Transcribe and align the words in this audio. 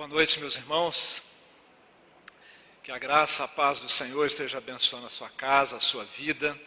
Boa 0.00 0.08
noite, 0.08 0.40
meus 0.40 0.56
irmãos. 0.56 1.22
Que 2.82 2.90
a 2.90 2.96
graça, 2.96 3.44
a 3.44 3.48
paz 3.48 3.80
do 3.80 3.88
Senhor 3.90 4.24
esteja 4.24 4.56
abençoando 4.56 5.04
a 5.04 5.10
sua 5.10 5.28
casa, 5.28 5.76
a 5.76 5.78
sua 5.78 6.06
vida 6.06 6.58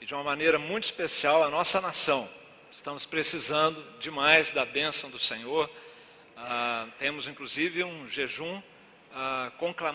e 0.00 0.04
de 0.04 0.12
uma 0.12 0.24
maneira 0.24 0.58
muito 0.58 0.82
especial 0.82 1.44
a 1.44 1.48
nossa 1.48 1.80
nação. 1.80 2.28
Estamos 2.72 3.06
precisando 3.06 3.80
demais 4.00 4.50
da 4.50 4.64
bênção 4.64 5.08
do 5.10 5.18
Senhor. 5.20 5.70
Ah, 6.36 6.88
temos 6.98 7.28
inclusive 7.28 7.84
um 7.84 8.08
jejum, 8.08 8.60
ah, 9.12 9.52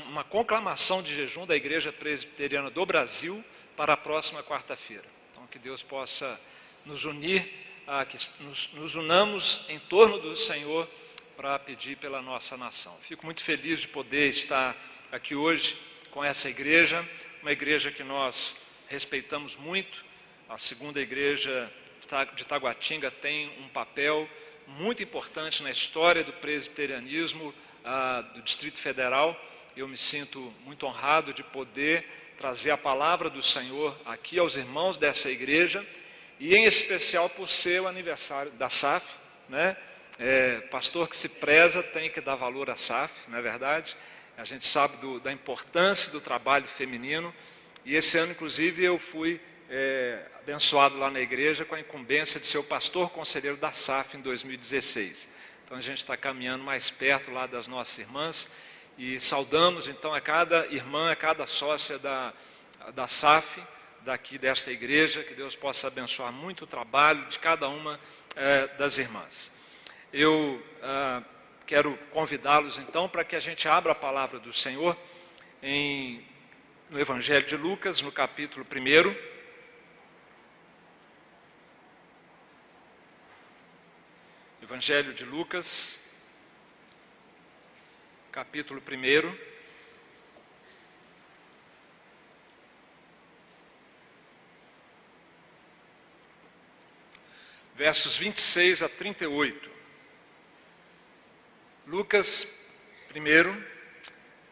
uma 0.07 0.23
conclamação 0.23 1.03
de 1.03 1.13
jejum 1.13 1.45
da 1.45 1.57
Igreja 1.57 1.91
Presbiteriana 1.91 2.69
do 2.69 2.85
Brasil 2.85 3.43
para 3.75 3.95
a 3.95 3.97
próxima 3.97 4.41
quarta-feira. 4.41 5.03
Então, 5.33 5.45
que 5.47 5.59
Deus 5.59 5.83
possa 5.83 6.39
nos 6.85 7.03
unir, 7.03 7.53
ah, 7.85 8.05
que 8.05 8.17
nos, 8.39 8.69
nos 8.71 8.95
unamos 8.95 9.65
em 9.67 9.77
torno 9.77 10.19
do 10.19 10.37
Senhor 10.37 10.87
para 11.37 11.59
pedir 11.59 11.97
pela 11.97 12.19
nossa 12.19 12.57
nação. 12.57 12.97
Fico 13.03 13.23
muito 13.23 13.43
feliz 13.43 13.81
de 13.81 13.87
poder 13.87 14.27
estar 14.27 14.75
aqui 15.11 15.35
hoje 15.35 15.79
com 16.09 16.25
essa 16.25 16.49
igreja, 16.49 17.07
uma 17.43 17.51
igreja 17.51 17.91
que 17.91 18.03
nós 18.03 18.57
respeitamos 18.87 19.55
muito. 19.55 20.03
A 20.49 20.57
segunda 20.57 20.99
igreja 20.99 21.71
de 22.35 22.43
Taguatinga 22.43 23.11
tem 23.11 23.49
um 23.59 23.69
papel 23.69 24.27
muito 24.65 25.03
importante 25.03 25.61
na 25.61 25.69
história 25.69 26.23
do 26.23 26.33
presbiterianismo 26.33 27.53
ah, 27.85 28.21
do 28.33 28.41
Distrito 28.41 28.79
Federal. 28.79 29.39
Eu 29.75 29.87
me 29.87 29.95
sinto 29.95 30.51
muito 30.65 30.87
honrado 30.87 31.35
de 31.35 31.43
poder 31.43 32.33
trazer 32.35 32.71
a 32.71 32.77
palavra 32.77 33.29
do 33.29 33.43
Senhor 33.43 33.95
aqui 34.05 34.39
aos 34.39 34.57
irmãos 34.57 34.97
dessa 34.97 35.29
igreja 35.29 35.85
e 36.39 36.55
em 36.55 36.65
especial 36.65 37.29
por 37.29 37.47
ser 37.47 37.79
o 37.79 37.87
aniversário 37.87 38.51
da 38.53 38.69
SAF, 38.69 39.05
né? 39.47 39.77
É, 40.19 40.61
pastor 40.71 41.07
que 41.07 41.15
se 41.15 41.29
preza 41.29 41.83
tem 41.83 42.09
que 42.09 42.19
dar 42.19 42.35
valor 42.35 42.69
à 42.69 42.75
SAF, 42.75 43.13
não 43.27 43.37
é 43.37 43.41
verdade? 43.41 43.95
A 44.35 44.43
gente 44.43 44.65
sabe 44.65 44.97
do, 44.97 45.19
da 45.19 45.31
importância 45.31 46.11
do 46.11 46.19
trabalho 46.19 46.67
feminino 46.67 47.33
e 47.85 47.95
esse 47.95 48.17
ano, 48.17 48.33
inclusive, 48.33 48.83
eu 48.83 48.99
fui 48.99 49.39
é, 49.69 50.25
abençoado 50.39 50.97
lá 50.97 51.09
na 51.09 51.19
igreja 51.19 51.63
com 51.63 51.75
a 51.75 51.79
incumbência 51.79 52.39
de 52.39 52.47
ser 52.47 52.57
o 52.57 52.63
pastor 52.63 53.09
conselheiro 53.11 53.57
da 53.57 53.71
SAF 53.71 54.17
em 54.17 54.21
2016. 54.21 55.29
Então 55.63 55.77
a 55.77 55.81
gente 55.81 55.99
está 55.99 56.17
caminhando 56.17 56.63
mais 56.63 56.89
perto 56.89 57.31
lá 57.31 57.45
das 57.45 57.67
nossas 57.67 57.97
irmãs 57.99 58.49
e 58.97 59.19
saudamos 59.19 59.87
então 59.87 60.13
a 60.13 60.19
cada 60.19 60.65
irmã, 60.67 61.11
a 61.11 61.15
cada 61.15 61.45
sócia 61.45 61.99
da, 61.99 62.33
da 62.93 63.07
SAF, 63.07 63.61
daqui 64.01 64.37
desta 64.37 64.71
igreja, 64.71 65.23
que 65.23 65.33
Deus 65.33 65.55
possa 65.55 65.87
abençoar 65.87 66.31
muito 66.31 66.63
o 66.63 66.67
trabalho 66.67 67.25
de 67.27 67.37
cada 67.39 67.69
uma 67.69 67.99
é, 68.35 68.67
das 68.77 68.97
irmãs. 68.97 69.51
Eu 70.13 70.63
ah, 70.81 71.21
quero 71.65 71.97
convidá-los 72.11 72.77
então 72.77 73.09
para 73.09 73.25
que 73.25 73.35
a 73.35 73.39
gente 73.41 73.67
abra 73.67 73.91
a 73.91 73.95
palavra 73.95 74.39
do 74.39 74.53
Senhor 74.53 74.97
em 75.61 76.25
no 76.89 76.97
Evangelho 76.97 77.45
de 77.45 77.57
Lucas, 77.57 78.01
no 78.01 78.11
capítulo 78.11 78.65
1. 78.65 79.37
Evangelho 84.63 85.13
de 85.13 85.25
Lucas, 85.25 85.99
capítulo 88.31 88.81
1. 88.81 89.37
Versos 97.75 98.15
26 98.15 98.81
a 98.83 98.89
38. 98.89 99.76
Lucas 101.87 102.45
1, 103.15 103.63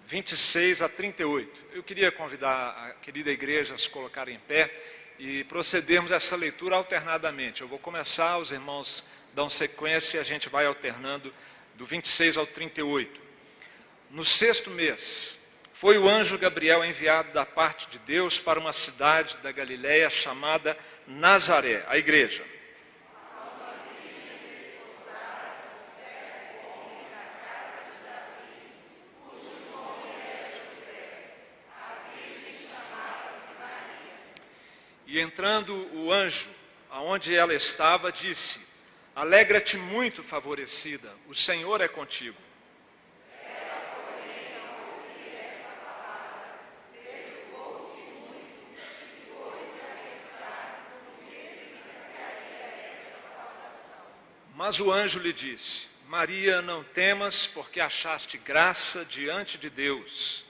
26 0.07 0.81
a 0.81 0.87
38. 0.87 1.65
Eu 1.73 1.83
queria 1.83 2.09
convidar 2.09 2.69
a 2.69 2.93
querida 2.93 3.29
igreja 3.29 3.75
a 3.75 3.77
se 3.77 3.89
colocar 3.89 4.29
em 4.29 4.39
pé 4.39 4.73
e 5.19 5.43
procedermos 5.43 6.11
essa 6.11 6.37
leitura 6.37 6.77
alternadamente. 6.77 7.61
Eu 7.61 7.67
vou 7.67 7.77
começar, 7.77 8.37
os 8.37 8.53
irmãos 8.53 9.03
dão 9.33 9.49
sequência 9.49 10.15
e 10.15 10.19
a 10.21 10.23
gente 10.23 10.47
vai 10.47 10.65
alternando 10.65 11.33
do 11.75 11.85
26 11.85 12.37
ao 12.37 12.47
38. 12.47 13.21
No 14.09 14.23
sexto 14.23 14.69
mês, 14.69 15.37
foi 15.73 15.97
o 15.97 16.07
anjo 16.07 16.37
Gabriel 16.37 16.85
enviado 16.85 17.33
da 17.33 17.45
parte 17.45 17.89
de 17.89 17.99
Deus 17.99 18.39
para 18.39 18.57
uma 18.57 18.71
cidade 18.71 19.35
da 19.43 19.51
Galiléia 19.51 20.09
chamada 20.09 20.77
Nazaré, 21.05 21.83
a 21.89 21.97
igreja 21.97 22.54
E 35.15 35.19
entrando 35.21 35.73
o 35.93 36.11
anjo, 36.11 36.49
aonde 36.89 37.33
ela 37.33 37.53
estava, 37.53 38.11
disse: 38.11 38.67
Alegra-te 39.15 39.77
muito, 39.77 40.21
favorecida, 40.21 41.09
o 41.25 41.33
Senhor 41.33 41.79
é 41.79 41.87
contigo. 41.87 42.35
Mas 54.53 54.81
o 54.81 54.91
anjo 54.91 55.19
lhe 55.19 55.31
disse: 55.31 55.87
Maria, 56.09 56.61
não 56.61 56.83
temas, 56.83 57.47
porque 57.47 57.79
achaste 57.79 58.37
graça 58.37 59.05
diante 59.05 59.57
de 59.57 59.69
Deus. 59.69 60.45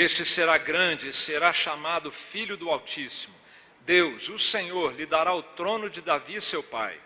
Este 0.00 0.24
será 0.24 0.56
grande 0.56 1.08
e 1.08 1.12
será 1.12 1.52
chamado 1.52 2.10
Filho 2.10 2.56
do 2.56 2.70
Altíssimo. 2.70 3.34
Deus, 3.82 4.30
o 4.30 4.38
Senhor, 4.38 4.94
lhe 4.94 5.04
dará 5.04 5.34
o 5.34 5.42
trono 5.42 5.90
de 5.90 6.00
Davi, 6.00 6.40
seu 6.40 6.62
pai. 6.62 6.98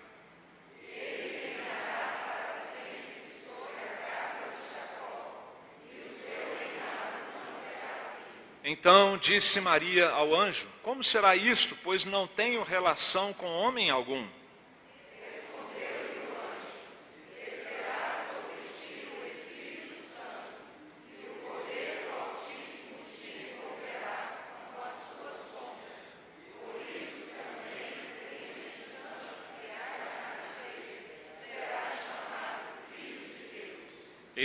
Então 8.63 9.19
disse 9.19 9.61
Maria 9.61 10.11
ao 10.11 10.33
anjo: 10.33 10.69
Como 10.81 11.03
será 11.03 11.35
isto, 11.35 11.77
pois 11.83 12.05
não 12.05 12.29
tenho 12.29 12.63
relação 12.63 13.33
com 13.33 13.49
homem 13.49 13.91
algum? 13.91 14.25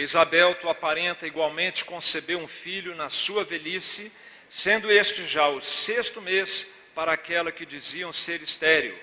Isabel, 0.09 0.55
tua 0.55 0.73
parenta, 0.73 1.27
igualmente 1.27 1.85
concebeu 1.85 2.39
um 2.39 2.47
filho 2.47 2.95
na 2.95 3.09
sua 3.09 3.43
velhice, 3.43 4.11
sendo 4.49 4.91
este 4.91 5.23
já 5.23 5.47
o 5.49 5.61
sexto 5.61 6.19
mês 6.19 6.65
para 6.95 7.11
aquela 7.11 7.51
que 7.51 7.63
diziam 7.63 8.11
ser 8.11 8.41
estéril. 8.41 8.97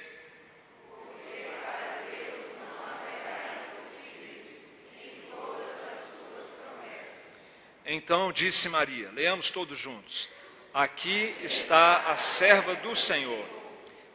Então 7.84 8.32
disse 8.32 8.68
Maria, 8.68 9.08
leamos 9.12 9.48
todos 9.52 9.78
juntos: 9.78 10.28
Aqui 10.74 11.36
está 11.40 12.10
a 12.10 12.16
serva 12.16 12.74
do 12.74 12.97
Senhor, 12.97 13.47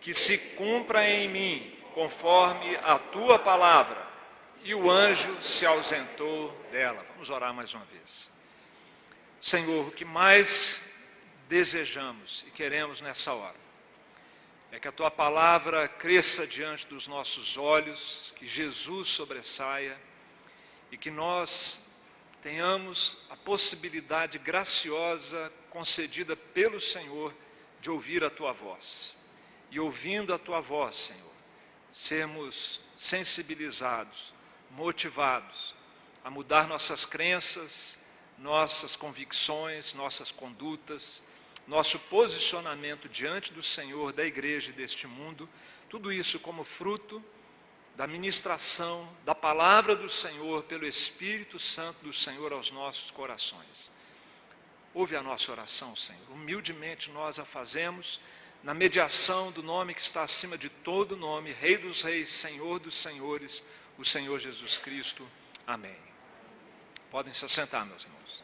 que 0.02 0.14
se 0.14 0.38
cumpra 0.38 1.10
em 1.10 1.30
mim 1.30 1.74
conforme 1.94 2.76
a 2.84 3.00
tua 3.00 3.40
palavra 3.40 4.11
e 4.64 4.76
o 4.76 4.90
anjo 4.90 5.42
se 5.42 5.66
ausentou 5.66 6.52
dela. 6.72 7.06
Vamos 7.14 7.30
orar 7.30 7.54
mais 7.54 7.74
uma 7.74 7.86
vez. 7.86 8.30
Senhor, 9.40 9.88
o 9.88 9.92
que 9.92 10.06
mais 10.06 10.80
desejamos 11.50 12.46
e 12.48 12.52
queremos 12.52 13.02
nessa 13.02 13.34
hora 13.34 13.60
é 14.72 14.80
que 14.80 14.88
a 14.88 14.92
tua 14.92 15.12
palavra 15.12 15.88
cresça 15.88 16.48
diante 16.48 16.88
dos 16.88 17.08
nossos 17.08 17.58
olhos, 17.58 18.34
que 18.38 18.48
Jesus 18.48 19.10
sobressaia 19.10 20.00
e 20.90 20.98
que 20.98 21.12
nós 21.12 21.84
tenhamos 22.42 23.18
a 23.30 23.36
possibilidade 23.36 24.40
graciosa 24.40 25.52
concedida 25.70 26.36
pelo 26.36 26.80
Senhor 26.80 27.34
de 27.82 27.90
ouvir 27.90 28.24
a 28.24 28.30
tua 28.30 28.54
voz. 28.54 29.20
E 29.70 29.80
ouvindo 29.80 30.34
a 30.34 30.38
tua 30.38 30.62
voz, 30.62 30.96
Senhor, 30.96 31.32
sermos 31.92 32.80
sensibilizados 32.96 34.34
motivados 34.76 35.76
a 36.24 36.30
mudar 36.30 36.68
nossas 36.68 37.06
crenças, 37.06 38.00
nossas 38.38 38.96
convicções, 38.96 39.94
nossas 39.94 40.32
condutas, 40.32 41.22
nosso 41.68 42.00
posicionamento 42.00 43.08
diante 43.08 43.54
do 43.54 43.62
Senhor, 43.62 44.12
da 44.12 44.26
igreja 44.26 44.72
e 44.72 44.74
deste 44.74 45.08
mundo, 45.08 45.48
tudo 45.90 46.12
isso 46.12 46.40
como 46.40 46.64
fruto 46.64 47.24
da 47.96 48.08
ministração 48.08 49.08
da 49.26 49.36
palavra 49.36 49.96
do 49.96 50.10
Senhor 50.10 50.64
pelo 50.64 50.88
Espírito 50.88 51.60
Santo 51.60 52.04
do 52.04 52.14
Senhor 52.14 52.52
aos 52.54 52.72
nossos 52.72 53.12
corações. 53.12 53.92
Ouve 54.94 55.16
a 55.16 55.24
nossa 55.24 55.52
oração, 55.52 55.96
Senhor. 55.96 56.30
Humildemente 56.32 57.12
nós 57.12 57.40
a 57.40 57.46
fazemos 57.46 58.20
na 58.64 58.74
mediação 58.74 59.52
do 59.52 59.64
nome 59.64 59.94
que 59.94 60.02
está 60.02 60.24
acima 60.24 60.58
de 60.58 60.70
todo 60.70 61.18
nome, 61.18 61.52
Rei 61.52 61.78
dos 61.78 62.02
Reis, 62.02 62.30
Senhor 62.30 62.80
dos 62.80 62.96
Senhores, 62.96 63.64
o 64.02 64.06
Senhor 64.06 64.40
Jesus 64.40 64.80
Cristo. 64.80 65.30
Amém. 65.66 65.96
Podem 67.12 67.32
se 67.32 67.46
assentar, 67.46 67.86
meus 67.86 68.04
irmãos. 68.04 68.44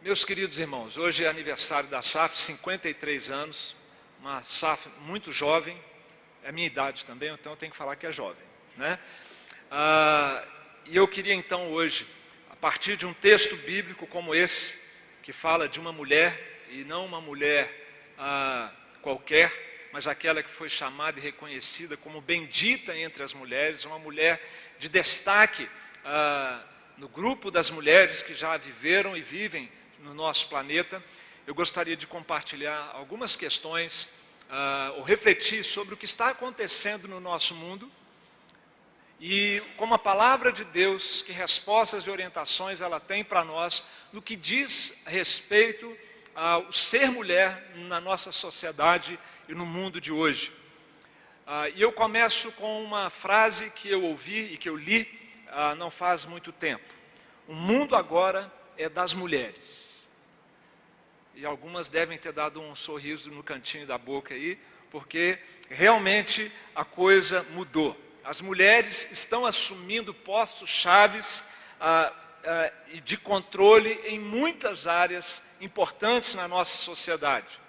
Meus 0.00 0.24
queridos 0.24 0.60
irmãos, 0.60 0.96
hoje 0.96 1.24
é 1.24 1.28
aniversário 1.28 1.90
da 1.90 2.00
SAF, 2.00 2.40
53 2.40 3.30
anos, 3.30 3.76
uma 4.20 4.42
SAF 4.44 4.88
muito 5.00 5.32
jovem, 5.32 5.76
é 6.44 6.48
a 6.48 6.52
minha 6.52 6.66
idade 6.66 7.04
também, 7.04 7.34
então 7.34 7.52
eu 7.52 7.56
tenho 7.56 7.72
que 7.72 7.76
falar 7.76 7.96
que 7.96 8.06
é 8.06 8.12
jovem. 8.12 8.46
Né? 8.76 8.98
Ah, 9.70 10.42
e 10.86 10.96
eu 10.96 11.06
queria 11.06 11.34
então 11.34 11.70
hoje 11.72 12.06
partir 12.60 12.96
de 12.96 13.06
um 13.06 13.14
texto 13.14 13.56
bíblico 13.56 14.06
como 14.06 14.34
esse, 14.34 14.78
que 15.22 15.32
fala 15.32 15.68
de 15.68 15.80
uma 15.80 15.92
mulher, 15.92 16.62
e 16.70 16.84
não 16.84 17.04
uma 17.06 17.20
mulher 17.20 17.89
ah, 18.20 18.70
qualquer, 19.00 19.88
mas 19.92 20.06
aquela 20.06 20.42
que 20.42 20.50
foi 20.50 20.68
chamada 20.68 21.18
e 21.18 21.22
reconhecida 21.22 21.96
como 21.96 22.20
bendita 22.20 22.96
entre 22.96 23.22
as 23.22 23.32
mulheres, 23.32 23.86
uma 23.86 23.98
mulher 23.98 24.40
de 24.78 24.88
destaque 24.88 25.66
ah, 26.04 26.62
no 26.98 27.08
grupo 27.08 27.50
das 27.50 27.70
mulheres 27.70 28.20
que 28.20 28.34
já 28.34 28.56
viveram 28.58 29.16
e 29.16 29.22
vivem 29.22 29.72
no 30.00 30.12
nosso 30.12 30.48
planeta. 30.48 31.02
Eu 31.46 31.54
gostaria 31.54 31.96
de 31.96 32.06
compartilhar 32.06 32.90
algumas 32.92 33.34
questões, 33.34 34.10
ah, 34.50 34.92
ou 34.96 35.02
refletir 35.02 35.64
sobre 35.64 35.94
o 35.94 35.96
que 35.96 36.04
está 36.04 36.28
acontecendo 36.28 37.08
no 37.08 37.18
nosso 37.18 37.54
mundo 37.54 37.90
e 39.18 39.62
como 39.76 39.94
a 39.94 39.98
palavra 39.98 40.52
de 40.52 40.64
Deus, 40.64 41.22
que 41.22 41.32
respostas 41.32 42.04
e 42.04 42.10
orientações 42.10 42.80
ela 42.80 43.00
tem 43.00 43.24
para 43.24 43.44
nós 43.44 43.84
no 44.12 44.22
que 44.22 44.36
diz 44.36 44.94
respeito 45.06 45.96
ao 46.34 46.72
ser 46.72 47.10
mulher 47.10 47.72
na 47.74 48.00
nossa 48.00 48.32
sociedade 48.32 49.18
e 49.48 49.54
no 49.54 49.66
mundo 49.66 50.00
de 50.00 50.12
hoje. 50.12 50.52
Ah, 51.46 51.68
e 51.68 51.82
eu 51.82 51.92
começo 51.92 52.52
com 52.52 52.82
uma 52.82 53.10
frase 53.10 53.70
que 53.70 53.88
eu 53.88 54.04
ouvi 54.04 54.52
e 54.52 54.56
que 54.56 54.68
eu 54.68 54.76
li 54.76 55.08
ah, 55.48 55.74
não 55.74 55.90
faz 55.90 56.24
muito 56.24 56.52
tempo. 56.52 56.94
O 57.48 57.54
mundo 57.54 57.96
agora 57.96 58.52
é 58.76 58.88
das 58.88 59.12
mulheres. 59.12 60.08
E 61.34 61.44
algumas 61.44 61.88
devem 61.88 62.18
ter 62.18 62.32
dado 62.32 62.60
um 62.60 62.74
sorriso 62.74 63.30
no 63.30 63.42
cantinho 63.42 63.86
da 63.86 63.98
boca 63.98 64.34
aí, 64.34 64.58
porque 64.90 65.38
realmente 65.68 66.52
a 66.74 66.84
coisa 66.84 67.42
mudou. 67.50 67.98
As 68.22 68.40
mulheres 68.40 69.08
estão 69.10 69.46
assumindo 69.46 70.12
postos 70.12 70.68
chaves 70.68 71.42
ah, 72.44 72.72
e 72.92 73.00
de 73.00 73.16
controle 73.16 73.92
em 74.04 74.18
muitas 74.18 74.86
áreas 74.86 75.42
importantes 75.60 76.34
na 76.34 76.48
nossa 76.48 76.76
sociedade. 76.76 77.60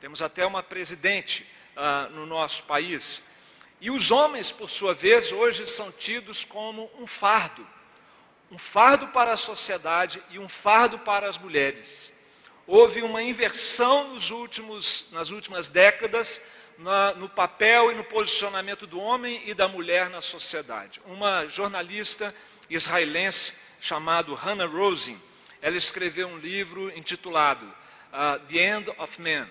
Temos 0.00 0.20
até 0.22 0.44
uma 0.44 0.62
presidente 0.62 1.46
ah, 1.76 2.08
no 2.10 2.26
nosso 2.26 2.64
país. 2.64 3.22
E 3.80 3.90
os 3.90 4.10
homens, 4.10 4.50
por 4.50 4.70
sua 4.70 4.94
vez, 4.94 5.32
hoje 5.32 5.66
são 5.66 5.92
tidos 5.92 6.44
como 6.44 6.90
um 6.98 7.06
fardo. 7.06 7.66
Um 8.50 8.58
fardo 8.58 9.08
para 9.08 9.32
a 9.32 9.36
sociedade 9.36 10.22
e 10.30 10.38
um 10.38 10.48
fardo 10.48 10.98
para 11.00 11.28
as 11.28 11.36
mulheres. 11.36 12.12
Houve 12.66 13.02
uma 13.02 13.22
inversão 13.22 14.14
nos 14.14 14.30
últimos, 14.30 15.08
nas 15.12 15.30
últimas 15.30 15.68
décadas 15.68 16.40
na, 16.78 17.14
no 17.14 17.28
papel 17.28 17.92
e 17.92 17.94
no 17.94 18.04
posicionamento 18.04 18.86
do 18.86 18.98
homem 18.98 19.42
e 19.48 19.54
da 19.54 19.68
mulher 19.68 20.10
na 20.10 20.20
sociedade. 20.20 21.00
Uma 21.06 21.46
jornalista 21.46 22.34
israelense 22.68 23.54
chamada 23.86 24.34
Hannah 24.34 24.66
Rosin, 24.66 25.16
ela 25.62 25.76
escreveu 25.76 26.26
um 26.26 26.38
livro 26.38 26.90
intitulado 26.98 27.64
uh, 27.66 28.40
The 28.48 28.58
End 28.58 28.90
of 28.98 29.20
Men, 29.22 29.46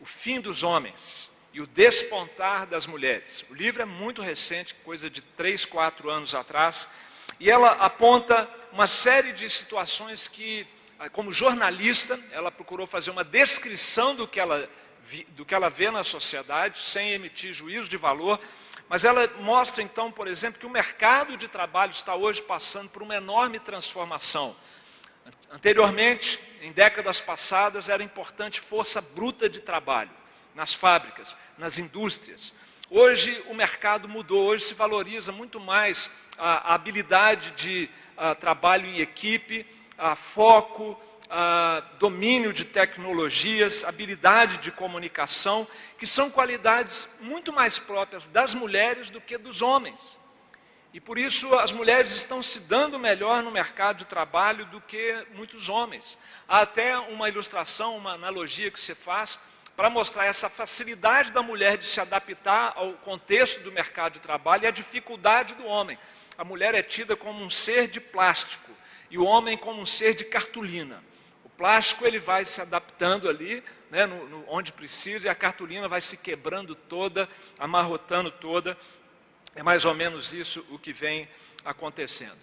O 0.00 0.06
Fim 0.06 0.40
dos 0.40 0.62
Homens 0.62 1.30
e 1.52 1.60
o 1.60 1.66
Despontar 1.66 2.66
das 2.66 2.86
Mulheres. 2.86 3.44
O 3.50 3.54
livro 3.54 3.82
é 3.82 3.84
muito 3.84 4.22
recente, 4.22 4.74
coisa 4.76 5.10
de 5.10 5.20
três, 5.20 5.66
quatro 5.66 6.08
anos 6.08 6.34
atrás, 6.34 6.88
e 7.38 7.50
ela 7.50 7.72
aponta 7.72 8.48
uma 8.72 8.86
série 8.86 9.34
de 9.34 9.48
situações 9.50 10.26
que, 10.26 10.66
ah, 10.98 11.10
como 11.10 11.30
jornalista, 11.30 12.18
ela 12.32 12.50
procurou 12.50 12.86
fazer 12.86 13.10
uma 13.10 13.24
descrição 13.24 14.14
do 14.14 14.26
que 14.26 14.40
ela 14.40 14.68
do 15.36 15.44
que 15.44 15.54
ela 15.54 15.70
vê 15.70 15.88
na 15.88 16.02
sociedade, 16.02 16.80
sem 16.80 17.12
emitir 17.12 17.52
juízo 17.52 17.88
de 17.88 17.96
valor, 17.96 18.40
mas 18.88 19.04
ela 19.04 19.26
mostra 19.40 19.82
então, 19.82 20.12
por 20.12 20.28
exemplo, 20.28 20.60
que 20.60 20.66
o 20.66 20.70
mercado 20.70 21.36
de 21.36 21.48
trabalho 21.48 21.90
está 21.90 22.14
hoje 22.14 22.40
passando 22.40 22.88
por 22.88 23.02
uma 23.02 23.16
enorme 23.16 23.58
transformação. 23.58 24.54
Anteriormente, 25.50 26.40
em 26.62 26.70
décadas 26.72 27.20
passadas, 27.20 27.88
era 27.88 28.02
importante 28.02 28.60
força 28.60 29.00
bruta 29.00 29.48
de 29.48 29.60
trabalho 29.60 30.10
nas 30.54 30.72
fábricas, 30.72 31.36
nas 31.58 31.78
indústrias. 31.78 32.54
Hoje 32.88 33.42
o 33.48 33.54
mercado 33.54 34.08
mudou, 34.08 34.44
hoje 34.46 34.64
se 34.64 34.74
valoriza 34.74 35.32
muito 35.32 35.58
mais 35.58 36.10
a, 36.38 36.74
habilidade 36.74 37.50
de 37.52 37.90
a, 38.16 38.34
trabalho 38.34 38.86
em 38.86 39.00
equipe, 39.00 39.66
a 39.98 40.14
foco, 40.14 41.00
domínio 41.98 42.52
de 42.52 42.64
tecnologias, 42.64 43.84
habilidade 43.84 44.58
de 44.58 44.70
comunicação, 44.70 45.66
que 45.98 46.06
são 46.06 46.30
qualidades 46.30 47.08
muito 47.20 47.52
mais 47.52 47.78
próprias 47.78 48.26
das 48.28 48.54
mulheres 48.54 49.10
do 49.10 49.20
que 49.20 49.36
dos 49.36 49.62
homens. 49.62 50.18
E 50.92 51.00
por 51.00 51.18
isso 51.18 51.52
as 51.56 51.72
mulheres 51.72 52.12
estão 52.12 52.42
se 52.42 52.60
dando 52.60 52.98
melhor 52.98 53.42
no 53.42 53.50
mercado 53.50 53.98
de 53.98 54.06
trabalho 54.06 54.64
do 54.66 54.80
que 54.80 55.26
muitos 55.34 55.68
homens. 55.68 56.18
Há 56.48 56.60
até 56.60 56.96
uma 56.96 57.28
ilustração, 57.28 57.96
uma 57.96 58.12
analogia 58.12 58.70
que 58.70 58.80
se 58.80 58.94
faz 58.94 59.38
para 59.76 59.90
mostrar 59.90 60.24
essa 60.24 60.48
facilidade 60.48 61.32
da 61.32 61.42
mulher 61.42 61.76
de 61.76 61.84
se 61.84 62.00
adaptar 62.00 62.72
ao 62.76 62.94
contexto 62.94 63.60
do 63.60 63.70
mercado 63.70 64.14
de 64.14 64.20
trabalho 64.20 64.64
e 64.64 64.66
a 64.66 64.70
dificuldade 64.70 65.54
do 65.54 65.66
homem. 65.66 65.98
A 66.38 66.44
mulher 66.44 66.74
é 66.74 66.82
tida 66.82 67.14
como 67.14 67.44
um 67.44 67.50
ser 67.50 67.88
de 67.88 68.00
plástico 68.00 68.70
e 69.10 69.18
o 69.18 69.24
homem 69.24 69.58
como 69.58 69.82
um 69.82 69.86
ser 69.86 70.14
de 70.14 70.24
cartolina 70.24 71.02
plástico 71.56 72.06
ele 72.06 72.18
vai 72.18 72.44
se 72.44 72.60
adaptando 72.60 73.28
ali, 73.28 73.62
né, 73.90 74.06
no, 74.06 74.28
no, 74.28 74.44
onde 74.48 74.72
precisa, 74.72 75.26
e 75.26 75.30
a 75.30 75.34
cartolina 75.34 75.88
vai 75.88 76.00
se 76.00 76.16
quebrando 76.16 76.74
toda, 76.74 77.28
amarrotando 77.58 78.30
toda. 78.30 78.76
É 79.54 79.62
mais 79.62 79.84
ou 79.84 79.94
menos 79.94 80.32
isso 80.32 80.64
o 80.70 80.78
que 80.78 80.92
vem 80.92 81.28
acontecendo. 81.64 82.38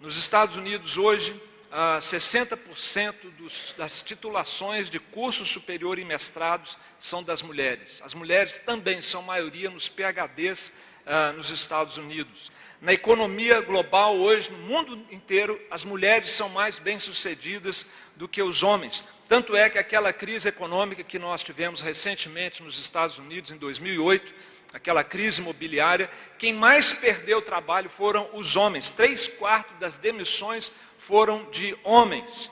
Nos 0.00 0.16
Estados 0.16 0.56
Unidos 0.56 0.96
hoje, 0.96 1.40
ah, 1.70 1.98
60% 2.00 3.14
dos, 3.36 3.74
das 3.76 4.02
titulações 4.02 4.88
de 4.88 4.98
curso 4.98 5.44
superior 5.44 5.98
e 5.98 6.04
mestrados 6.04 6.76
são 6.98 7.22
das 7.22 7.42
mulheres. 7.42 8.00
As 8.04 8.14
mulheres 8.14 8.58
também 8.58 9.00
são 9.02 9.22
maioria 9.22 9.70
nos 9.70 9.88
PhDs 9.88 10.72
ah, 11.04 11.32
nos 11.32 11.50
Estados 11.50 11.98
Unidos. 11.98 12.50
Na 12.80 12.92
economia 12.92 13.60
global 13.60 14.16
hoje, 14.16 14.50
no 14.50 14.58
mundo 14.58 15.06
inteiro, 15.10 15.60
as 15.70 15.84
mulheres 15.84 16.30
são 16.30 16.48
mais 16.48 16.78
bem-sucedidas 16.78 17.86
do 18.16 18.26
que 18.26 18.42
os 18.42 18.62
homens. 18.62 19.04
Tanto 19.28 19.54
é 19.54 19.68
que 19.68 19.78
aquela 19.78 20.12
crise 20.12 20.48
econômica 20.48 21.04
que 21.04 21.18
nós 21.18 21.42
tivemos 21.42 21.82
recentemente 21.82 22.62
nos 22.62 22.78
Estados 22.78 23.18
Unidos, 23.18 23.50
em 23.50 23.56
2008, 23.56 24.34
aquela 24.72 25.04
crise 25.04 25.40
imobiliária, 25.40 26.10
quem 26.38 26.52
mais 26.52 26.92
perdeu 26.92 27.40
trabalho 27.42 27.88
foram 27.88 28.28
os 28.32 28.56
homens. 28.56 28.90
Três 28.90 29.28
quartos 29.28 29.76
das 29.78 29.98
demissões 29.98 30.72
foram 30.98 31.48
de 31.50 31.76
homens. 31.84 32.50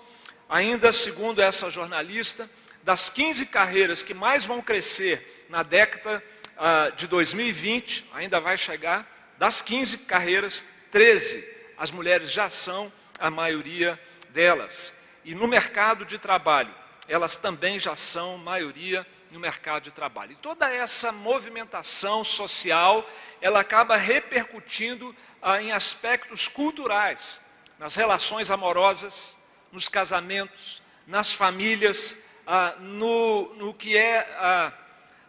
Ainda 0.48 0.92
segundo 0.92 1.40
essa 1.40 1.70
jornalista, 1.70 2.48
das 2.82 3.08
15 3.08 3.46
carreiras 3.46 4.02
que 4.02 4.12
mais 4.12 4.44
vão 4.44 4.60
crescer 4.60 5.46
na 5.48 5.62
década 5.62 6.22
uh, 6.56 6.94
de 6.96 7.06
2020, 7.06 8.06
ainda 8.12 8.38
vai 8.40 8.58
chegar, 8.58 9.10
das 9.38 9.62
15 9.62 9.98
carreiras, 9.98 10.62
13 10.90 11.54
as 11.76 11.90
mulheres 11.90 12.30
já 12.30 12.48
são 12.48 12.92
a 13.18 13.30
maioria 13.30 14.00
delas. 14.30 14.92
E 15.24 15.34
no 15.34 15.48
mercado 15.48 16.04
de 16.04 16.18
trabalho, 16.18 16.74
elas 17.08 17.36
também 17.36 17.78
já 17.78 17.96
são 17.96 18.38
maioria 18.38 19.06
no 19.30 19.40
mercado 19.40 19.84
de 19.84 19.90
trabalho. 19.90 20.32
E 20.32 20.36
toda 20.36 20.72
essa 20.72 21.10
movimentação 21.10 22.22
social, 22.22 23.08
ela 23.40 23.60
acaba 23.60 23.96
repercutindo 23.96 25.14
ah, 25.42 25.60
em 25.60 25.72
aspectos 25.72 26.46
culturais, 26.46 27.40
nas 27.78 27.96
relações 27.96 28.50
amorosas, 28.50 29.36
nos 29.72 29.88
casamentos, 29.88 30.82
nas 31.06 31.32
famílias, 31.32 32.16
ah, 32.46 32.76
no, 32.78 33.54
no 33.54 33.74
que 33.74 33.96
é 33.96 34.20
a, 34.38 34.72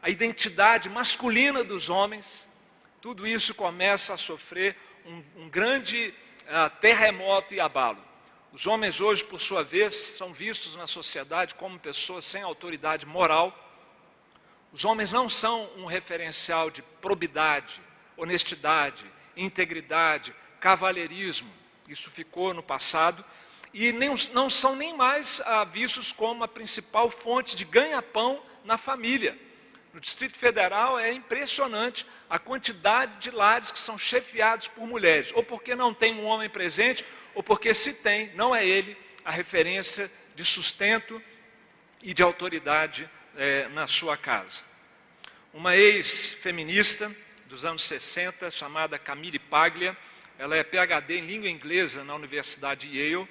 a 0.04 0.10
identidade 0.10 0.90
masculina 0.90 1.64
dos 1.64 1.90
homens, 1.90 2.48
tudo 3.02 3.26
isso 3.26 3.56
começa 3.56 4.14
a 4.14 4.18
sofrer 4.18 4.76
um, 5.06 5.24
um 5.38 5.50
grande 5.50 6.14
ah, 6.48 6.70
terremoto 6.70 7.54
e 7.54 7.60
abalo. 7.60 8.04
Os 8.56 8.66
homens 8.68 9.02
hoje, 9.02 9.22
por 9.22 9.42
sua 9.42 9.66
vez, 9.66 9.94
são 9.94 10.32
vistos 10.32 10.78
na 10.78 10.88
sociedade 10.88 11.56
como 11.56 11.78
pessoas 11.78 12.24
sem 12.24 12.42
autoridade 12.42 13.06
moral. 13.06 13.54
Os 14.72 14.86
homens 14.86 15.12
não 15.12 15.28
são 15.28 15.70
um 15.76 15.84
referencial 15.84 16.70
de 16.72 16.82
probidade, 16.82 17.82
honestidade, 18.16 19.04
integridade, 19.36 20.34
cavalheirismo. 20.62 21.52
Isso 21.86 22.10
ficou 22.10 22.54
no 22.54 22.64
passado. 22.64 23.26
E 23.74 23.92
nem, 23.92 24.16
não 24.32 24.50
são 24.50 24.74
nem 24.74 24.96
mais 24.96 25.42
ah, 25.44 25.66
vistos 25.66 26.14
como 26.14 26.42
a 26.42 26.48
principal 26.48 27.10
fonte 27.10 27.58
de 27.58 27.66
ganha-pão 27.66 28.42
na 28.64 28.78
família. 28.78 29.38
No 29.94 30.00
Distrito 30.00 30.38
Federal 30.38 30.98
é 30.98 31.12
impressionante 31.12 32.08
a 32.30 32.40
quantidade 32.40 33.20
de 33.20 33.32
lares 33.32 33.70
que 33.70 33.80
são 33.80 33.98
chefiados 33.98 34.70
por 34.70 34.88
mulheres, 34.88 35.34
ou 35.36 35.44
porque 35.44 35.76
não 35.76 35.94
tem 35.94 36.16
um 36.16 36.26
homem 36.26 36.50
presente, 36.50 37.04
ou 37.36 37.44
porque 37.44 37.74
se 37.74 37.94
tem, 37.94 38.32
não 38.34 38.56
é 38.56 38.66
ele 38.66 38.98
a 39.24 39.30
referência 39.30 40.10
de 40.36 40.44
sustento 40.44 41.22
e 42.02 42.14
de 42.14 42.24
autoridade 42.24 43.10
é, 43.38 43.68
na 43.70 43.86
sua 43.86 44.18
casa. 44.18 44.64
Uma 45.54 45.76
ex-feminista 45.76 47.16
dos 47.46 47.66
anos 47.66 47.84
60, 47.84 48.50
chamada 48.50 48.98
Camille 48.98 49.38
Paglia, 49.38 49.96
ela 50.40 50.56
é 50.56 50.64
PhD 50.64 51.20
em 51.20 51.26
língua 51.26 51.50
inglesa 51.50 52.04
na 52.04 52.16
Universidade 52.16 52.90
de 52.90 52.98
Yale, 52.98 53.28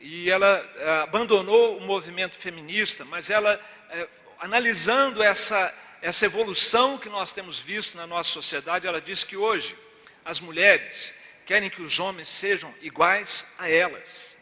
e 0.00 0.30
ela 0.30 0.72
é, 0.76 1.00
abandonou 1.02 1.76
o 1.76 1.80
movimento 1.80 2.36
feminista, 2.36 3.04
mas 3.04 3.28
ela, 3.28 3.60
é, 3.90 4.08
analisando 4.40 5.22
essa 5.22 5.74
essa 6.00 6.26
evolução 6.26 6.96
que 6.96 7.08
nós 7.08 7.32
temos 7.32 7.58
visto 7.58 7.96
na 7.96 8.06
nossa 8.06 8.30
sociedade, 8.30 8.86
ela 8.86 9.00
diz 9.00 9.24
que 9.24 9.36
hoje 9.36 9.76
as 10.24 10.40
mulheres 10.40 11.14
querem 11.48 11.70
que 11.70 11.80
os 11.80 11.98
homens 11.98 12.28
sejam 12.28 12.74
iguais 12.82 13.46
a 13.56 13.70
elas. 13.70 14.36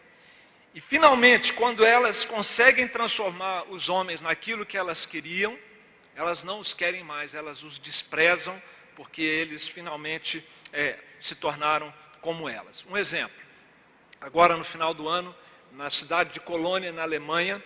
E 0.75 0.81
finalmente, 0.81 1.53
quando 1.53 1.85
elas 1.85 2.25
conseguem 2.25 2.89
transformar 2.89 3.63
os 3.71 3.89
homens 3.89 4.21
naquilo 4.21 4.67
que 4.67 4.77
elas 4.77 5.07
queriam, 5.07 5.57
elas 6.17 6.43
não 6.43 6.59
os 6.59 6.75
querem 6.75 7.05
mais, 7.05 7.33
elas 7.33 7.63
os 7.63 7.79
desprezam, 7.79 8.61
porque 8.97 9.23
eles 9.23 9.69
finalmente 9.69 10.45
é, 10.73 10.99
se 11.21 11.37
tornaram 11.37 11.95
como 12.21 12.49
elas. 12.49 12.85
Um 12.91 12.97
exemplo: 12.97 13.41
agora 14.21 14.57
no 14.57 14.65
final 14.65 14.93
do 14.93 15.09
ano, 15.09 15.33
na 15.75 15.89
cidade 15.89 16.33
de 16.33 16.41
Colônia, 16.41 16.91
na 16.91 17.03
Alemanha, 17.03 17.63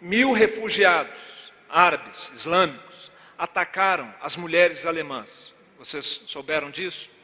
mil 0.00 0.32
refugiados 0.32 1.52
árabes, 1.68 2.30
islâmicos, 2.32 3.12
atacaram 3.36 4.14
as 4.18 4.34
mulheres 4.34 4.86
alemãs. 4.86 5.52
Vocês 5.76 6.22
souberam 6.26 6.70
disso? 6.70 7.17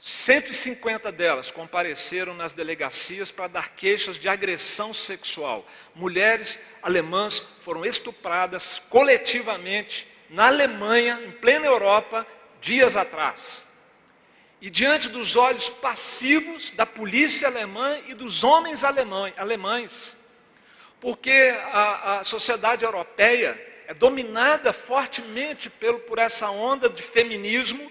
150 0.00 1.12
delas 1.12 1.50
compareceram 1.50 2.32
nas 2.32 2.54
delegacias 2.54 3.30
para 3.30 3.48
dar 3.48 3.68
queixas 3.68 4.18
de 4.18 4.30
agressão 4.30 4.94
sexual. 4.94 5.66
Mulheres 5.94 6.58
alemãs 6.82 7.46
foram 7.60 7.84
estupradas 7.84 8.80
coletivamente 8.88 10.08
na 10.30 10.46
Alemanha, 10.46 11.20
em 11.22 11.32
plena 11.32 11.66
Europa, 11.66 12.26
dias 12.62 12.96
atrás. 12.96 13.66
E 14.58 14.70
diante 14.70 15.06
dos 15.06 15.36
olhos 15.36 15.68
passivos 15.68 16.70
da 16.70 16.86
polícia 16.86 17.48
alemã 17.48 17.98
e 18.06 18.14
dos 18.14 18.42
homens 18.42 18.82
alemães. 18.84 20.16
Porque 20.98 21.54
a, 21.72 22.20
a 22.20 22.24
sociedade 22.24 22.86
europeia 22.86 23.60
é 23.86 23.92
dominada 23.92 24.72
fortemente 24.72 25.68
pelo, 25.68 25.98
por 26.00 26.18
essa 26.18 26.50
onda 26.50 26.88
de 26.88 27.02
feminismo, 27.02 27.90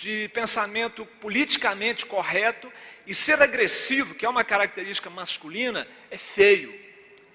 de 0.00 0.28
pensamento 0.28 1.04
politicamente 1.20 2.06
correto, 2.06 2.72
e 3.06 3.14
ser 3.14 3.42
agressivo, 3.42 4.14
que 4.14 4.24
é 4.24 4.28
uma 4.28 4.42
característica 4.42 5.10
masculina, 5.10 5.86
é 6.10 6.16
feio. 6.16 6.74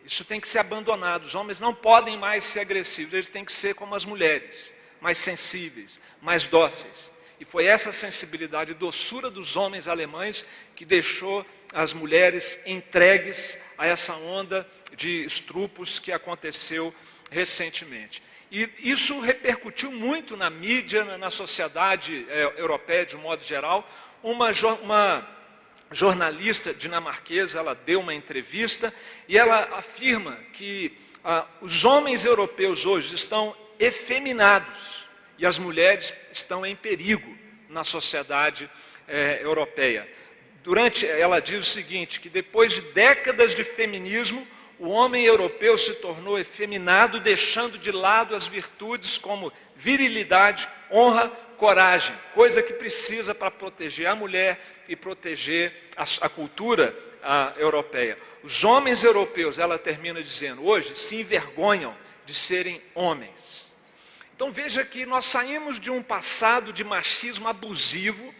Isso 0.03 0.25
tem 0.25 0.41
que 0.41 0.47
ser 0.47 0.59
abandonado. 0.59 1.25
Os 1.25 1.35
homens 1.35 1.59
não 1.59 1.75
podem 1.75 2.17
mais 2.17 2.43
ser 2.43 2.61
agressivos, 2.61 3.13
eles 3.13 3.29
têm 3.29 3.45
que 3.45 3.53
ser 3.53 3.75
como 3.75 3.93
as 3.93 4.03
mulheres, 4.03 4.73
mais 4.99 5.19
sensíveis, 5.19 5.99
mais 6.19 6.47
dóceis. 6.47 7.11
E 7.39 7.45
foi 7.45 7.65
essa 7.65 7.91
sensibilidade 7.91 8.71
e 8.71 8.75
doçura 8.75 9.29
dos 9.29 9.55
homens 9.55 9.87
alemães 9.87 10.43
que 10.75 10.85
deixou 10.85 11.45
as 11.71 11.93
mulheres 11.93 12.57
entregues 12.65 13.59
a 13.77 13.85
essa 13.85 14.15
onda 14.15 14.67
de 14.95 15.23
estrupos 15.23 15.99
que 15.99 16.11
aconteceu 16.11 16.95
recentemente. 17.29 18.23
E 18.51 18.69
isso 18.79 19.19
repercutiu 19.19 19.91
muito 19.91 20.37
na 20.37 20.49
mídia, 20.49 21.17
na 21.17 21.29
sociedade 21.29 22.25
é, 22.29 22.53
europeia 22.57 23.05
de 23.05 23.17
modo 23.17 23.43
geral. 23.43 23.89
Uma, 24.21 24.51
uma 24.81 25.27
jornalista 25.91 26.73
dinamarquesa, 26.73 27.59
ela 27.59 27.73
deu 27.73 27.99
uma 27.99 28.13
entrevista 28.13 28.93
e 29.27 29.37
ela 29.37 29.77
afirma 29.77 30.37
que 30.53 30.97
ah, 31.23 31.45
os 31.61 31.85
homens 31.85 32.25
europeus 32.25 32.85
hoje 32.85 33.15
estão 33.15 33.55
efeminados 33.79 35.09
e 35.37 35.45
as 35.45 35.57
mulheres 35.57 36.13
estão 36.31 36.65
em 36.65 36.75
perigo 36.75 37.37
na 37.69 37.83
sociedade 37.83 38.69
é, 39.07 39.39
europeia. 39.43 40.07
Durante, 40.63 41.05
ela 41.05 41.39
diz 41.39 41.59
o 41.59 41.69
seguinte, 41.69 42.19
que 42.19 42.29
depois 42.29 42.73
de 42.73 42.81
décadas 42.81 43.53
de 43.53 43.63
feminismo, 43.63 44.47
o 44.79 44.89
homem 44.89 45.23
europeu 45.23 45.77
se 45.77 45.95
tornou 45.95 46.37
efeminado, 46.37 47.19
deixando 47.19 47.77
de 47.77 47.91
lado 47.91 48.35
as 48.35 48.45
virtudes 48.45 49.17
como 49.17 49.51
virilidade, 49.75 50.69
honra, 50.91 51.29
coragem, 51.57 52.15
coisa 52.33 52.61
que 52.61 52.73
precisa 52.73 53.33
para 53.33 53.49
proteger 53.49 54.07
a 54.07 54.15
mulher 54.15 54.59
e 54.87 54.95
proteger 54.95 55.73
a, 55.95 56.03
a 56.25 56.29
cultura 56.29 56.95
a, 57.23 57.53
europeia. 57.57 58.17
Os 58.43 58.63
homens 58.63 59.03
europeus, 59.03 59.57
ela 59.57 59.79
termina 59.79 60.21
dizendo, 60.21 60.65
hoje 60.65 60.95
se 60.95 61.15
envergonham 61.15 61.95
de 62.25 62.35
serem 62.35 62.81
homens. 62.93 63.73
Então 64.35 64.51
veja 64.51 64.83
que 64.83 65.05
nós 65.05 65.25
saímos 65.25 65.79
de 65.79 65.89
um 65.89 66.03
passado 66.03 66.73
de 66.73 66.83
machismo 66.83 67.47
abusivo, 67.47 68.33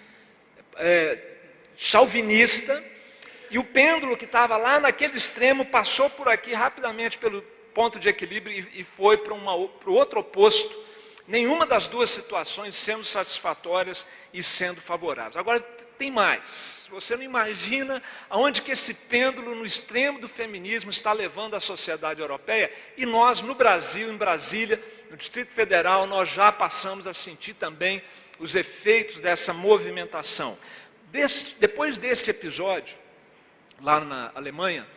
é, 0.76 1.18
chauvinista, 1.78 2.84
e 3.50 3.58
o 3.58 3.64
pêndulo 3.64 4.18
que 4.18 4.26
estava 4.26 4.58
lá 4.58 4.80
naquele 4.80 5.18
extremo 5.18 5.66
passou 5.66 6.10
por 6.10 6.28
aqui 6.28 6.54
rapidamente 6.54 7.18
pelo 7.18 7.42
ponto 7.74 8.00
de 8.00 8.08
equilíbrio 8.08 8.68
e, 8.74 8.84
foi 8.84 9.18
para, 9.18 9.36
para 9.36 9.90
o 9.90 9.94
outro 9.94 10.20
oposto. 10.20 10.84
Nenhuma 11.28 11.66
das 11.66 11.88
duas 11.88 12.10
situações 12.10 12.76
sendo 12.76 13.04
satisfatórias 13.04 14.06
e 14.34 14.44
sendo 14.44 14.80
favoráveis. 14.80 15.38
Agora, 15.38 15.60
tem 15.98 16.12
mais. 16.12 16.86
Você 16.90 17.16
não 17.16 17.24
imagina 17.24 18.02
aonde 18.30 18.62
que 18.62 18.72
esse 18.72 18.94
pêndulo 18.94 19.56
no 19.56 19.66
extremo 19.66 20.20
do 20.20 20.28
feminismo 20.28 20.92
está 20.92 21.12
levando 21.14 21.56
a 21.56 21.60
sociedade 21.60 22.22
europeia 22.22 22.72
e 22.96 23.06
nós 23.06 23.42
no 23.42 23.56
Brasil, 23.56 24.12
em 24.12 24.18
Brasília, 24.18 24.82
no 25.10 25.18
Distrito 25.18 25.52
Federal, 25.52 26.06
nós 26.06 26.30
já 26.30 26.52
passamos 26.52 27.08
a 27.08 27.14
sentir 27.14 27.54
também 27.54 28.02
os 28.40 28.56
efeitos 28.56 29.20
dessa 29.20 29.54
movimentação. 29.54 30.58
depois 31.60 31.98
deste 31.98 32.30
episódio, 32.30 32.98
lá 33.82 34.00
na 34.00 34.32
Alemanha, 34.36 34.88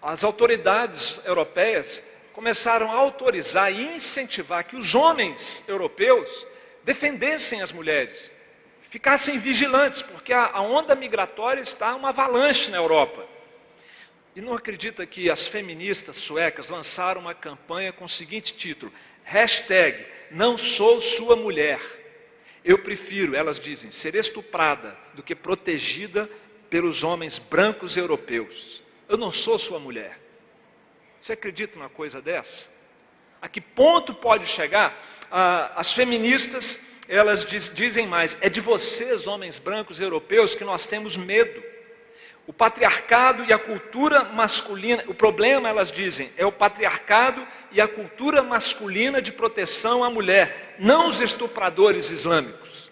as 0.00 0.22
autoridades 0.24 1.20
europeias 1.24 2.02
começaram 2.32 2.90
a 2.90 2.94
autorizar 2.94 3.72
e 3.72 3.96
incentivar 3.96 4.64
que 4.64 4.76
os 4.76 4.94
homens 4.94 5.64
europeus 5.66 6.46
defendessem 6.84 7.60
as 7.60 7.72
mulheres, 7.72 8.30
ficassem 8.88 9.38
vigilantes, 9.38 10.02
porque 10.02 10.32
a, 10.32 10.60
onda 10.60 10.94
migratória 10.94 11.60
está 11.60 11.94
uma 11.96 12.10
avalanche 12.10 12.70
na 12.70 12.76
Europa. 12.76 13.26
E 14.36 14.40
não 14.40 14.54
acredita 14.54 15.04
que 15.04 15.28
as 15.28 15.46
feministas 15.46 16.16
suecas 16.16 16.70
lançaram 16.70 17.20
uma 17.20 17.34
campanha 17.34 17.92
com 17.92 18.04
o 18.04 18.08
seguinte 18.08 18.54
título: 18.54 18.92
hashtag 19.24 20.06
não 20.30 20.56
sou 20.56 21.00
sua 21.00 21.34
mulher. 21.34 21.80
Eu 22.64 22.78
prefiro, 22.78 23.34
elas 23.34 23.58
dizem, 23.58 23.90
ser 23.90 24.14
estuprada 24.14 24.96
do 25.14 25.22
que 25.22 25.34
protegida 25.34 26.30
pelos 26.68 27.02
homens 27.02 27.38
brancos 27.38 27.96
europeus. 27.96 28.82
Eu 29.08 29.16
não 29.16 29.32
sou 29.32 29.58
sua 29.58 29.78
mulher. 29.78 30.18
Você 31.20 31.32
acredita 31.32 31.78
numa 31.78 31.88
coisa 31.88 32.20
dessa? 32.20 32.68
A 33.40 33.48
que 33.48 33.60
ponto 33.60 34.14
pode 34.14 34.46
chegar? 34.46 34.96
Ah, 35.30 35.72
as 35.76 35.92
feministas, 35.92 36.80
elas 37.08 37.44
diz, 37.44 37.70
dizem 37.72 38.06
mais, 38.06 38.36
é 38.40 38.48
de 38.48 38.60
vocês, 38.60 39.26
homens 39.26 39.58
brancos 39.58 40.00
europeus, 40.00 40.54
que 40.54 40.64
nós 40.64 40.86
temos 40.86 41.16
medo. 41.16 41.62
O 42.46 42.52
patriarcado 42.52 43.44
e 43.44 43.52
a 43.52 43.58
cultura 43.58 44.24
masculina, 44.24 45.04
o 45.06 45.14
problema, 45.14 45.68
elas 45.68 45.92
dizem, 45.92 46.30
é 46.36 46.46
o 46.46 46.52
patriarcado 46.52 47.46
e 47.70 47.80
a 47.80 47.86
cultura 47.86 48.42
masculina 48.42 49.20
de 49.20 49.32
proteção 49.32 50.02
à 50.02 50.08
mulher, 50.08 50.76
não 50.78 51.08
os 51.08 51.20
estupradores 51.20 52.10
islâmicos. 52.10 52.87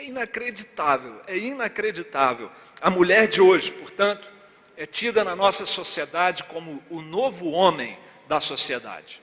É 0.00 0.04
inacreditável, 0.06 1.20
é 1.26 1.36
inacreditável. 1.36 2.50
A 2.80 2.88
mulher 2.88 3.28
de 3.28 3.42
hoje, 3.42 3.70
portanto, 3.70 4.32
é 4.74 4.86
tida 4.86 5.22
na 5.22 5.36
nossa 5.36 5.66
sociedade 5.66 6.42
como 6.44 6.82
o 6.88 7.02
novo 7.02 7.50
homem 7.50 7.98
da 8.26 8.40
sociedade. 8.40 9.20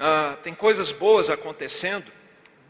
Ah, 0.00 0.36
tem 0.42 0.52
coisas 0.52 0.90
boas 0.90 1.30
acontecendo, 1.30 2.10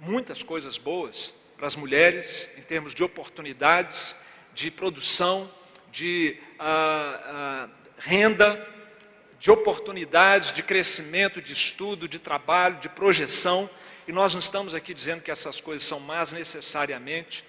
muitas 0.01 0.43
coisas 0.43 0.77
boas 0.77 1.33
para 1.57 1.67
as 1.67 1.77
mulheres, 1.77 2.51
em 2.59 2.61
termos 2.61 2.95
de 2.95 3.03
oportunidades, 3.03 4.15
de 4.53 4.71
produção, 4.71 5.51
de 5.91 6.37
ah, 6.59 7.21
ah, 7.25 7.69
renda, 7.97 8.69
de 9.39 9.51
oportunidades, 9.51 10.53
de 10.53 10.63
crescimento, 10.63 11.41
de 11.41 11.55
estudo, 11.55 12.07
de 12.07 12.19
trabalho, 12.19 12.77
de 12.81 12.91
projeção. 12.91 13.71
E 14.07 14.13
nós 14.13 14.33
não 14.33 14.41
estamos 14.41 14.75
aqui 14.75 14.93
dizendo 14.93 15.23
que 15.23 15.31
essas 15.31 15.61
coisas 15.61 15.87
são 15.87 16.01
más 16.01 16.33
necessariamente, 16.33 17.45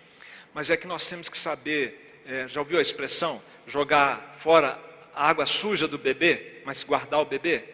mas 0.54 0.70
é 0.70 0.78
que 0.78 0.86
nós 0.86 1.08
temos 1.08 1.28
que 1.28 1.38
saber, 1.38 2.22
é, 2.26 2.48
já 2.48 2.60
ouviu 2.60 2.78
a 2.78 2.82
expressão, 2.82 3.42
jogar 3.66 4.36
fora 4.38 4.80
a 5.16 5.28
água 5.28 5.46
suja 5.46 5.88
do 5.88 5.98
bebê, 5.98 6.62
mas 6.66 6.84
guardar 6.84 7.20
o 7.20 7.26
bebê? 7.26 7.73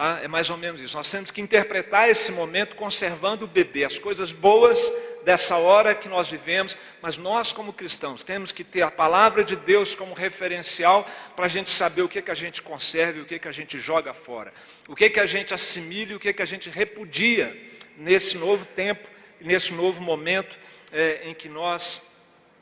Tá? 0.00 0.18
É 0.22 0.28
mais 0.28 0.48
ou 0.48 0.56
menos 0.56 0.80
isso. 0.80 0.96
Nós 0.96 1.10
temos 1.10 1.30
que 1.30 1.42
interpretar 1.42 2.08
esse 2.08 2.32
momento 2.32 2.74
conservando 2.74 3.44
o 3.44 3.46
bebê, 3.46 3.84
as 3.84 3.98
coisas 3.98 4.32
boas 4.32 4.90
dessa 5.26 5.58
hora 5.58 5.94
que 5.94 6.08
nós 6.08 6.26
vivemos, 6.26 6.74
mas 7.02 7.18
nós, 7.18 7.52
como 7.52 7.70
cristãos, 7.70 8.22
temos 8.22 8.50
que 8.50 8.64
ter 8.64 8.80
a 8.80 8.90
palavra 8.90 9.44
de 9.44 9.54
Deus 9.54 9.94
como 9.94 10.14
referencial 10.14 11.06
para 11.36 11.44
a 11.44 11.48
gente 11.48 11.68
saber 11.68 12.00
o 12.00 12.08
que, 12.08 12.22
que 12.22 12.30
a 12.30 12.34
gente 12.34 12.62
conserva 12.62 13.18
e 13.18 13.20
o 13.20 13.26
que, 13.26 13.38
que 13.38 13.46
a 13.46 13.52
gente 13.52 13.78
joga 13.78 14.14
fora, 14.14 14.54
o 14.88 14.96
que, 14.96 15.10
que 15.10 15.20
a 15.20 15.26
gente 15.26 15.52
assimila 15.52 16.12
e 16.12 16.14
o 16.14 16.18
que, 16.18 16.32
que 16.32 16.40
a 16.40 16.46
gente 16.46 16.70
repudia 16.70 17.54
nesse 17.94 18.38
novo 18.38 18.64
tempo, 18.64 19.06
nesse 19.38 19.74
novo 19.74 20.02
momento 20.02 20.58
é, 20.90 21.28
em 21.28 21.34
que 21.34 21.46
nós 21.46 22.00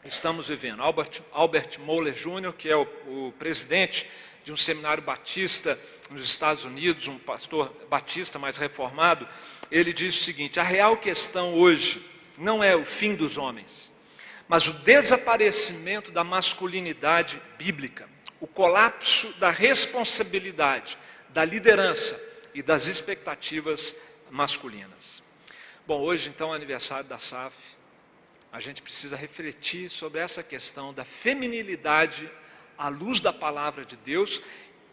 estamos 0.04 0.48
vivendo. 0.48 0.82
Albert, 0.82 1.22
Albert 1.30 1.78
Moller 1.78 2.14
Jr., 2.14 2.52
que 2.52 2.68
é 2.68 2.74
o, 2.74 2.82
o 3.06 3.32
presidente 3.38 4.08
de 4.48 4.52
um 4.52 4.56
seminário 4.56 5.02
batista 5.02 5.78
nos 6.08 6.22
Estados 6.22 6.64
Unidos, 6.64 7.06
um 7.06 7.18
pastor 7.18 7.70
batista 7.90 8.38
mais 8.38 8.56
reformado, 8.56 9.28
ele 9.70 9.92
diz 9.92 10.18
o 10.18 10.24
seguinte: 10.24 10.58
a 10.58 10.62
real 10.62 10.96
questão 10.96 11.52
hoje 11.52 12.02
não 12.38 12.64
é 12.64 12.74
o 12.74 12.82
fim 12.82 13.14
dos 13.14 13.36
homens, 13.36 13.92
mas 14.48 14.66
o 14.66 14.72
desaparecimento 14.72 16.10
da 16.10 16.24
masculinidade 16.24 17.42
bíblica, 17.58 18.08
o 18.40 18.46
colapso 18.46 19.30
da 19.34 19.50
responsabilidade, 19.50 20.96
da 21.28 21.44
liderança 21.44 22.18
e 22.54 22.62
das 22.62 22.86
expectativas 22.86 23.94
masculinas. 24.30 25.22
Bom, 25.86 26.00
hoje 26.00 26.30
então 26.30 26.54
é 26.54 26.56
aniversário 26.56 27.06
da 27.06 27.18
SAF. 27.18 27.54
A 28.50 28.60
gente 28.60 28.80
precisa 28.80 29.14
refletir 29.14 29.90
sobre 29.90 30.22
essa 30.22 30.42
questão 30.42 30.94
da 30.94 31.04
feminilidade 31.04 32.30
à 32.78 32.88
luz 32.88 33.18
da 33.18 33.32
palavra 33.32 33.84
de 33.84 33.96
Deus 33.96 34.40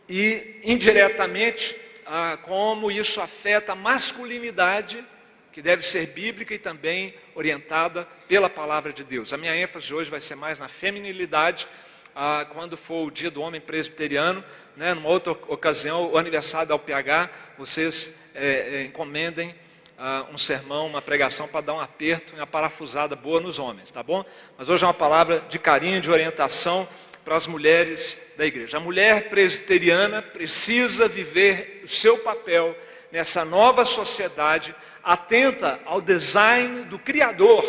e 0.09 0.59
indiretamente 0.63 1.75
ah, 2.05 2.37
como 2.43 2.91
isso 2.91 3.21
afeta 3.21 3.73
a 3.73 3.75
masculinidade, 3.75 5.03
que 5.51 5.61
deve 5.61 5.83
ser 5.83 6.07
bíblica 6.07 6.53
e 6.53 6.59
também 6.59 7.13
orientada 7.33 8.07
pela 8.27 8.49
palavra 8.49 8.91
de 8.91 9.03
Deus. 9.03 9.31
A 9.31 9.37
minha 9.37 9.55
ênfase 9.55 9.93
hoje 9.93 10.09
vai 10.09 10.19
ser 10.19 10.35
mais 10.35 10.59
na 10.59 10.67
feminilidade, 10.67 11.67
ah, 12.15 12.45
quando 12.53 12.75
for 12.75 13.07
o 13.07 13.11
dia 13.11 13.31
do 13.31 13.41
homem 13.41 13.61
presbiteriano, 13.61 14.43
né, 14.75 14.93
numa 14.93 15.09
outra 15.09 15.31
ocasião, 15.31 16.11
o 16.11 16.17
aniversário 16.17 16.67
da 16.67 16.75
UPH, 16.75 17.29
vocês 17.57 18.13
é, 18.33 18.47
é, 18.47 18.83
encomendem 18.83 19.55
ah, 19.97 20.25
um 20.31 20.37
sermão, 20.37 20.87
uma 20.87 21.01
pregação 21.01 21.47
para 21.47 21.61
dar 21.61 21.73
um 21.73 21.79
aperto, 21.79 22.35
uma 22.35 22.45
parafusada 22.45 23.15
boa 23.15 23.39
nos 23.39 23.57
homens, 23.59 23.89
tá 23.91 24.03
bom? 24.03 24.25
Mas 24.57 24.69
hoje 24.69 24.83
é 24.83 24.87
uma 24.87 24.93
palavra 24.93 25.43
de 25.49 25.57
carinho, 25.57 26.01
de 26.01 26.11
orientação 26.11 26.87
para 27.25 27.35
as 27.35 27.47
mulheres 27.47 28.17
da 28.37 28.45
igreja. 28.45 28.77
A 28.77 28.79
mulher 28.79 29.29
presbiteriana 29.29 30.21
precisa 30.21 31.07
viver 31.07 31.81
o 31.83 31.87
seu 31.87 32.19
papel 32.19 32.77
nessa 33.11 33.43
nova 33.43 33.83
sociedade, 33.83 34.75
atenta 35.03 35.79
ao 35.85 35.99
design 35.99 36.83
do 36.83 36.99
Criador 36.99 37.65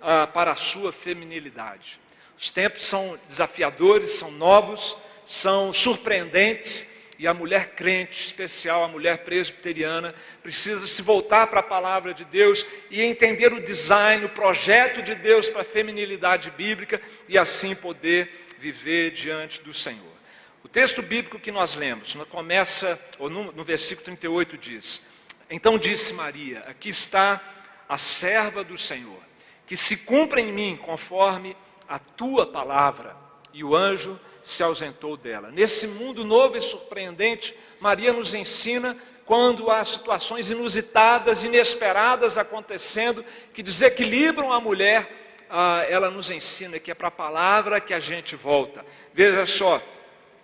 ah, 0.00 0.28
para 0.28 0.52
a 0.52 0.56
sua 0.56 0.92
feminilidade. 0.92 1.98
Os 2.38 2.50
tempos 2.50 2.86
são 2.86 3.18
desafiadores, 3.26 4.10
são 4.10 4.30
novos, 4.30 4.96
são 5.26 5.72
surpreendentes. 5.72 6.86
E 7.18 7.26
a 7.26 7.34
mulher 7.34 7.70
crente, 7.74 8.24
especial, 8.24 8.84
a 8.84 8.88
mulher 8.88 9.24
presbiteriana, 9.24 10.14
precisa 10.40 10.86
se 10.86 11.02
voltar 11.02 11.48
para 11.48 11.58
a 11.58 11.64
palavra 11.64 12.14
de 12.14 12.24
Deus 12.24 12.64
e 12.92 13.02
entender 13.02 13.52
o 13.52 13.60
design, 13.60 14.24
o 14.24 14.28
projeto 14.28 15.02
de 15.02 15.16
Deus 15.16 15.48
para 15.48 15.62
a 15.62 15.64
feminilidade 15.64 16.52
bíblica 16.52 17.02
e 17.28 17.36
assim 17.36 17.74
poder 17.74 18.46
viver 18.58 19.10
diante 19.10 19.60
do 19.62 19.72
Senhor. 19.72 20.18
O 20.62 20.68
texto 20.68 21.00
bíblico 21.00 21.38
que 21.38 21.52
nós 21.52 21.74
lemos, 21.74 22.14
começa, 22.30 23.00
ou 23.18 23.30
no, 23.30 23.52
no 23.52 23.64
versículo 23.64 24.04
38 24.04 24.58
diz: 24.58 25.02
Então 25.48 25.78
disse 25.78 26.12
Maria: 26.12 26.60
Aqui 26.66 26.88
está 26.88 27.40
a 27.88 27.96
serva 27.96 28.62
do 28.62 28.76
Senhor, 28.76 29.22
que 29.66 29.76
se 29.76 29.96
cumpra 29.96 30.40
em 30.40 30.52
mim 30.52 30.76
conforme 30.76 31.56
a 31.88 31.98
tua 31.98 32.46
palavra. 32.46 33.16
E 33.52 33.64
o 33.64 33.74
anjo 33.74 34.20
se 34.42 34.62
ausentou 34.62 35.16
dela. 35.16 35.50
Nesse 35.50 35.86
mundo 35.86 36.22
novo 36.22 36.56
e 36.56 36.60
surpreendente, 36.60 37.56
Maria 37.80 38.12
nos 38.12 38.34
ensina 38.34 38.96
quando 39.24 39.70
há 39.70 39.82
situações 39.84 40.50
inusitadas, 40.50 41.42
inesperadas 41.42 42.38
acontecendo, 42.38 43.24
que 43.52 43.62
desequilibram 43.62 44.52
a 44.52 44.60
mulher 44.60 45.27
ah, 45.50 45.84
ela 45.88 46.10
nos 46.10 46.30
ensina 46.30 46.78
que 46.78 46.90
é 46.90 46.94
para 46.94 47.08
a 47.08 47.12
palavra 47.12 47.80
que 47.80 47.94
a 47.94 48.00
gente 48.00 48.36
volta. 48.36 48.84
Veja 49.12 49.44
só, 49.46 49.82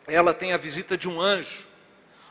ela 0.06 0.34
tem 0.34 0.52
a 0.52 0.56
visita 0.56 0.96
de 0.96 1.08
um 1.08 1.20
anjo, 1.20 1.66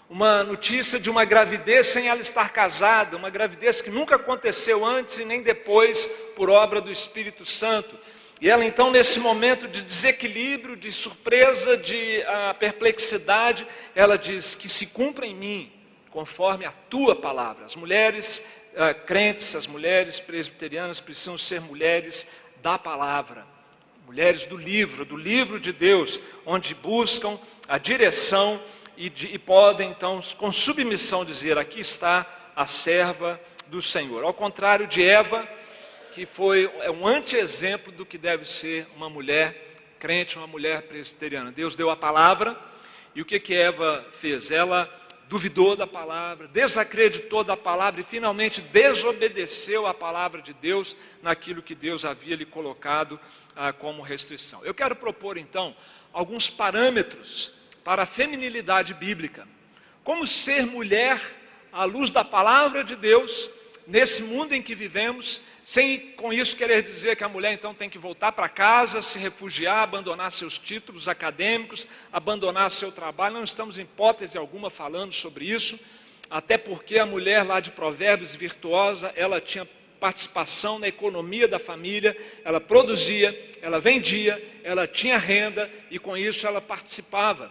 uma 0.10 0.44
notícia 0.44 1.00
de 1.00 1.10
uma 1.10 1.26
gravidez 1.26 1.88
sem 1.88 2.08
ela 2.08 2.22
estar 2.22 2.50
casada, 2.50 3.18
uma 3.18 3.30
gravidez 3.30 3.82
que 3.82 3.90
nunca 3.90 4.16
aconteceu 4.16 4.86
antes 4.86 5.18
e 5.18 5.26
nem 5.26 5.42
depois 5.42 6.06
por 6.36 6.50
obra 6.50 6.80
do 6.80 6.92
Espírito 6.92 7.46
Santo. 7.46 7.98
E 8.40 8.50
ela 8.50 8.66
então, 8.66 8.92
nesse 8.92 9.20
momento 9.20 9.68
de 9.68 9.82
desequilíbrio, 9.82 10.76
de 10.76 10.92
surpresa, 10.92 11.78
de 11.78 12.22
ah, 12.24 12.54
perplexidade, 12.54 13.66
ela 13.96 14.18
diz 14.18 14.54
que 14.54 14.68
se 14.68 14.88
cumpra 14.88 15.26
em 15.26 15.34
mim, 15.34 15.72
conforme 16.12 16.66
a 16.66 16.72
tua 16.72 17.16
palavra. 17.16 17.66
As 17.66 17.76
mulheres 17.76 18.44
ah, 18.76 18.94
crentes, 18.94 19.56
as 19.56 19.66
mulheres 19.66 20.20
presbiterianas 20.20 21.00
precisam 21.00 21.38
ser 21.38 21.62
mulheres 21.62 22.28
da 22.64 22.80
palavra, 22.80 23.46
mulheres 24.08 24.46
do 24.46 24.56
livro, 24.56 25.04
do 25.04 25.18
livro 25.18 25.60
de 25.60 25.74
Deus, 25.74 26.18
onde 26.46 26.74
buscam 26.74 27.38
a 27.68 27.78
direção 27.78 28.60
e, 28.96 29.10
de, 29.10 29.28
e 29.28 29.38
podem 29.38 29.92
então, 29.92 30.22
com 30.38 30.50
submissão, 30.50 31.26
dizer: 31.26 31.58
aqui 31.58 31.82
está 31.82 32.26
a 32.56 32.66
serva 32.66 33.40
do 33.68 33.82
Senhor. 33.82 34.24
Ao 34.24 34.34
contrário 34.34 34.88
de 34.88 35.04
Eva, 35.04 35.46
que 36.14 36.26
foi 36.26 36.72
é 36.80 36.90
um 36.90 37.06
anti-exemplo 37.06 37.92
do 37.92 38.06
que 38.06 38.18
deve 38.18 38.46
ser 38.46 38.88
uma 38.96 39.10
mulher 39.10 39.74
crente, 40.00 40.38
uma 40.38 40.48
mulher 40.48 40.84
presbiteriana. 40.84 41.52
Deus 41.52 41.76
deu 41.76 41.90
a 41.90 41.98
palavra 41.98 42.58
e 43.14 43.22
o 43.22 43.26
que 43.26 43.42
que 43.42 43.54
Eva 43.54 44.08
fez? 44.14 44.52
Ela 44.52 44.90
duvidou 45.34 45.76
da 45.76 45.88
palavra, 45.88 46.48
desacreditou 46.48 47.44
da 47.44 47.58
palavra 47.58 48.02
e 48.02 48.04
finalmente 48.04 48.62
desobedeceu 48.62 49.88
à 49.88 49.92
palavra 49.92 50.44
de 50.44 50.54
Deus 50.54 50.96
naquilo 51.24 51.64
que 51.64 51.74
Deus 51.74 52.06
havia 52.06 52.36
lhe 52.36 52.46
colocado 52.46 53.20
ah, 53.56 53.74
como 53.74 54.04
restrição. 54.04 54.64
Eu 54.64 54.76
quero 54.76 54.96
propor 54.96 55.40
então 55.40 55.76
alguns 56.14 56.52
parâmetros 56.52 57.52
para 57.84 58.04
a 58.04 58.06
feminilidade 58.06 58.94
bíblica. 58.94 59.48
Como 60.04 60.28
ser 60.28 60.68
mulher 60.68 61.20
à 61.72 61.84
luz 61.84 62.12
da 62.12 62.24
palavra 62.24 62.84
de 62.84 62.96
Deus 62.96 63.50
nesse 63.86 64.24
mundo 64.24 64.54
em 64.54 64.62
que 64.62 64.76
vivemos, 64.76 65.42
sem 65.64 66.12
com 66.12 66.34
isso 66.34 66.56
querer 66.56 66.82
dizer 66.84 67.16
que 67.16 67.24
a 67.24 67.30
mulher 67.30 67.54
então 67.54 67.74
tem 67.74 67.90
que 67.90 67.98
voltar 67.98 68.32
para 68.32 68.50
casa, 68.50 69.02
se 69.02 69.18
refugiar, 69.20 69.84
abandonar 69.84 70.32
seus 70.32 70.58
títulos 70.58 71.08
acadêmicos, 71.08 71.88
abandonar 72.12 72.70
seu 72.72 72.92
trabalho. 72.92 73.36
Não 73.36 73.44
estamos 73.44 73.78
em 73.78 73.84
hipótese 73.84 74.38
alguma 74.38 74.70
falando 74.70 75.14
sobre 75.14 75.46
isso, 75.46 75.80
até 76.30 76.58
porque 76.58 77.00
a 77.00 77.06
mulher 77.06 77.44
lá 77.44 77.60
de 77.60 77.72
Provérbios 77.72 78.36
virtuosa, 78.36 79.12
ela 79.16 79.40
tinha 79.40 79.68
participação 80.00 80.80
na 80.80 80.88
economia 80.90 81.48
da 81.48 81.58
família, 81.58 82.18
ela 82.44 82.60
produzia, 82.60 83.54
ela 83.62 83.80
vendia, 83.80 84.44
ela 84.62 84.86
tinha 84.86 85.18
renda 85.18 85.72
e 85.90 85.98
com 85.98 86.18
isso 86.18 86.46
ela 86.46 86.60
participava. 86.60 87.50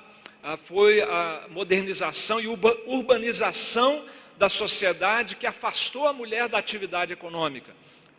Foi 0.64 1.00
a 1.00 1.46
modernização 1.48 2.38
e 2.38 2.46
urbanização 2.46 4.04
da 4.42 4.48
sociedade 4.48 5.36
que 5.36 5.46
afastou 5.46 6.08
a 6.08 6.12
mulher 6.12 6.48
da 6.48 6.58
atividade 6.58 7.12
econômica. 7.12 7.72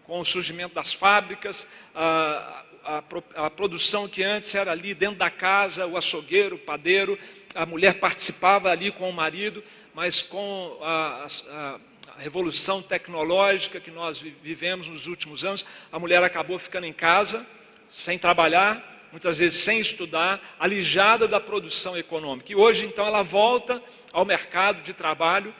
Com 0.06 0.22
o 0.22 0.24
surgimento 0.24 0.74
das 0.74 0.94
fábricas, 0.94 1.68
a, 1.94 2.64
a, 2.86 3.04
a 3.36 3.50
produção 3.50 4.08
que 4.08 4.24
antes 4.24 4.56
era 4.56 4.72
ali 4.72 4.94
dentro 4.94 5.18
da 5.18 5.30
casa, 5.30 5.86
o 5.86 5.98
açougueiro, 5.98 6.56
o 6.56 6.60
padeiro, 6.60 7.20
a 7.54 7.66
mulher 7.66 8.00
participava 8.00 8.72
ali 8.72 8.90
com 8.90 9.10
o 9.10 9.12
marido, 9.12 9.62
mas 9.94 10.22
com 10.22 10.80
a, 10.82 11.28
a, 11.50 11.80
a, 12.16 12.20
revolução 12.20 12.82
tecnológica 12.82 13.82
que 13.82 13.92
nós 13.92 14.22
vivemos 14.22 14.88
nos 14.88 15.08
últimos 15.08 15.44
anos, 15.44 15.66
a 15.92 16.00
mulher 16.00 16.24
acabou 16.24 16.58
ficando 16.58 16.86
em 16.86 16.94
casa, 16.94 17.46
sem 17.90 18.18
trabalhar, 18.18 19.10
muitas 19.12 19.40
vezes 19.40 19.62
sem 19.62 19.78
estudar, 19.82 20.56
alijada 20.58 21.28
da 21.28 21.42
produção 21.42 21.98
econômica. 21.98 22.50
E 22.50 22.56
hoje, 22.56 22.86
então, 22.86 23.06
ela 23.06 23.24
volta 23.24 23.84
ao 24.14 24.24
mercado 24.24 24.82
de 24.84 24.94
trabalho 24.94 25.54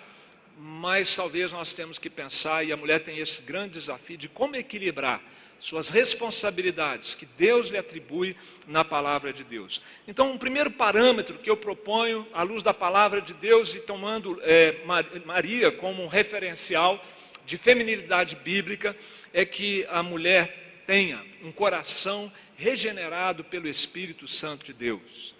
mas 0.58 1.16
talvez 1.16 1.52
nós 1.52 1.74
temos 1.74 1.98
que 1.98 2.10
pensar, 2.10 2.64
e 2.64 2.72
a 2.72 2.78
mulher 2.78 3.00
tem 3.00 3.18
esse 3.18 3.42
grande 3.42 3.74
desafio 3.74 4.18
de 4.18 4.30
como 4.30 4.56
equilibrar 4.56 5.22
suas 5.60 5.90
responsabilidades 5.90 7.16
que 7.16 7.26
Deus 7.26 7.70
lhe 7.70 7.78
atribui 7.78 8.36
na 8.68 8.84
palavra 8.84 9.32
de 9.32 9.44
Deus. 9.44 9.82
Então, 10.08 10.32
um 10.32 10.38
primeiro 10.38 10.70
parâmetro 10.70 11.38
que 11.38 11.50
eu 11.50 11.56
proponho, 11.56 12.28
à 12.34 12.44
luz 12.44 12.64
da 12.64 12.74
palavra 12.74 13.22
de 13.22 13.34
Deus 13.34 13.74
e 13.74 13.80
tomando 13.80 14.40
é, 14.42 14.82
Maria 15.26 15.72
como 15.72 16.04
um 16.04 16.08
referencial 16.08 17.04
de 17.46 17.58
feminilidade 17.58 18.36
bíblica, 18.36 18.96
é 19.32 19.46
que 19.46 19.86
a 19.90 20.04
mulher 20.04 20.84
tenha 20.86 21.26
um 21.42 21.52
coração 21.52 22.32
regenerado 22.58 23.44
pelo 23.44 23.68
Espírito 23.68 24.28
Santo 24.28 24.66
de 24.66 24.74
Deus. 24.74 25.34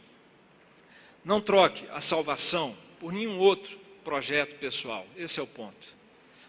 Não 1.24 1.42
troque 1.42 1.86
a 1.92 2.00
salvação 2.00 2.78
por 3.00 3.12
nenhum 3.12 3.38
outro 3.38 3.83
projeto 4.04 4.56
pessoal. 4.60 5.08
Esse 5.18 5.40
é 5.40 5.44
o 5.44 5.48
ponto. 5.48 5.88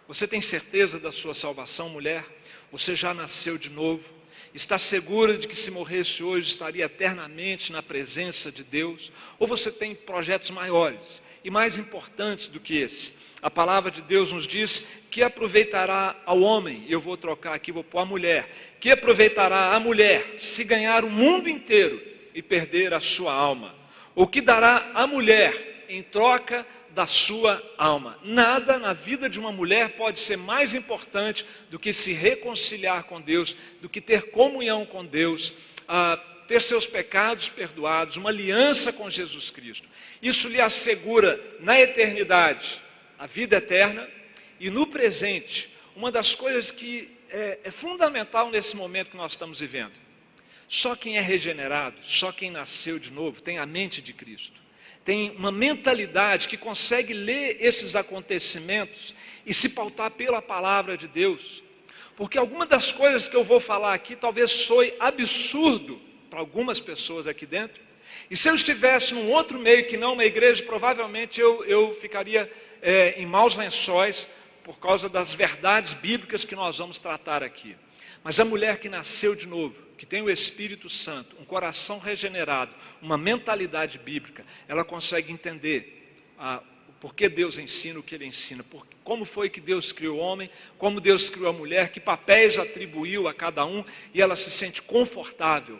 Você 0.07 0.29
tem 0.29 0.43
certeza 0.43 0.99
da 0.99 1.11
sua 1.11 1.35
salvação, 1.35 1.89
mulher? 1.89 2.25
Você 2.71 2.95
já 2.95 3.15
nasceu 3.15 3.57
de 3.57 3.71
novo? 3.71 4.03
Está 4.53 4.79
segura 4.79 5.39
de 5.39 5.49
que 5.49 5.57
se 5.57 5.71
morresse 5.71 6.23
hoje 6.23 6.49
estaria 6.49 6.85
eternamente 6.85 7.73
na 7.73 7.83
presença 7.83 8.53
de 8.53 8.63
Deus? 8.63 9.11
Ou 9.39 9.47
você 9.47 9.71
tem 9.71 9.95
projetos 9.95 10.51
maiores 10.51 11.23
e 11.43 11.51
mais 11.51 11.77
importantes 11.77 12.49
do 12.49 12.61
que 12.61 12.77
esse? 12.77 13.13
A 13.41 13.51
palavra 13.51 13.91
de 13.91 14.01
Deus 14.01 14.33
nos 14.33 14.47
diz 14.47 14.87
que 15.11 15.23
aproveitará 15.23 16.17
ao 16.25 16.41
homem, 16.41 16.85
eu 16.89 17.01
vou 17.01 17.17
trocar 17.17 17.55
aqui, 17.55 17.73
vou 17.73 17.85
pôr 17.85 17.99
a 18.01 18.05
mulher, 18.05 18.49
que 18.81 18.91
aproveitará 18.91 19.75
a 19.75 19.81
mulher 19.81 20.37
se 20.39 20.65
ganhar 20.65 21.05
o 21.05 21.11
mundo 21.11 21.49
inteiro 21.49 22.01
e 22.35 22.43
perder 22.43 22.95
a 22.95 23.01
sua 23.01 23.33
alma. 23.33 23.75
O 24.15 24.27
que 24.27 24.41
dará 24.41 24.93
a 24.95 25.07
mulher 25.07 25.85
em 25.89 26.03
troca 26.03 26.67
da 26.95 27.07
sua 27.07 27.63
alma. 27.77 28.19
Nada 28.23 28.79
na 28.79 28.93
vida 28.93 29.29
de 29.29 29.41
uma 29.41 29.51
mulher 29.51 29.97
pode 29.97 30.21
ser 30.21 30.37
mais 30.37 30.73
importante 30.73 31.45
do 31.69 31.79
que 31.79 31.93
se 31.93 32.13
reconciliar 32.13 33.05
com 33.05 33.21
Deus, 33.21 33.57
do 33.83 33.89
que 33.89 34.01
ter 34.01 34.31
comunhão 34.31 34.87
com 34.87 35.05
Deus, 35.05 35.53
ah, 35.89 36.17
ter 36.47 36.63
seus 36.63 36.87
pecados 36.87 37.49
perdoados, 37.49 38.17
uma 38.17 38.31
aliança 38.31 38.93
com 38.93 39.11
Jesus 39.11 39.51
Cristo. 39.51 39.89
Isso 40.23 40.49
lhe 40.49 40.61
assegura 40.61 41.41
na 41.61 41.79
eternidade 41.81 42.81
a 43.19 43.27
vida 43.27 43.57
eterna 43.57 44.09
e 44.61 44.71
no 44.71 44.87
presente, 44.87 45.75
uma 45.97 46.13
das 46.13 46.35
coisas 46.35 46.71
que 46.71 47.11
é, 47.29 47.59
é 47.65 47.71
fundamental 47.71 48.51
nesse 48.51 48.77
momento 48.77 49.11
que 49.11 49.17
nós 49.17 49.33
estamos 49.33 49.59
vivendo. 49.59 49.93
Só 50.69 50.95
quem 50.95 51.19
é 51.19 51.21
regenerado, 51.21 51.97
só 52.01 52.31
quem 52.31 52.51
nasceu 52.51 52.99
de 52.99 53.13
novo, 53.13 53.43
tem 53.43 53.59
a 53.59 53.67
mente 53.67 54.01
de 54.01 54.13
Cristo 54.13 54.64
tem 55.05 55.31
uma 55.33 55.53
mentalidade 55.53 56.49
que 56.49 56.57
consegue 56.57 57.13
ler 57.13 57.59
esses 57.61 57.95
acontecimentos 57.95 59.15
e 59.45 59.53
se 59.53 59.69
pautar 59.69 60.11
pela 60.11 60.41
palavra 60.41 60.97
de 60.97 61.07
Deus. 61.07 61.63
Porque 62.17 62.39
alguma 62.39 62.65
das 62.65 62.91
coisas 62.91 63.29
que 63.29 63.37
eu 63.37 63.45
vou 63.45 63.61
falar 63.61 63.93
aqui 63.93 64.17
talvez 64.17 64.51
soe 64.51 64.95
absurdo 64.99 66.01
para 66.31 66.41
algumas 66.41 66.81
pessoas 66.81 67.27
aqui 67.27 67.45
dentro. 67.45 67.83
E 68.31 68.37
se 68.37 68.49
eu 68.49 68.55
estivesse 68.55 69.13
num 69.13 69.31
outro 69.31 69.59
meio 69.59 69.87
que 69.87 69.97
não 69.97 70.15
uma 70.15 70.25
igreja, 70.25 70.63
provavelmente 70.63 71.41
eu, 71.41 71.65
eu 71.65 71.93
ficaria 71.93 72.51
é, 72.81 73.21
em 73.21 73.27
maus 73.27 73.57
lençóis 73.57 74.29
por 74.63 74.79
causa 74.79 75.09
das 75.09 75.33
verdades 75.33 75.93
bíblicas 75.93 76.45
que 76.45 76.57
nós 76.57 76.79
vamos 76.79 76.97
tratar 76.97 77.43
aqui. 77.43 77.77
Mas 78.23 78.41
a 78.41 78.45
mulher 78.45 78.79
que 78.79 78.89
nasceu 78.89 79.35
de 79.35 79.47
novo, 79.47 79.84
que 79.97 80.07
tem 80.07 80.23
o 80.23 80.31
Espírito 80.31 80.89
Santo, 80.89 81.37
um 81.41 81.45
coração 81.45 81.99
regenerado, 81.99 82.75
uma 83.01 83.17
mentalidade 83.17 83.99
bíblica, 83.99 84.45
ela 84.69 84.85
consegue 84.85 85.33
entender 85.33 86.23
ah, 86.39 86.63
por 87.01 87.15
que 87.15 87.29
Deus 87.29 87.59
ensina 87.59 88.01
o 88.01 88.03
que 88.03 88.15
Ele 88.15 88.27
ensina, 88.27 88.63
por, 88.63 88.87
como 89.05 89.25
foi 89.25 89.51
que 89.51 89.61
Deus 89.61 89.93
criou 89.93 90.17
o 90.17 90.21
homem, 90.21 90.51
como 90.79 91.01
Deus 91.01 91.29
criou 91.29 91.51
a 91.51 91.53
mulher, 91.53 91.91
que 91.91 92.01
papéis 92.01 92.59
atribuiu 92.59 93.29
a 93.29 93.35
cada 93.35 93.65
um, 93.65 93.85
e 94.13 94.23
ela 94.23 94.37
se 94.37 94.51
sente 94.51 94.81
confortável 94.81 95.79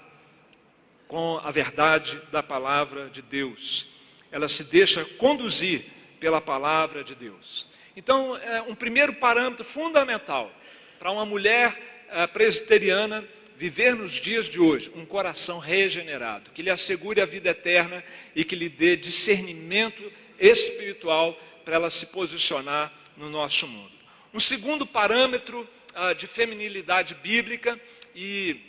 com 1.09 1.41
a 1.43 1.51
verdade 1.51 2.21
da 2.31 2.43
palavra 2.43 3.09
de 3.09 3.23
Deus. 3.23 3.89
Ela 4.31 4.49
se 4.49 4.65
deixa 4.65 5.05
conduzir 5.05 5.87
pela 6.21 6.41
palavra 6.41 7.03
de 7.03 7.15
Deus. 7.15 7.67
Então, 7.97 8.37
é 8.37 8.61
um 8.63 8.75
primeiro 8.75 9.15
parâmetro 9.15 9.65
fundamental 9.65 10.53
para 10.99 11.11
uma 11.11 11.25
mulher 11.25 12.07
é, 12.09 12.27
presbiteriana 12.27 13.25
viver 13.57 13.95
nos 13.95 14.13
dias 14.13 14.49
de 14.49 14.61
hoje 14.61 14.91
um 14.95 15.07
coração 15.07 15.59
regenerado, 15.59 16.51
que 16.51 16.63
lhe 16.63 16.71
assegure 16.71 17.21
a 17.21 17.27
vida 17.27 17.51
eterna 17.51 18.03
e 18.35 18.45
que 18.45 18.57
lhe 18.57 18.69
dê 18.69 18.97
discernimento 18.97 20.13
espiritual 20.39 21.39
para 21.65 21.77
ela 21.77 21.91
se 21.91 22.07
posicionar 22.07 22.93
no 23.17 23.31
nosso 23.31 23.67
mundo. 23.67 23.93
Um 24.33 24.41
segundo 24.41 24.85
parâmetro 24.85 25.69
ah, 25.95 26.13
de 26.13 26.27
feminilidade 26.27 27.15
bíblica, 27.15 27.81
e 28.15 28.61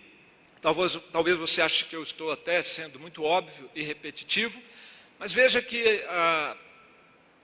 talvez, 0.62 0.98
talvez 1.12 1.38
você 1.38 1.62
ache 1.62 1.86
que 1.86 1.96
eu 1.96 2.04
estou 2.04 2.32
até 2.32 2.62
sendo 2.62 3.00
muito 3.00 3.24
óbvio 3.24 3.70
e 3.74 3.82
repetitivo, 3.82 4.62
mas 5.18 5.34
veja 5.34 5.62
que 5.62 6.04
ah, 6.08 6.56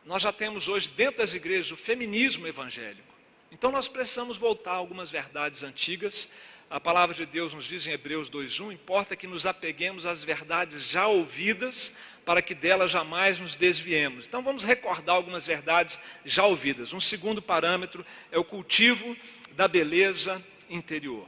nós 0.05 0.21
já 0.21 0.31
temos 0.31 0.67
hoje 0.67 0.89
dentro 0.89 1.17
das 1.17 1.33
igrejas 1.33 1.71
o 1.71 1.77
feminismo 1.77 2.47
evangélico. 2.47 3.10
Então 3.51 3.71
nós 3.71 3.87
precisamos 3.87 4.37
voltar 4.37 4.71
a 4.71 4.75
algumas 4.75 5.11
verdades 5.11 5.63
antigas 5.63 6.29
a 6.71 6.79
palavra 6.79 7.13
de 7.13 7.25
Deus 7.25 7.53
nos 7.53 7.65
diz 7.65 7.85
em 7.85 7.91
Hebreus 7.91 8.29
2:1, 8.29 8.71
importa 8.71 9.13
que 9.13 9.27
nos 9.27 9.45
apeguemos 9.45 10.07
às 10.07 10.23
verdades 10.23 10.81
já 10.81 11.05
ouvidas, 11.05 11.91
para 12.23 12.41
que 12.41 12.55
delas 12.55 12.89
jamais 12.91 13.37
nos 13.37 13.55
desviemos. 13.55 14.25
Então 14.25 14.41
vamos 14.41 14.63
recordar 14.63 15.17
algumas 15.17 15.45
verdades 15.45 15.99
já 16.23 16.45
ouvidas. 16.45 16.93
Um 16.93 16.99
segundo 17.01 17.41
parâmetro 17.41 18.05
é 18.31 18.39
o 18.39 18.43
cultivo 18.45 19.17
da 19.51 19.67
beleza 19.67 20.41
interior. 20.69 21.27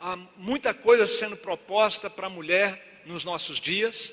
Há 0.00 0.16
muita 0.36 0.72
coisa 0.72 1.08
sendo 1.08 1.36
proposta 1.36 2.08
para 2.08 2.28
a 2.28 2.30
mulher 2.30 3.02
nos 3.04 3.24
nossos 3.24 3.58
dias. 3.58 4.12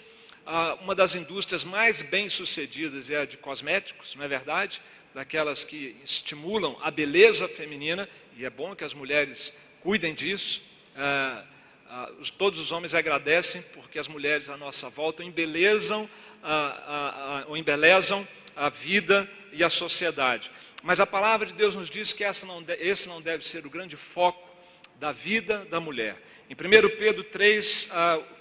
Uma 0.82 0.96
das 0.96 1.14
indústrias 1.14 1.64
mais 1.64 2.02
bem-sucedidas 2.02 3.12
é 3.12 3.18
a 3.18 3.26
de 3.26 3.38
cosméticos, 3.38 4.16
não 4.16 4.26
é 4.26 4.28
verdade? 4.28 4.82
Daquelas 5.16 5.64
que 5.64 5.96
estimulam 6.04 6.78
a 6.82 6.92
beleza 6.92 7.48
feminina, 7.48 8.10
e 8.36 8.44
é 8.44 8.50
bom 8.50 8.76
que 8.76 8.84
as 8.84 8.94
mulheres 8.94 9.54
cuidem 9.80 10.14
disso. 10.14 10.62
Ah, 10.94 11.46
ah, 11.88 12.12
todos 12.38 12.60
os 12.60 12.74
homens 12.74 12.94
agradecem 12.94 13.62
porque 13.74 13.98
as 13.98 14.10
mulheres 14.10 14.50
à 14.50 14.58
nossa 14.58 14.90
volta 14.90 15.24
embelezam, 15.24 16.10
ah, 16.44 17.46
ou 17.48 17.56
embelezam 17.56 18.28
a 18.58 18.68
vida 18.68 19.26
e 19.54 19.64
a 19.64 19.70
sociedade. 19.70 20.52
Mas 20.84 21.00
a 21.00 21.08
palavra 21.08 21.48
de 21.48 21.54
Deus 21.54 21.78
nos 21.78 21.90
diz 21.90 22.12
que 22.12 22.26
não 22.46 22.62
esse 22.78 23.08
não 23.08 23.22
deve 23.22 23.48
ser 23.48 23.66
o 23.66 23.70
grande 23.70 23.96
foco 23.96 24.46
da 25.00 25.14
vida 25.14 25.64
da 25.72 25.80
mulher. 25.80 26.22
Em 26.50 26.54
1 26.54 26.98
Pedro 26.98 27.24
3, 27.24 27.88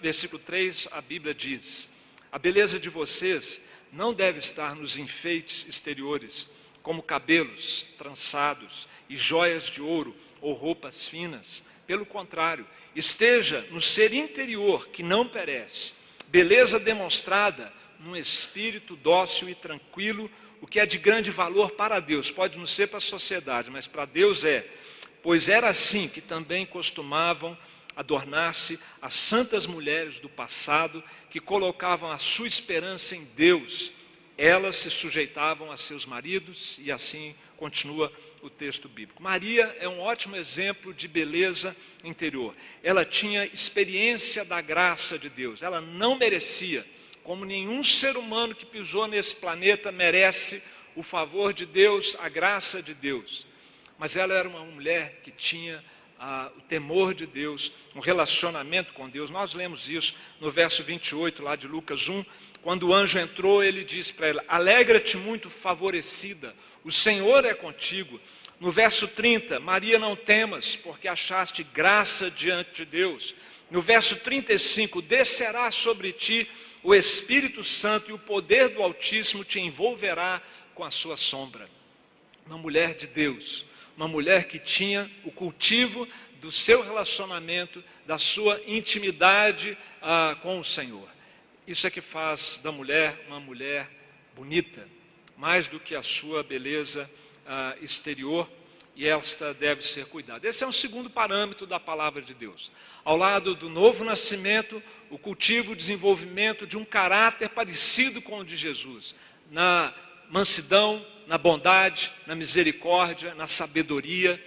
versículo 0.00 0.42
3, 0.44 0.88
a 0.90 1.00
Bíblia 1.00 1.32
diz: 1.32 1.88
A 2.32 2.38
beleza 2.38 2.80
de 2.80 2.90
vocês 2.90 3.60
não 3.92 4.12
deve 4.12 4.40
estar 4.40 4.74
nos 4.74 4.98
enfeites 4.98 5.64
exteriores, 5.68 6.48
como 6.84 7.02
cabelos 7.02 7.88
trançados 7.96 8.86
e 9.08 9.16
joias 9.16 9.64
de 9.64 9.80
ouro 9.80 10.14
ou 10.40 10.52
roupas 10.52 11.08
finas. 11.08 11.64
Pelo 11.86 12.04
contrário, 12.04 12.66
esteja 12.94 13.66
no 13.70 13.80
ser 13.80 14.12
interior 14.12 14.88
que 14.88 15.02
não 15.02 15.26
perece, 15.26 15.94
beleza 16.28 16.78
demonstrada 16.78 17.72
num 17.98 18.14
espírito 18.14 18.96
dócil 18.96 19.48
e 19.48 19.54
tranquilo, 19.54 20.30
o 20.60 20.66
que 20.66 20.78
é 20.78 20.84
de 20.84 20.98
grande 20.98 21.30
valor 21.30 21.70
para 21.70 22.00
Deus, 22.00 22.30
pode 22.30 22.58
não 22.58 22.66
ser 22.66 22.88
para 22.88 22.98
a 22.98 23.00
sociedade, 23.00 23.70
mas 23.70 23.86
para 23.86 24.04
Deus 24.04 24.44
é. 24.44 24.68
Pois 25.22 25.48
era 25.48 25.70
assim 25.70 26.06
que 26.06 26.20
também 26.20 26.66
costumavam 26.66 27.56
adornar-se 27.96 28.78
as 29.00 29.14
santas 29.14 29.66
mulheres 29.66 30.20
do 30.20 30.28
passado 30.28 31.02
que 31.30 31.40
colocavam 31.40 32.10
a 32.10 32.18
sua 32.18 32.46
esperança 32.46 33.16
em 33.16 33.24
Deus. 33.36 33.90
Elas 34.36 34.76
se 34.76 34.90
sujeitavam 34.90 35.70
a 35.70 35.76
seus 35.76 36.04
maridos 36.04 36.78
e 36.80 36.90
assim 36.90 37.34
continua 37.56 38.12
o 38.42 38.50
texto 38.50 38.88
bíblico. 38.88 39.22
Maria 39.22 39.74
é 39.78 39.88
um 39.88 40.00
ótimo 40.00 40.36
exemplo 40.36 40.92
de 40.92 41.08
beleza 41.08 41.74
interior. 42.02 42.54
Ela 42.82 43.04
tinha 43.04 43.46
experiência 43.46 44.44
da 44.44 44.60
graça 44.60 45.18
de 45.18 45.30
Deus. 45.30 45.62
Ela 45.62 45.80
não 45.80 46.16
merecia, 46.16 46.84
como 47.22 47.44
nenhum 47.44 47.82
ser 47.82 48.16
humano 48.16 48.54
que 48.54 48.66
pisou 48.66 49.06
nesse 49.06 49.34
planeta 49.36 49.90
merece 49.90 50.62
o 50.94 51.02
favor 51.02 51.52
de 51.52 51.64
Deus, 51.64 52.16
a 52.20 52.28
graça 52.28 52.82
de 52.82 52.92
Deus. 52.92 53.46
Mas 53.98 54.16
ela 54.16 54.34
era 54.34 54.48
uma 54.48 54.60
mulher 54.60 55.20
que 55.22 55.30
tinha 55.30 55.82
ah, 56.18 56.50
o 56.56 56.60
temor 56.62 57.14
de 57.14 57.26
Deus, 57.26 57.72
um 57.94 58.00
relacionamento 58.00 58.92
com 58.92 59.08
Deus. 59.08 59.30
Nós 59.30 59.54
lemos 59.54 59.88
isso 59.88 60.14
no 60.40 60.50
verso 60.50 60.82
28 60.82 61.42
lá 61.42 61.56
de 61.56 61.66
Lucas 61.66 62.08
1, 62.08 62.24
quando 62.64 62.88
o 62.88 62.94
anjo 62.94 63.18
entrou, 63.18 63.62
ele 63.62 63.84
disse 63.84 64.10
para 64.10 64.28
ela: 64.28 64.44
Alegra-te 64.48 65.18
muito, 65.18 65.50
favorecida, 65.50 66.54
o 66.82 66.90
Senhor 66.90 67.44
é 67.44 67.52
contigo. 67.52 68.18
No 68.58 68.72
verso 68.72 69.06
30, 69.06 69.60
Maria, 69.60 69.98
não 69.98 70.16
temas, 70.16 70.74
porque 70.74 71.06
achaste 71.06 71.62
graça 71.62 72.30
diante 72.30 72.76
de 72.76 72.84
Deus. 72.86 73.34
No 73.70 73.82
verso 73.82 74.16
35, 74.16 75.02
descerá 75.02 75.70
sobre 75.70 76.10
ti 76.10 76.48
o 76.82 76.94
Espírito 76.94 77.62
Santo 77.62 78.10
e 78.10 78.14
o 78.14 78.18
poder 78.18 78.70
do 78.70 78.82
Altíssimo 78.82 79.44
te 79.44 79.60
envolverá 79.60 80.40
com 80.74 80.84
a 80.84 80.90
sua 80.90 81.18
sombra. 81.18 81.68
Uma 82.46 82.56
mulher 82.56 82.94
de 82.94 83.06
Deus, 83.06 83.66
uma 83.94 84.08
mulher 84.08 84.48
que 84.48 84.58
tinha 84.58 85.10
o 85.22 85.30
cultivo 85.30 86.08
do 86.40 86.50
seu 86.50 86.82
relacionamento, 86.82 87.84
da 88.06 88.16
sua 88.16 88.58
intimidade 88.66 89.76
ah, 90.00 90.34
com 90.40 90.58
o 90.58 90.64
Senhor. 90.64 91.13
Isso 91.66 91.86
é 91.86 91.90
que 91.90 92.02
faz 92.02 92.60
da 92.62 92.70
mulher 92.70 93.24
uma 93.26 93.40
mulher 93.40 93.88
bonita, 94.36 94.86
mais 95.34 95.66
do 95.66 95.80
que 95.80 95.94
a 95.94 96.02
sua 96.02 96.42
beleza 96.42 97.10
ah, 97.46 97.74
exterior, 97.80 98.50
e 98.94 99.08
esta 99.08 99.54
deve 99.54 99.82
ser 99.82 100.04
cuidada. 100.06 100.46
Esse 100.46 100.62
é 100.62 100.66
um 100.66 100.72
segundo 100.72 101.08
parâmetro 101.08 101.66
da 101.66 101.80
palavra 101.80 102.20
de 102.20 102.34
Deus. 102.34 102.70
Ao 103.02 103.16
lado 103.16 103.54
do 103.54 103.70
novo 103.70 104.04
nascimento, 104.04 104.82
o 105.08 105.16
cultivo, 105.16 105.72
o 105.72 105.76
desenvolvimento 105.76 106.66
de 106.66 106.76
um 106.76 106.84
caráter 106.84 107.48
parecido 107.48 108.20
com 108.20 108.40
o 108.40 108.44
de 108.44 108.56
Jesus, 108.56 109.16
na 109.50 109.92
mansidão, 110.28 111.04
na 111.26 111.38
bondade, 111.38 112.12
na 112.26 112.34
misericórdia, 112.34 113.34
na 113.34 113.46
sabedoria, 113.46 114.40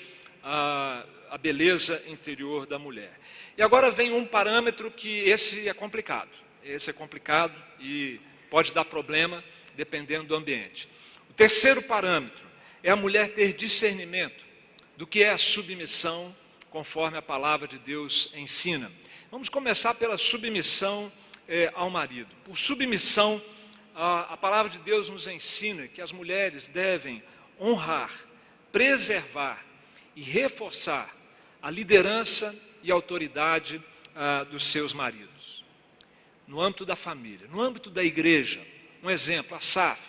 a, 0.44 1.04
a 1.32 1.38
beleza 1.38 2.02
interior 2.08 2.68
da 2.68 2.78
mulher. 2.78 3.20
E 3.58 3.62
agora 3.64 3.90
vem 3.90 4.14
um 4.14 4.26
parâmetro 4.26 4.92
que 4.92 5.10
esse 5.22 5.68
é 5.68 5.74
complicado. 5.74 6.47
Esse 6.68 6.90
é 6.90 6.94
complicado 6.94 7.56
e 7.80 8.20
pode 8.50 8.74
dar 8.74 8.86
problema 8.86 9.44
dependendo 9.76 10.26
do 10.26 10.36
ambiente. 10.36 10.90
O 11.30 11.34
terceiro 11.34 11.82
parâmetro 11.82 12.48
é 12.84 12.92
a 12.92 12.96
mulher 12.96 13.34
ter 13.34 13.54
discernimento 13.54 14.46
do 14.98 15.08
que 15.08 15.24
é 15.24 15.30
a 15.30 15.38
submissão, 15.38 16.36
conforme 16.70 17.18
a 17.18 17.22
palavra 17.22 17.68
de 17.68 17.78
Deus 17.78 18.30
ensina. 18.34 18.92
Vamos 19.32 19.50
começar 19.50 19.94
pela 19.94 20.18
submissão 20.18 21.12
eh, 21.48 21.72
ao 21.74 21.90
marido. 21.90 22.30
Por 22.44 22.58
submissão, 22.58 23.42
a, 23.96 24.34
a 24.34 24.38
palavra 24.38 24.72
de 24.72 24.80
Deus 24.80 25.10
nos 25.10 25.28
ensina 25.28 25.88
que 25.88 26.02
as 26.02 26.12
mulheres 26.12 26.68
devem 26.68 27.24
honrar, 27.60 28.12
preservar 28.72 29.64
e 30.16 30.22
reforçar 30.22 31.16
a 31.62 31.70
liderança 31.72 32.56
e 32.84 32.92
autoridade 32.92 33.82
ah, 34.16 34.44
dos 34.44 34.64
seus 34.64 34.94
maridos. 34.94 35.37
No 36.48 36.62
âmbito 36.62 36.86
da 36.86 36.96
família, 36.96 37.48
no 37.52 37.62
âmbito 37.62 37.90
da 37.90 38.04
igreja, 38.04 38.66
um 39.04 39.10
exemplo, 39.10 39.56
a 39.56 39.60
SAF. 39.60 40.02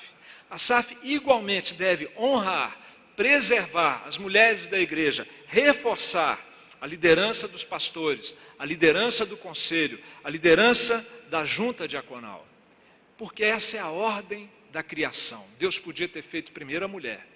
A 0.48 0.56
SAF 0.56 0.96
igualmente 1.02 1.74
deve 1.74 2.08
honrar, 2.16 2.78
preservar 3.16 4.04
as 4.06 4.16
mulheres 4.16 4.68
da 4.68 4.78
igreja, 4.78 5.26
reforçar 5.46 6.46
a 6.80 6.86
liderança 6.86 7.48
dos 7.48 7.64
pastores, 7.64 8.36
a 8.58 8.64
liderança 8.64 9.26
do 9.26 9.36
conselho, 9.36 9.98
a 10.22 10.30
liderança 10.30 11.04
da 11.28 11.44
junta 11.44 11.88
diaconal 11.88 12.48
porque 13.18 13.42
essa 13.44 13.76
é 13.76 13.80
a 13.80 13.88
ordem 13.88 14.48
da 14.70 14.82
criação. 14.82 15.44
Deus 15.58 15.78
podia 15.78 16.08
ter 16.08 16.22
feito 16.22 16.52
primeiro 16.52 16.84
a 16.84 16.88
mulher 16.88 17.26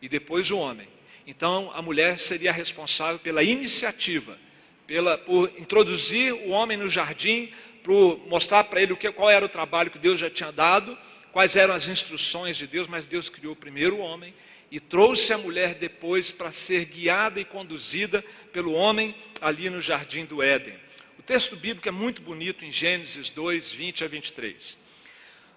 e 0.00 0.08
depois 0.08 0.50
o 0.50 0.58
homem. 0.58 0.88
Então 1.26 1.70
a 1.74 1.82
mulher 1.82 2.18
seria 2.18 2.50
responsável 2.50 3.18
pela 3.18 3.42
iniciativa, 3.42 4.38
pela, 4.86 5.18
por 5.18 5.52
introduzir 5.58 6.32
o 6.32 6.48
homem 6.48 6.78
no 6.78 6.88
jardim, 6.88 7.52
por 7.88 8.20
mostrar 8.28 8.64
para 8.64 8.82
ele 8.82 8.92
o 8.92 8.98
que, 8.98 9.10
qual 9.10 9.30
era 9.30 9.42
o 9.42 9.48
trabalho 9.48 9.90
que 9.90 9.98
Deus 9.98 10.20
já 10.20 10.28
tinha 10.28 10.52
dado, 10.52 10.94
quais 11.32 11.56
eram 11.56 11.72
as 11.72 11.88
instruções 11.88 12.54
de 12.54 12.66
Deus, 12.66 12.86
mas 12.86 13.06
Deus 13.06 13.30
criou 13.30 13.56
primeiro 13.56 13.96
o 13.96 14.00
homem 14.00 14.34
e 14.70 14.78
trouxe 14.78 15.32
a 15.32 15.38
mulher 15.38 15.74
depois 15.74 16.30
para 16.30 16.52
ser 16.52 16.84
guiada 16.84 17.40
e 17.40 17.46
conduzida 17.46 18.22
pelo 18.52 18.72
homem 18.72 19.14
ali 19.40 19.70
no 19.70 19.80
jardim 19.80 20.26
do 20.26 20.42
Éden. 20.42 20.74
O 21.18 21.22
texto 21.22 21.56
bíblico 21.56 21.88
é 21.88 21.90
muito 21.90 22.20
bonito 22.20 22.62
em 22.62 22.70
Gênesis 22.70 23.30
2, 23.30 23.72
20 23.72 24.04
a 24.04 24.06
23. 24.06 24.76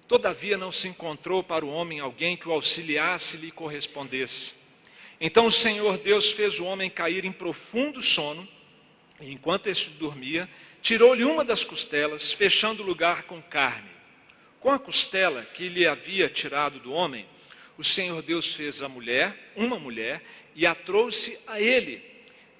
Todavia 0.08 0.58
não 0.58 0.72
se 0.72 0.88
encontrou 0.88 1.44
para 1.44 1.65
o 1.65 1.70
homem 1.70 2.00
alguém 2.00 2.38
que 2.38 2.48
o 2.48 2.54
auxiliasse 2.54 3.36
e 3.36 3.41
lhe 3.41 3.52
correspondesse. 3.52 4.56
Então 5.20 5.48
o 5.48 5.52
Senhor 5.52 5.98
Deus 5.98 6.32
fez 6.32 6.62
o 6.62 6.63
homem 6.63 6.89
cair 6.89 7.26
em 7.26 7.32
profundo 7.34 8.02
sono, 8.02 8.48
e 9.21 9.31
enquanto 9.31 9.67
este 9.67 9.89
dormia, 9.91 10.49
tirou-lhe 10.81 11.23
uma 11.23 11.45
das 11.45 11.63
costelas, 11.63 12.31
fechando 12.31 12.81
o 12.81 12.86
lugar 12.86 13.23
com 13.23 13.41
carne. 13.41 13.89
Com 14.60 14.71
a 14.71 14.79
costela 14.79 15.43
que 15.43 15.69
lhe 15.69 15.88
havia 15.88 16.27
tirado 16.27 16.79
do 16.79 16.91
homem, 16.91 17.25
o 17.77 17.84
Senhor 17.84 18.21
Deus 18.21 18.53
fez 18.53 18.81
a 18.81 18.89
mulher, 18.89 19.51
uma 19.55 19.79
mulher, 19.79 20.23
e 20.55 20.65
a 20.65 20.75
trouxe 20.75 21.39
a 21.47 21.60
ele. 21.60 22.03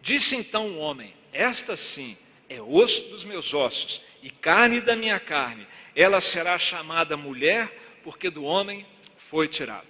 Disse 0.02 0.36
então 0.36 0.70
o 0.70 0.78
homem: 0.78 1.14
Esta 1.32 1.76
sim 1.76 2.18
é 2.50 2.62
osso 2.62 3.10
dos 3.10 3.24
meus 3.24 3.54
ossos 3.54 4.02
e 4.22 4.30
carne 4.30 4.82
da 4.82 4.96
minha 4.96 5.20
carne. 5.20 5.68
Ela 5.96 6.22
será 6.22 6.58
chamada 6.58 7.16
mulher, 7.16 7.72
porque 8.04 8.30
do 8.30 8.44
homem 8.44 8.86
foi 9.16 9.48
tirado. 9.48 9.90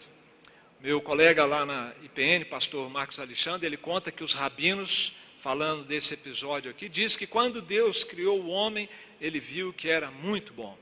Meu 0.80 1.00
colega 1.00 1.46
lá 1.46 1.66
na 1.66 1.94
IPN, 2.04 2.46
pastor 2.46 2.90
Marcos 2.90 3.20
Alexandre, 3.20 3.68
ele 3.68 3.78
conta 3.78 4.12
que 4.12 4.24
os 4.24 4.34
rabinos, 4.34 5.14
falando 5.42 5.84
desse 5.84 6.14
episódio 6.14 6.70
aqui, 6.70 6.88
diz 6.88 7.16
que 7.16 7.26
quando 7.26 7.64
Deus 7.64 8.04
criou 8.04 8.40
o 8.40 8.50
homem, 8.50 8.88
ele 9.20 9.40
viu 9.40 9.74
que 9.74 9.90
era 9.90 10.12
muito 10.12 10.54
bom. 10.54 10.78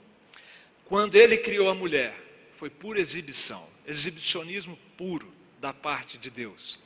Quando 0.84 1.15
ele 1.15 1.38
criou 1.38 1.69
a 1.69 1.74
mulher, 1.74 2.13
foi 2.58 2.69
pura 2.69 3.00
exibição, 3.00 3.65
exibicionismo 3.88 4.78
puro 4.98 5.34
da 5.62 5.72
parte 5.72 6.17
de 6.17 6.30
Deus, 6.30 6.78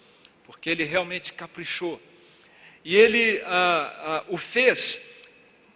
porque 0.43 0.69
ele 0.69 0.83
realmente 0.83 1.33
caprichou 1.33 1.99
e 2.85 2.95
ele 2.95 3.41
ah, 3.43 3.93
ah, 3.97 4.25
o 4.27 4.37
fez, 4.37 5.01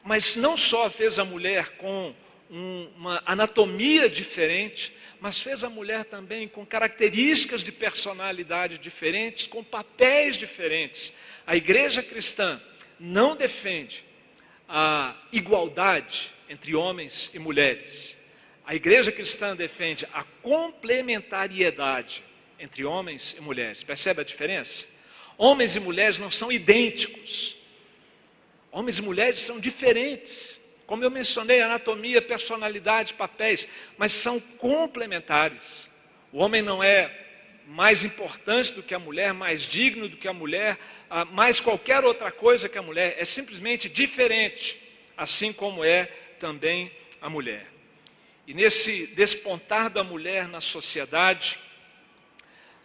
mas 0.04 0.36
não 0.36 0.56
só 0.56 0.92
fez 0.92 1.18
a 1.18 1.26
mulher 1.26 1.78
com 1.78 2.14
um, 2.50 2.90
uma 2.96 3.22
anatomia 3.26 4.10
diferente, 4.10 4.94
mas 5.20 5.40
fez 5.40 5.64
a 5.64 5.70
mulher 5.70 6.06
também 6.06 6.48
com 6.48 6.66
características 6.66 7.64
de 7.64 7.72
personalidade 7.72 8.78
diferentes, 8.78 9.48
com 9.48 9.64
papéis 9.64 10.38
diferentes. 10.38 11.12
A 11.46 11.56
igreja 11.56 12.02
cristã 12.02 12.62
não 13.00 13.36
defende 13.36 14.04
a 14.68 15.16
igualdade 15.32 16.34
entre 16.50 16.76
homens 16.76 17.32
e 17.34 17.40
mulheres. 17.40 18.18
A 18.66 18.76
igreja 18.76 19.12
cristã 19.12 19.56
defende 19.56 20.06
a 20.14 20.24
complementariedade 20.42 22.24
entre 22.60 22.84
homens 22.84 23.36
e 23.38 23.42
mulheres. 23.42 23.84
Percebe 23.84 24.22
a 24.22 24.26
diferença? 24.26 24.86
Homens 25.38 25.76
e 25.76 25.80
mulheres 25.80 26.20
não 26.20 26.32
são 26.32 26.52
idênticos. 26.52 27.56
Homens 28.72 28.98
e 28.98 29.02
mulheres 29.02 29.40
são 29.40 29.60
diferentes. 29.60 30.60
Como 30.88 31.04
eu 31.04 31.12
mencionei, 31.12 31.62
anatomia, 31.62 32.22
personalidade, 32.22 33.14
papéis, 33.14 33.68
mas 33.98 34.14
são 34.14 34.40
complementares. 34.40 35.90
O 36.32 36.40
homem 36.40 36.62
não 36.62 36.82
é 36.82 37.26
mais 37.68 38.06
importante 38.06 38.72
do 38.72 38.82
que 38.82 38.96
a 38.96 39.00
mulher, 39.00 39.34
mais 39.34 39.64
digno 39.64 40.08
do 40.08 40.16
que 40.16 40.30
a 40.30 40.34
mulher, 40.34 40.80
ah, 41.10 41.26
mais 41.26 41.60
qualquer 41.60 42.06
outra 42.06 42.32
coisa 42.32 42.70
que 42.70 42.78
a 42.78 42.82
mulher, 42.82 43.18
é 43.20 43.26
simplesmente 43.26 43.90
diferente, 43.90 44.82
assim 45.18 45.52
como 45.52 45.84
é 45.84 46.06
também 46.40 46.90
a 47.22 47.30
mulher. 47.30 47.68
E 48.48 48.54
nesse 48.54 49.08
despontar 49.08 49.90
da 49.90 50.06
mulher 50.06 50.48
na 50.48 50.62
sociedade, 50.62 51.60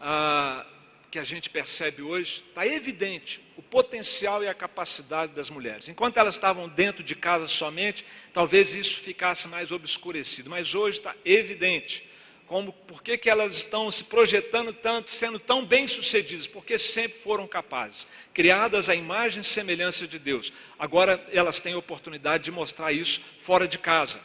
ah, 0.01 0.67
que 1.12 1.18
a 1.18 1.25
gente 1.25 1.51
percebe 1.51 2.01
hoje, 2.01 2.42
está 2.48 2.66
evidente 2.66 3.38
o 3.55 3.62
potencial 3.62 4.42
e 4.42 4.48
a 4.48 4.55
capacidade 4.55 5.33
das 5.33 5.51
mulheres. 5.51 5.87
Enquanto 5.87 6.16
elas 6.16 6.37
estavam 6.37 6.70
dentro 6.70 7.05
de 7.05 7.14
casa 7.14 7.46
somente, 7.46 8.03
talvez 8.33 8.75
isso 8.75 8.98
ficasse 8.98 9.46
mais 9.46 9.70
obscurecido, 9.70 10.48
mas 10.48 10.75
hoje 10.75 11.01
está 11.01 11.14
evidente 11.22 12.09
como 12.46 12.72
por 12.72 13.03
que, 13.03 13.18
que 13.18 13.29
elas 13.29 13.55
estão 13.55 13.90
se 13.90 14.05
projetando 14.05 14.72
tanto, 14.72 15.11
sendo 15.11 15.38
tão 15.38 15.66
bem 15.66 15.87
sucedidas, 15.87 16.46
porque 16.46 16.79
sempre 16.79 17.18
foram 17.20 17.46
capazes, 17.46 18.07
criadas 18.33 18.88
à 18.88 18.94
imagem 18.94 19.42
e 19.42 19.44
semelhança 19.44 20.09
de 20.09 20.18
Deus. 20.18 20.51
Agora 20.79 21.22
elas 21.31 21.61
têm 21.61 21.75
oportunidade 21.75 22.44
de 22.44 22.51
mostrar 22.51 22.90
isso 22.90 23.20
fora 23.38 23.68
de 23.68 23.79
casa. 23.79 24.18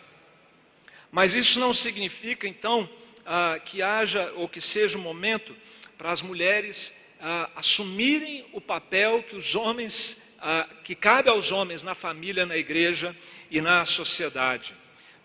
Mas 1.11 1.33
isso 1.33 1.59
não 1.59 1.73
significa 1.73 2.47
então 2.47 2.89
ah, 3.25 3.59
que 3.63 3.81
haja 3.81 4.31
ou 4.37 4.47
que 4.47 4.61
seja 4.61 4.97
o 4.97 5.01
um 5.01 5.03
momento 5.03 5.53
para 5.97 6.11
as 6.11 6.21
mulheres 6.21 6.93
ah, 7.19 7.49
assumirem 7.55 8.45
o 8.53 8.61
papel 8.61 9.23
que 9.23 9.35
os 9.35 9.55
homens, 9.55 10.17
ah, 10.39 10.67
que 10.83 10.95
cabe 10.95 11.29
aos 11.29 11.51
homens 11.51 11.81
na 11.81 11.95
família, 11.95 12.45
na 12.45 12.57
igreja 12.57 13.15
e 13.49 13.59
na 13.59 13.83
sociedade. 13.85 14.75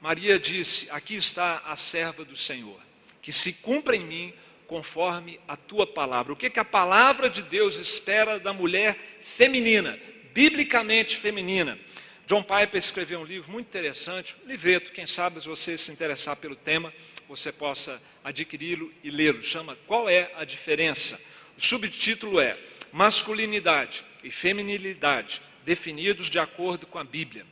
Maria 0.01 0.39
disse: 0.39 0.91
Aqui 0.91 1.15
está 1.15 1.63
a 1.67 1.77
serva 1.77 2.25
do 2.25 2.37
Senhor, 2.37 2.81
que 3.21 3.33
se 3.33 3.53
cumpra 3.53 3.95
em 3.95 4.05
mim 4.05 4.35
conforme 4.67 5.39
a 5.47 5.57
tua 5.57 5.87
palavra. 5.87 6.33
O 6.33 6.37
que, 6.37 6.49
que 6.49 6.59
a 6.59 6.65
palavra 6.65 7.29
de 7.29 7.43
Deus 7.43 7.79
espera 7.79 8.41
da 8.41 8.53
mulher 8.53 9.21
feminina, 9.23 9.99
biblicamente 10.33 11.19
feminina? 11.19 11.79
John 12.27 12.43
Piper 12.43 12.77
escreveu 12.77 13.21
um 13.21 13.25
livro 13.25 13.53
muito 13.53 13.67
interessante, 13.67 14.35
um 14.43 14.49
livreto, 14.49 14.93
quem 14.93 15.05
sabe 15.05 15.41
se 15.41 15.47
você 15.47 15.77
se 15.77 15.93
interessar 15.93 16.37
pelo 16.37 16.57
tema, 16.57 16.93
você 17.37 17.51
possa 17.51 18.01
adquiri-lo 18.23 18.93
e 19.03 19.11
lê-lo. 19.11 19.43
Chama 19.43 19.75
Qual 19.87 20.07
é 20.07 20.31
a 20.37 20.45
diferença? 20.45 21.19
O 21.57 21.61
subtítulo 21.63 22.39
é 22.39 22.59
Masculinidade 22.93 24.05
e 24.23 24.31
Feminilidade, 24.31 25.41
definidos 25.65 26.29
de 26.29 26.39
acordo 26.39 26.87
com 26.87 26.99
a 26.99 27.05
Bíblia. 27.05 27.47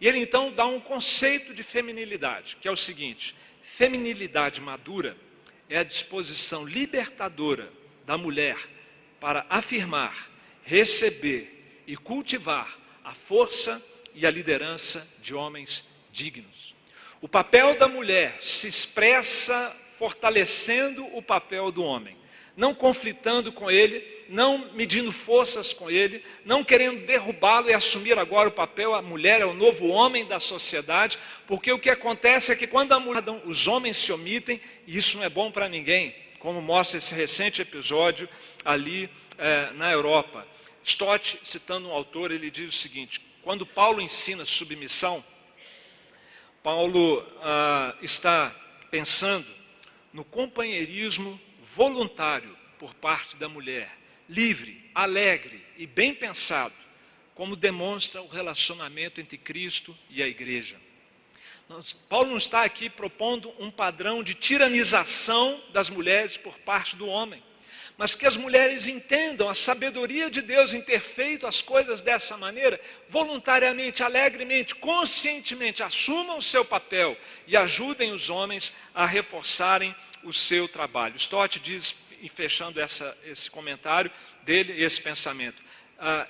E 0.00 0.08
ele 0.08 0.18
então 0.18 0.50
dá 0.50 0.64
um 0.64 0.80
conceito 0.80 1.52
de 1.52 1.62
feminilidade, 1.62 2.56
que 2.58 2.66
é 2.66 2.70
o 2.70 2.76
seguinte: 2.76 3.36
feminilidade 3.62 4.62
madura 4.62 5.14
é 5.68 5.78
a 5.78 5.84
disposição 5.84 6.64
libertadora 6.64 7.70
da 8.06 8.16
mulher 8.16 8.56
para 9.20 9.44
afirmar, 9.50 10.30
receber 10.62 11.82
e 11.86 11.98
cultivar 11.98 12.78
a 13.04 13.12
força 13.12 13.84
e 14.14 14.24
a 14.24 14.30
liderança 14.30 15.06
de 15.20 15.34
homens 15.34 15.86
dignos. 16.10 16.77
O 17.20 17.28
papel 17.28 17.76
da 17.76 17.88
mulher 17.88 18.36
se 18.40 18.68
expressa 18.68 19.74
fortalecendo 19.98 21.04
o 21.16 21.20
papel 21.20 21.72
do 21.72 21.82
homem, 21.82 22.16
não 22.56 22.72
conflitando 22.72 23.50
com 23.50 23.68
ele, 23.68 24.04
não 24.28 24.70
medindo 24.72 25.10
forças 25.10 25.72
com 25.72 25.90
ele, 25.90 26.22
não 26.44 26.62
querendo 26.62 27.04
derrubá-lo 27.04 27.68
e 27.68 27.74
assumir 27.74 28.16
agora 28.16 28.48
o 28.48 28.52
papel, 28.52 28.94
a 28.94 29.02
mulher 29.02 29.40
é 29.40 29.46
o 29.46 29.54
novo 29.54 29.88
homem 29.88 30.24
da 30.24 30.38
sociedade, 30.38 31.18
porque 31.46 31.72
o 31.72 31.78
que 31.78 31.90
acontece 31.90 32.52
é 32.52 32.56
que 32.56 32.66
quando 32.66 32.92
a 32.92 33.00
mulher, 33.00 33.24
os 33.44 33.66
homens 33.66 33.96
se 33.96 34.12
omitem, 34.12 34.60
e 34.86 34.96
isso 34.96 35.16
não 35.16 35.24
é 35.24 35.28
bom 35.28 35.50
para 35.50 35.68
ninguém, 35.68 36.14
como 36.38 36.62
mostra 36.62 36.98
esse 36.98 37.12
recente 37.14 37.60
episódio 37.60 38.28
ali 38.64 39.10
eh, 39.36 39.70
na 39.74 39.90
Europa. 39.90 40.46
Stott, 40.84 41.40
citando 41.42 41.88
um 41.88 41.92
autor, 41.92 42.30
ele 42.30 42.50
diz 42.50 42.68
o 42.68 42.78
seguinte: 42.78 43.20
quando 43.42 43.66
Paulo 43.66 44.00
ensina 44.00 44.44
submissão, 44.44 45.24
Paulo 46.68 47.26
ah, 47.40 47.94
está 48.02 48.54
pensando 48.90 49.46
no 50.12 50.22
companheirismo 50.22 51.40
voluntário 51.62 52.54
por 52.78 52.92
parte 52.92 53.36
da 53.36 53.48
mulher, 53.48 53.90
livre, 54.28 54.90
alegre 54.94 55.64
e 55.78 55.86
bem 55.86 56.14
pensado, 56.14 56.74
como 57.34 57.56
demonstra 57.56 58.20
o 58.20 58.28
relacionamento 58.28 59.18
entre 59.18 59.38
Cristo 59.38 59.96
e 60.10 60.22
a 60.22 60.28
igreja. 60.28 60.76
Paulo 62.06 62.28
não 62.28 62.36
está 62.36 62.64
aqui 62.64 62.90
propondo 62.90 63.50
um 63.58 63.70
padrão 63.70 64.22
de 64.22 64.34
tiranização 64.34 65.64
das 65.72 65.88
mulheres 65.88 66.36
por 66.36 66.58
parte 66.58 66.96
do 66.96 67.06
homem 67.06 67.42
mas 67.96 68.14
que 68.14 68.26
as 68.26 68.36
mulheres 68.36 68.86
entendam 68.86 69.48
a 69.48 69.54
sabedoria 69.54 70.30
de 70.30 70.40
Deus 70.40 70.72
em 70.72 70.80
ter 70.80 71.00
feito 71.00 71.46
as 71.46 71.60
coisas 71.60 72.02
dessa 72.02 72.36
maneira, 72.36 72.80
voluntariamente, 73.08 74.02
alegremente, 74.02 74.74
conscientemente, 74.74 75.82
assumam 75.82 76.38
o 76.38 76.42
seu 76.42 76.64
papel 76.64 77.16
e 77.46 77.56
ajudem 77.56 78.12
os 78.12 78.30
homens 78.30 78.72
a 78.94 79.04
reforçarem 79.04 79.94
o 80.22 80.32
seu 80.32 80.68
trabalho. 80.68 81.16
Stott 81.16 81.58
diz, 81.60 81.94
fechando 82.28 82.80
essa, 82.80 83.16
esse 83.24 83.50
comentário 83.50 84.10
dele, 84.42 84.82
esse 84.82 85.00
pensamento, 85.00 85.62
ah, 85.98 86.26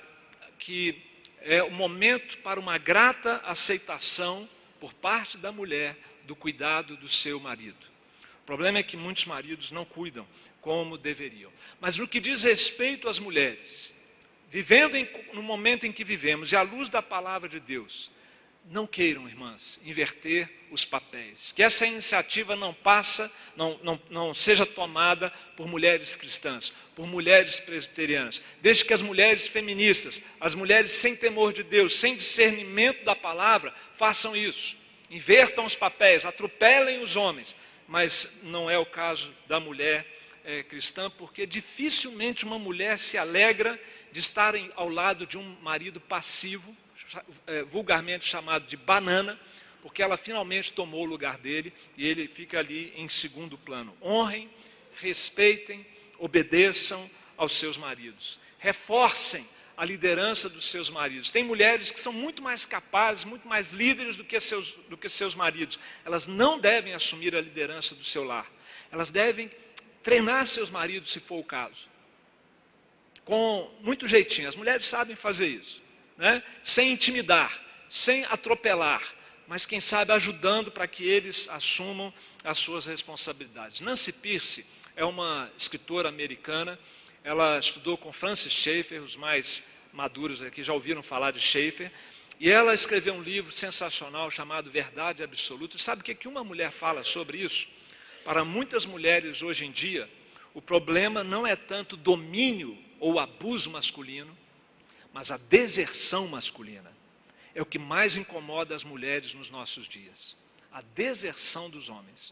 que 0.57 1.01
é 1.41 1.63
o 1.63 1.71
momento 1.71 2.37
para 2.39 2.59
uma 2.59 2.77
grata 2.77 3.41
aceitação 3.45 4.47
por 4.79 4.93
parte 4.93 5.37
da 5.37 5.51
mulher 5.51 5.97
do 6.23 6.35
cuidado 6.35 6.95
do 6.97 7.07
seu 7.07 7.39
marido. 7.39 7.87
O 8.41 8.45
problema 8.45 8.79
é 8.79 8.83
que 8.83 8.97
muitos 8.97 9.25
maridos 9.25 9.71
não 9.71 9.85
cuidam 9.85 10.27
como 10.61 10.97
deveriam. 10.97 11.51
Mas 11.79 11.97
no 11.97 12.07
que 12.07 12.19
diz 12.19 12.43
respeito 12.43 13.07
às 13.07 13.19
mulheres, 13.19 13.93
vivendo 14.49 14.95
em, 14.95 15.07
no 15.33 15.43
momento 15.43 15.85
em 15.85 15.91
que 15.91 16.03
vivemos 16.03 16.51
e 16.51 16.55
à 16.55 16.61
luz 16.61 16.89
da 16.89 17.01
palavra 17.01 17.47
de 17.47 17.59
Deus, 17.59 18.11
não 18.65 18.85
queiram, 18.85 19.27
irmãs, 19.27 19.79
inverter 19.83 20.49
os 20.69 20.85
papéis. 20.85 21.51
Que 21.51 21.63
essa 21.63 21.87
iniciativa 21.87 22.55
não 22.55 22.71
passa, 22.71 23.31
não, 23.55 23.79
não, 23.81 23.99
não 24.09 24.33
seja 24.33 24.65
tomada 24.65 25.31
por 25.57 25.67
mulheres 25.67 26.15
cristãs, 26.15 26.71
por 26.95 27.07
mulheres 27.07 27.59
presbiterianas. 27.59 28.41
Desde 28.61 28.85
que 28.85 28.93
as 28.93 29.01
mulheres 29.01 29.47
feministas, 29.47 30.21
as 30.39 30.53
mulheres 30.53 30.91
sem 30.91 31.15
temor 31.15 31.51
de 31.51 31.63
Deus, 31.63 31.95
sem 31.95 32.15
discernimento 32.15 33.03
da 33.03 33.15
palavra, 33.15 33.73
façam 33.95 34.35
isso. 34.35 34.77
Invertam 35.09 35.65
os 35.65 35.75
papéis, 35.75 36.23
atropelem 36.23 37.01
os 37.01 37.15
homens. 37.15 37.55
Mas 37.87 38.31
não 38.43 38.69
é 38.69 38.77
o 38.77 38.85
caso 38.85 39.33
da 39.47 39.59
mulher 39.59 40.05
é, 40.49 40.63
cristã, 40.63 41.11
porque 41.11 41.45
dificilmente 41.45 42.43
uma 42.43 42.57
mulher 42.57 42.97
se 42.97 43.19
alegra 43.19 43.79
de 44.11 44.19
estar 44.19 44.55
em, 44.55 44.71
ao 44.75 44.89
lado 44.89 45.27
de 45.27 45.37
um 45.37 45.55
marido 45.61 45.99
passivo, 45.99 46.75
é, 47.45 47.61
vulgarmente 47.61 48.25
chamado 48.25 48.65
de 48.65 48.75
banana, 48.75 49.39
porque 49.83 50.01
ela 50.01 50.17
finalmente 50.17 50.71
tomou 50.71 51.03
o 51.03 51.09
lugar 51.09 51.37
dele 51.37 51.71
e 51.95 52.07
ele 52.07 52.27
fica 52.27 52.57
ali 52.57 52.91
em 52.95 53.07
segundo 53.07 53.59
plano. 53.59 53.95
Honrem, 54.01 54.49
respeitem, 54.95 55.85
obedeçam 56.17 57.07
aos 57.37 57.51
seus 57.51 57.77
maridos. 57.77 58.39
Reforcem 58.57 59.47
a 59.77 59.85
liderança 59.85 60.49
dos 60.49 60.65
seus 60.65 60.89
maridos. 60.89 61.29
Tem 61.29 61.43
mulheres 61.43 61.91
que 61.91 61.99
são 61.99 62.11
muito 62.11 62.41
mais 62.41 62.65
capazes, 62.65 63.23
muito 63.23 63.47
mais 63.47 63.71
líderes 63.71 64.17
do 64.17 64.23
que 64.23 64.39
seus, 64.39 64.73
do 64.89 64.97
que 64.97 65.07
seus 65.07 65.35
maridos. 65.35 65.79
Elas 66.03 66.25
não 66.25 66.59
devem 66.59 66.95
assumir 66.95 67.35
a 67.35 67.39
liderança 67.39 67.93
do 67.93 68.03
seu 68.03 68.23
lar. 68.23 68.51
Elas 68.91 69.11
devem 69.11 69.49
treinar 70.09 70.47
seus 70.47 70.71
maridos, 70.71 71.11
se 71.11 71.19
for 71.19 71.37
o 71.37 71.43
caso. 71.43 71.87
Com 73.23 73.71
muito 73.81 74.07
jeitinho. 74.07 74.47
As 74.47 74.55
mulheres 74.55 74.87
sabem 74.87 75.15
fazer 75.15 75.45
isso. 75.45 75.83
Né? 76.17 76.41
Sem 76.63 76.91
intimidar, 76.91 77.61
sem 77.87 78.25
atropelar, 78.25 79.03
mas 79.47 79.67
quem 79.67 79.79
sabe 79.79 80.11
ajudando 80.11 80.71
para 80.71 80.87
que 80.87 81.07
eles 81.07 81.47
assumam 81.49 82.11
as 82.43 82.57
suas 82.57 82.87
responsabilidades. 82.87 83.81
Nancy 83.81 84.11
Pierce 84.11 84.65
é 84.95 85.05
uma 85.05 85.47
escritora 85.55 86.09
americana. 86.09 86.79
Ela 87.23 87.59
estudou 87.59 87.95
com 87.95 88.11
Francis 88.11 88.51
Schaeffer, 88.51 89.03
os 89.03 89.15
mais 89.15 89.63
maduros 89.93 90.41
aqui 90.41 90.63
já 90.63 90.73
ouviram 90.73 91.03
falar 91.03 91.29
de 91.29 91.39
Schaeffer. 91.39 91.91
E 92.39 92.49
ela 92.49 92.73
escreveu 92.73 93.13
um 93.13 93.21
livro 93.21 93.51
sensacional 93.51 94.31
chamado 94.31 94.71
Verdade 94.71 95.23
Absoluta. 95.23 95.77
Sabe 95.77 96.01
o 96.01 96.03
que, 96.03 96.15
que 96.15 96.27
uma 96.27 96.43
mulher 96.43 96.71
fala 96.71 97.03
sobre 97.03 97.37
isso? 97.37 97.67
Para 98.29 98.45
muitas 98.45 98.85
mulheres 98.85 99.41
hoje 99.41 99.65
em 99.65 99.71
dia, 99.71 100.07
o 100.53 100.61
problema 100.61 101.23
não 101.23 101.47
é 101.47 101.55
tanto 101.55 101.97
domínio 101.97 102.77
ou 102.99 103.17
abuso 103.17 103.71
masculino, 103.71 104.37
mas 105.11 105.31
a 105.31 105.37
deserção 105.37 106.27
masculina. 106.27 106.95
É 107.55 107.61
o 107.63 107.65
que 107.65 107.79
mais 107.79 108.15
incomoda 108.15 108.75
as 108.75 108.83
mulheres 108.83 109.33
nos 109.33 109.49
nossos 109.49 109.87
dias. 109.87 110.37
A 110.71 110.79
deserção 110.93 111.71
dos 111.71 111.89
homens. 111.89 112.31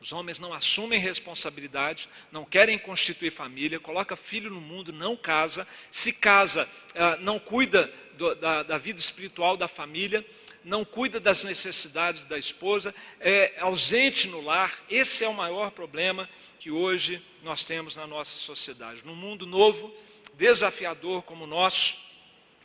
Os 0.00 0.12
homens 0.12 0.38
não 0.38 0.54
assumem 0.54 1.00
responsabilidade, 1.00 2.08
não 2.30 2.44
querem 2.44 2.78
constituir 2.78 3.32
família, 3.32 3.80
coloca 3.80 4.14
filho 4.14 4.50
no 4.50 4.60
mundo, 4.60 4.92
não 4.92 5.16
casa, 5.16 5.66
se 5.90 6.12
casa, 6.12 6.68
ah, 6.94 7.16
não 7.16 7.40
cuida 7.40 7.92
da, 8.40 8.62
da 8.62 8.78
vida 8.78 9.00
espiritual 9.00 9.56
da 9.56 9.66
família, 9.66 10.24
não 10.64 10.84
cuida 10.84 11.20
das 11.20 11.44
necessidades 11.44 12.24
da 12.24 12.38
esposa, 12.38 12.94
é 13.20 13.54
ausente 13.60 14.26
no 14.26 14.40
lar. 14.40 14.82
Esse 14.88 15.24
é 15.24 15.28
o 15.28 15.34
maior 15.34 15.70
problema 15.70 16.28
que 16.58 16.70
hoje 16.70 17.22
nós 17.42 17.62
temos 17.62 17.94
na 17.94 18.06
nossa 18.06 18.36
sociedade. 18.36 19.04
Num 19.04 19.14
mundo 19.14 19.46
novo, 19.46 19.94
desafiador 20.34 21.22
como 21.22 21.44
o 21.44 21.46
nosso, 21.46 21.98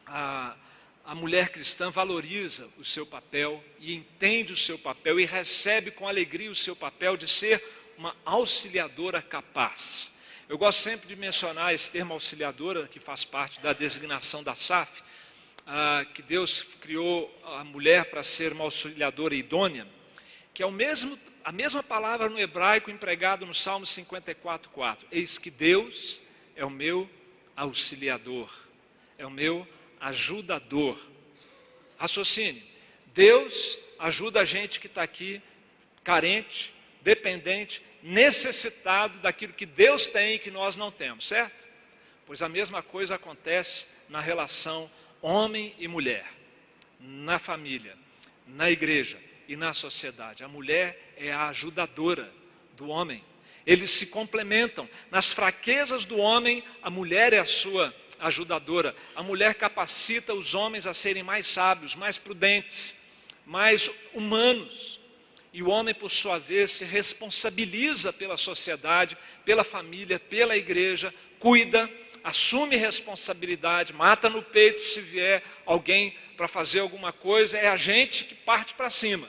a, 0.06 0.56
a 1.06 1.14
mulher 1.14 1.50
cristã 1.50 1.92
valoriza 1.92 2.70
o 2.78 2.84
seu 2.84 3.06
papel 3.06 3.64
e 3.80 3.94
entende 3.94 4.54
o 4.54 4.58
seu 4.58 4.80
papel 4.80 5.20
e 5.20 5.26
recebe 5.26 5.92
com 5.92 6.08
alegria 6.08 6.50
o 6.50 6.56
seu 6.56 6.76
papel 6.76 7.18
de 7.18 7.28
ser 7.28 7.64
uma 7.98 8.16
auxiliadora 8.24 9.22
capaz. 9.22 10.12
Eu 10.48 10.58
gosto 10.58 10.80
sempre 10.80 11.08
de 11.08 11.16
mencionar 11.16 11.74
esse 11.74 11.90
termo 11.90 12.14
auxiliadora, 12.14 12.88
que 12.88 13.00
faz 13.00 13.24
parte 13.24 13.60
da 13.60 13.74
designação 13.74 14.42
da 14.42 14.56
SAF, 14.56 15.04
ah, 15.66 16.06
que 16.14 16.22
Deus 16.22 16.62
criou 16.62 17.34
a 17.44 17.64
mulher 17.64 18.06
para 18.06 18.24
ser 18.24 18.52
uma 18.54 18.64
auxiliadora 18.64 19.36
idônea, 19.36 19.88
que 20.54 20.64
é 20.64 20.66
o 20.66 20.72
mesmo, 20.72 21.18
a 21.44 21.52
mesma 21.52 21.84
palavra 21.84 22.30
no 22.30 22.40
hebraico 22.40 22.92
empregado 22.92 23.46
no 23.46 23.54
Salmo 23.54 23.86
54,4. 23.86 24.98
Eis 25.12 25.38
que 25.38 25.50
Deus 25.50 26.22
é 26.56 26.66
o 26.66 26.70
meu 26.70 27.10
auxiliador, 27.56 28.50
é 29.18 29.26
o 29.26 29.32
meu 29.32 29.68
ajudador. 30.00 30.98
Raciocine. 31.98 32.64
Deus 33.14 33.78
ajuda 34.00 34.42
a 34.42 34.46
gente 34.46 34.80
que 34.80 34.88
está 34.88 35.04
aqui 35.04 35.42
carente, 36.04 36.74
dependente, 37.02 37.84
necessitado 38.02 39.20
daquilo 39.20 39.54
que 39.54 39.66
Deus 39.66 40.08
tem 40.08 40.36
e 40.36 40.40
que 40.40 40.50
nós 40.50 40.76
não 40.76 40.92
temos, 40.92 41.28
certo? 41.28 41.64
Pois 42.26 42.42
a 42.42 42.50
mesma 42.50 42.82
coisa 42.82 43.16
acontece 43.16 43.88
na 44.08 44.20
relação 44.20 44.90
homem 45.22 45.76
e 45.78 45.88
mulher, 45.88 46.26
na 47.00 47.40
família, 47.40 47.98
na 48.48 48.70
igreja 48.70 49.18
e 49.48 49.56
na 49.56 49.74
sociedade. 49.74 50.44
A 50.44 50.48
mulher 50.48 51.14
é 51.18 51.32
a 51.32 51.48
ajudadora 51.48 52.32
do 52.76 52.90
homem. 52.90 53.24
Eles 53.66 53.92
se 53.92 54.08
complementam. 54.08 54.90
Nas 55.12 55.32
fraquezas 55.32 56.06
do 56.06 56.18
homem, 56.18 56.64
a 56.82 56.90
mulher 56.90 57.34
é 57.34 57.40
a 57.40 57.46
sua 57.46 57.94
ajudadora. 58.20 58.96
A 59.16 59.24
mulher 59.24 59.56
capacita 59.56 60.34
os 60.34 60.56
homens 60.56 60.88
a 60.88 60.94
serem 60.94 61.24
mais 61.24 61.48
sábios, 61.48 61.96
mais 61.96 62.18
prudentes, 62.18 62.96
mais 63.46 63.90
humanos. 64.14 65.00
E 65.52 65.64
o 65.64 65.70
homem, 65.70 65.94
por 65.94 66.12
sua 66.12 66.38
vez, 66.38 66.72
se 66.72 66.86
responsabiliza 66.86 68.14
pela 68.14 68.38
sociedade, 68.38 69.18
pela 69.44 69.64
família, 69.64 70.20
pela 70.20 70.56
igreja, 70.56 71.14
cuida 71.40 71.90
assume 72.30 72.76
responsabilidade, 72.76 73.92
mata 73.92 74.30
no 74.30 74.42
peito 74.42 74.82
se 74.84 75.02
vier 75.02 75.44
alguém 75.66 76.16
para 76.38 76.48
fazer 76.48 76.80
alguma 76.80 77.12
coisa, 77.12 77.58
é 77.58 77.68
a 77.68 77.76
gente 77.76 78.24
que 78.24 78.36
parte 78.36 78.74
para 78.74 78.90
cima, 78.90 79.28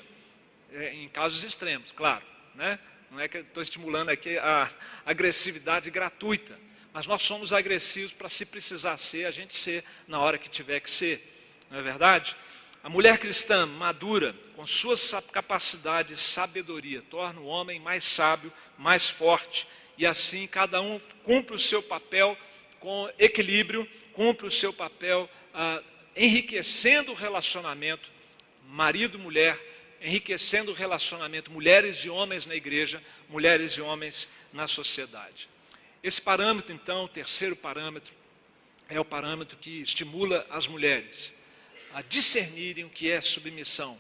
é, 0.73 0.95
em 0.95 1.09
casos 1.09 1.43
extremos, 1.43 1.91
claro. 1.93 2.23
Né? 2.55 2.79
Não 3.11 3.19
é 3.19 3.27
que 3.27 3.39
estou 3.39 3.63
estimulando 3.63 4.11
aqui 4.11 4.39
a 4.39 4.71
agressividade 5.05 5.91
gratuita, 5.91 6.59
mas 6.93 7.07
nós 7.07 7.23
somos 7.23 7.53
agressivos 7.53 8.13
para, 8.13 8.29
se 8.29 8.45
precisar 8.45 8.97
ser, 8.97 9.25
a 9.25 9.31
gente 9.31 9.57
ser 9.57 9.83
na 10.07 10.21
hora 10.21 10.39
que 10.39 10.49
tiver 10.49 10.81
que 10.81 10.91
ser, 10.91 11.27
não 11.71 11.79
é 11.79 11.83
verdade? 11.83 12.37
A 12.83 12.89
mulher 12.89 13.19
cristã 13.19 13.67
madura, 13.67 14.35
com 14.55 14.67
suas 14.67 15.15
capacidades 15.33 16.19
e 16.19 16.23
sabedoria, 16.23 17.03
torna 17.03 17.41
o 17.41 17.47
homem 17.47 17.81
mais 17.81 18.05
sábio, 18.05 18.53
mais 18.77 19.09
forte, 19.09 19.67
e 19.97 20.07
assim 20.07 20.47
cada 20.47 20.81
um 20.81 21.01
cumpre 21.25 21.55
o 21.55 21.59
seu 21.59 21.83
papel 21.83 22.37
com 22.81 23.09
equilíbrio, 23.19 23.89
cumpre 24.13 24.47
o 24.47 24.51
seu 24.51 24.73
papel 24.73 25.31
ah, 25.55 25.83
enriquecendo 26.17 27.13
o 27.13 27.15
relacionamento 27.15 28.11
marido-mulher, 28.67 29.59
enriquecendo 30.01 30.71
o 30.71 30.75
relacionamento 30.75 31.51
mulheres 31.51 31.99
e 31.99 32.11
homens 32.11 32.47
na 32.47 32.55
igreja, 32.55 33.03
mulheres 33.29 33.73
e 33.73 33.81
homens 33.81 34.29
na 34.53 34.67
sociedade. 34.67 35.49
Esse 36.03 36.21
parâmetro, 36.21 36.73
então, 36.73 37.05
o 37.05 37.09
terceiro 37.09 37.55
parâmetro, 37.55 38.15
é 38.89 38.99
o 38.99 39.05
parâmetro 39.05 39.57
que 39.59 39.83
estimula 39.83 40.47
as 40.51 40.67
mulheres 40.67 41.35
a 41.93 42.03
discernirem 42.03 42.85
o 42.85 42.91
que 42.91 43.11
é 43.11 43.21
submissão 43.21 43.99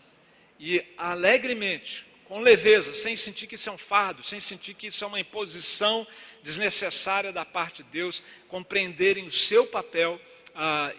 e 0.58 0.84
alegremente, 0.96 2.06
com 2.24 2.40
leveza, 2.40 2.92
sem 2.92 3.16
sentir 3.16 3.46
que 3.46 3.56
isso 3.56 3.68
é 3.68 3.72
um 3.72 3.78
fardo, 3.78 4.22
sem 4.22 4.38
sentir 4.38 4.74
que 4.74 4.86
isso 4.86 5.02
é 5.02 5.06
uma 5.06 5.18
imposição 5.18 6.06
desnecessária 6.42 7.32
da 7.32 7.44
parte 7.44 7.82
de 7.82 7.90
Deus, 7.90 8.22
compreenderem 8.48 9.26
o 9.26 9.30
seu 9.30 9.66
papel 9.66 10.20
ah, 10.54 10.92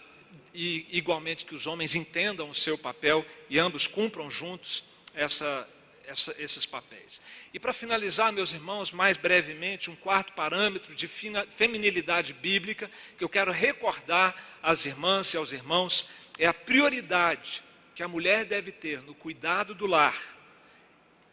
e 0.53 0.85
igualmente 0.91 1.45
que 1.45 1.55
os 1.55 1.67
homens 1.67 1.95
entendam 1.95 2.49
o 2.49 2.55
seu 2.55 2.77
papel 2.77 3.25
e 3.49 3.57
ambos 3.57 3.87
cumpram 3.87 4.29
juntos 4.29 4.83
essa, 5.13 5.67
essa, 6.05 6.35
esses 6.37 6.65
papéis. 6.65 7.21
E 7.53 7.59
para 7.59 7.73
finalizar, 7.73 8.31
meus 8.31 8.53
irmãos, 8.53 8.91
mais 8.91 9.17
brevemente, 9.17 9.89
um 9.89 9.95
quarto 9.95 10.33
parâmetro 10.33 10.93
de 10.93 11.07
fina, 11.07 11.47
feminilidade 11.55 12.33
bíblica 12.33 12.89
que 13.17 13.23
eu 13.23 13.29
quero 13.29 13.51
recordar 13.51 14.35
às 14.61 14.85
irmãs 14.85 15.33
e 15.33 15.37
aos 15.37 15.51
irmãos 15.51 16.07
é 16.37 16.47
a 16.47 16.53
prioridade 16.53 17.63
que 17.95 18.03
a 18.03 18.07
mulher 18.07 18.45
deve 18.45 18.71
ter 18.71 19.01
no 19.01 19.13
cuidado 19.13 19.73
do 19.73 19.85
lar 19.85 20.19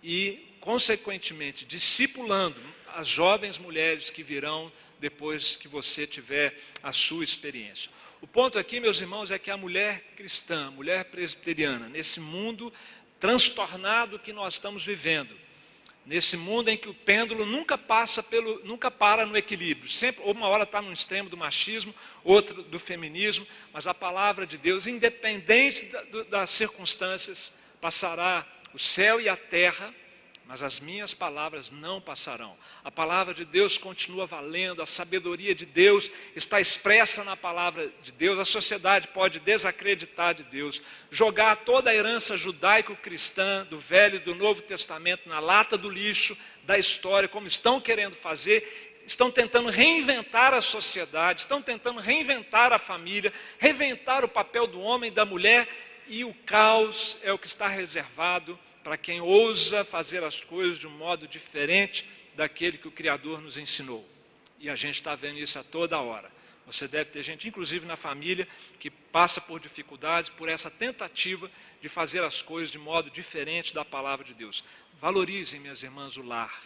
e, 0.03 0.57
consequentemente, 0.61 1.65
discipulando 1.65 2.61
as 2.99 3.07
jovens 3.07 3.59
mulheres 3.59 4.11
que 4.11 4.25
virão 4.25 4.73
depois 4.99 5.57
que 5.57 5.69
você 5.69 6.05
tiver 6.05 6.59
a 6.83 6.91
sua 6.91 7.23
experiência. 7.23 7.93
O 8.21 8.27
ponto 8.27 8.59
aqui, 8.59 8.81
meus 8.81 9.01
irmãos, 9.01 9.31
é 9.31 9.39
que 9.39 9.53
a 9.53 9.57
mulher 9.57 10.03
cristã, 10.17 10.67
a 10.67 10.71
mulher 10.73 11.05
presbiteriana, 11.05 11.89
nesse 11.89 12.19
mundo 12.19 12.73
transtornado 13.21 14.19
que 14.19 14.33
nós 14.33 14.55
estamos 14.55 14.85
vivendo, 14.85 15.33
nesse 16.05 16.37
mundo 16.37 16.71
em 16.71 16.77
que 16.77 16.89
o 16.89 16.95
pêndulo 16.95 17.47
nunca 17.47 17.79
passa 17.79 18.21
pelo, 18.21 18.65
nunca 18.65 18.91
para 18.91 19.25
no 19.25 19.37
equilíbrio, 19.37 19.89
sempre 19.89 20.25
uma 20.25 20.49
hora 20.49 20.65
está 20.65 20.83
no 20.83 20.93
extremo 20.93 21.31
do 21.31 21.37
machismo, 21.37 21.95
outra 22.25 22.61
do 22.65 22.81
feminismo, 22.81 23.47
mas 23.73 23.87
a 23.87 23.95
palavra 23.95 24.45
de 24.45 24.59
Deus, 24.59 24.89
independente 24.89 25.85
da, 25.85 26.03
do, 26.03 26.25
das 26.25 26.51
circunstâncias, 26.51 27.53
passará 27.81 28.45
o 28.75 28.79
céu 28.79 29.21
e 29.21 29.29
a 29.29 29.37
terra 29.37 29.95
mas 30.49 30.63
as 30.63 30.81
minhas 30.81 31.13
palavras 31.13 31.71
não 31.71 32.01
passarão. 32.01 32.57
A 32.83 32.91
palavra 32.91 33.35
de 33.35 33.45
Deus 33.45 33.77
continua 33.77 34.25
valendo, 34.25 34.81
a 34.81 34.87
sabedoria 34.87 35.55
de 35.55 35.67
Deus 35.67 36.11
está 36.35 36.59
expressa 36.59 37.23
na 37.23 37.37
palavra 37.37 37.93
de 38.03 38.11
Deus. 38.13 38.39
A 38.39 38.47
sociedade 38.47 39.09
pode 39.09 39.41
desacreditar 39.41 40.33
de 40.33 40.45
Deus, 40.45 40.81
jogar 41.11 41.57
toda 41.67 41.91
a 41.91 41.95
herança 41.95 42.35
judaico-cristã 42.35 43.67
do 43.69 43.79
Velho 43.79 44.17
e 44.17 44.21
do 44.21 44.35
Novo 44.35 44.63
Testamento 44.63 45.29
na 45.29 45.39
lata 45.39 45.77
do 45.77 45.91
lixo 45.91 46.35
da 46.63 46.79
história, 46.79 47.29
como 47.29 47.47
estão 47.47 47.79
querendo 47.79 48.17
fazer, 48.17 49.03
estão 49.07 49.31
tentando 49.31 49.69
reinventar 49.69 50.55
a 50.55 50.63
sociedade, 50.63 51.41
estão 51.41 51.61
tentando 51.61 52.01
reinventar 52.01 52.73
a 52.73 52.79
família, 52.79 53.35
reinventar 53.59 54.25
o 54.25 54.29
papel 54.29 54.67
do 54.67 54.81
homem 54.81 55.09
e 55.09 55.15
da 55.15 55.27
mulher, 55.27 55.69
e 56.07 56.25
o 56.25 56.33
caos 56.47 57.19
é 57.23 57.31
o 57.31 57.39
que 57.39 57.47
está 57.47 57.69
reservado 57.69 58.59
para 58.89 58.97
quem 58.97 59.21
ousa 59.21 59.85
fazer 59.85 60.25
as 60.25 60.43
coisas 60.43 60.79
de 60.79 60.87
um 60.87 60.91
modo 60.91 61.29
diferente 61.29 62.09
daquele 62.35 62.79
que 62.79 62.89
o 62.89 62.91
Criador 62.91 63.39
nos 63.39 63.59
ensinou. 63.59 64.03
E 64.59 64.71
a 64.71 64.75
gente 64.75 64.95
está 64.95 65.15
vendo 65.15 65.39
isso 65.39 65.59
a 65.59 65.63
toda 65.63 66.01
hora. 66.01 66.33
Você 66.65 66.89
deve 66.89 67.11
ter 67.11 67.23
gente, 67.23 67.47
inclusive 67.47 67.85
na 67.85 67.97
família, 67.97 68.49
que 68.81 68.89
passa 68.91 69.43
por 69.43 69.61
dificuldades, 69.61 70.31
por 70.31 70.49
essa 70.49 70.71
tentativa 70.71 71.51
de 71.83 71.89
fazer 71.91 72.25
as 72.25 72.41
coisas 72.41 72.71
de 72.71 72.79
modo 72.79 73.11
diferente 73.11 73.75
da 73.75 73.85
palavra 73.85 74.25
de 74.25 74.33
Deus. 74.33 74.65
Valorizem, 74.99 75.61
minhas 75.61 75.83
irmãs, 75.83 76.17
o 76.17 76.23
lar. 76.23 76.59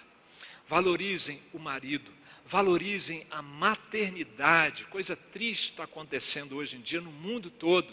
Valorizem 0.68 1.42
o 1.52 1.58
marido. 1.58 2.12
Valorizem 2.46 3.26
a 3.32 3.42
maternidade. 3.42 4.84
Coisa 4.84 5.16
triste 5.16 5.70
está 5.70 5.84
acontecendo 5.84 6.54
hoje 6.54 6.76
em 6.76 6.80
dia 6.80 7.00
no 7.00 7.10
mundo 7.10 7.50
todo, 7.50 7.92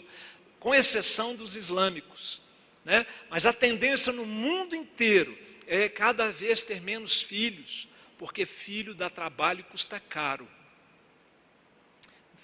com 0.60 0.72
exceção 0.72 1.34
dos 1.34 1.56
islâmicos. 1.56 2.39
Né? 2.84 3.06
Mas 3.28 3.46
a 3.46 3.52
tendência 3.52 4.12
no 4.12 4.24
mundo 4.24 4.74
inteiro 4.74 5.36
é 5.66 5.88
cada 5.88 6.32
vez 6.32 6.62
ter 6.62 6.80
menos 6.80 7.20
filhos, 7.20 7.88
porque 8.18 8.44
filho 8.44 8.94
dá 8.94 9.08
trabalho 9.08 9.60
e 9.60 9.64
custa 9.64 10.00
caro. 10.00 10.48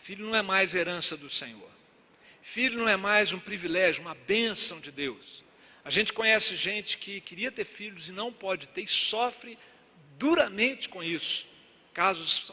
Filho 0.03 0.27
não 0.27 0.37
é 0.37 0.43
mais 0.43 0.75
herança 0.75 1.17
do 1.17 1.29
Senhor. 1.29 1.71
Filho 2.43 2.79
não 2.79 2.89
é 2.89 2.97
mais 2.97 3.33
um 3.33 3.41
privilégio, 3.41 4.03
uma 4.03 4.15
bênção 4.15 4.79
de 4.79 4.93
Deus. 4.93 5.45
A 5.85 5.91
gente 5.91 6.13
conhece 6.13 6.55
gente 6.55 6.97
que 6.99 7.21
queria 7.21 7.51
ter 7.51 7.65
filhos 7.65 8.09
e 8.09 8.13
não 8.13 8.33
pode 8.33 8.69
ter 8.69 8.83
e 8.83 8.87
sofre 8.87 9.59
duramente 10.17 10.89
com 10.89 11.03
isso. 11.03 11.47
Casos 11.93 12.53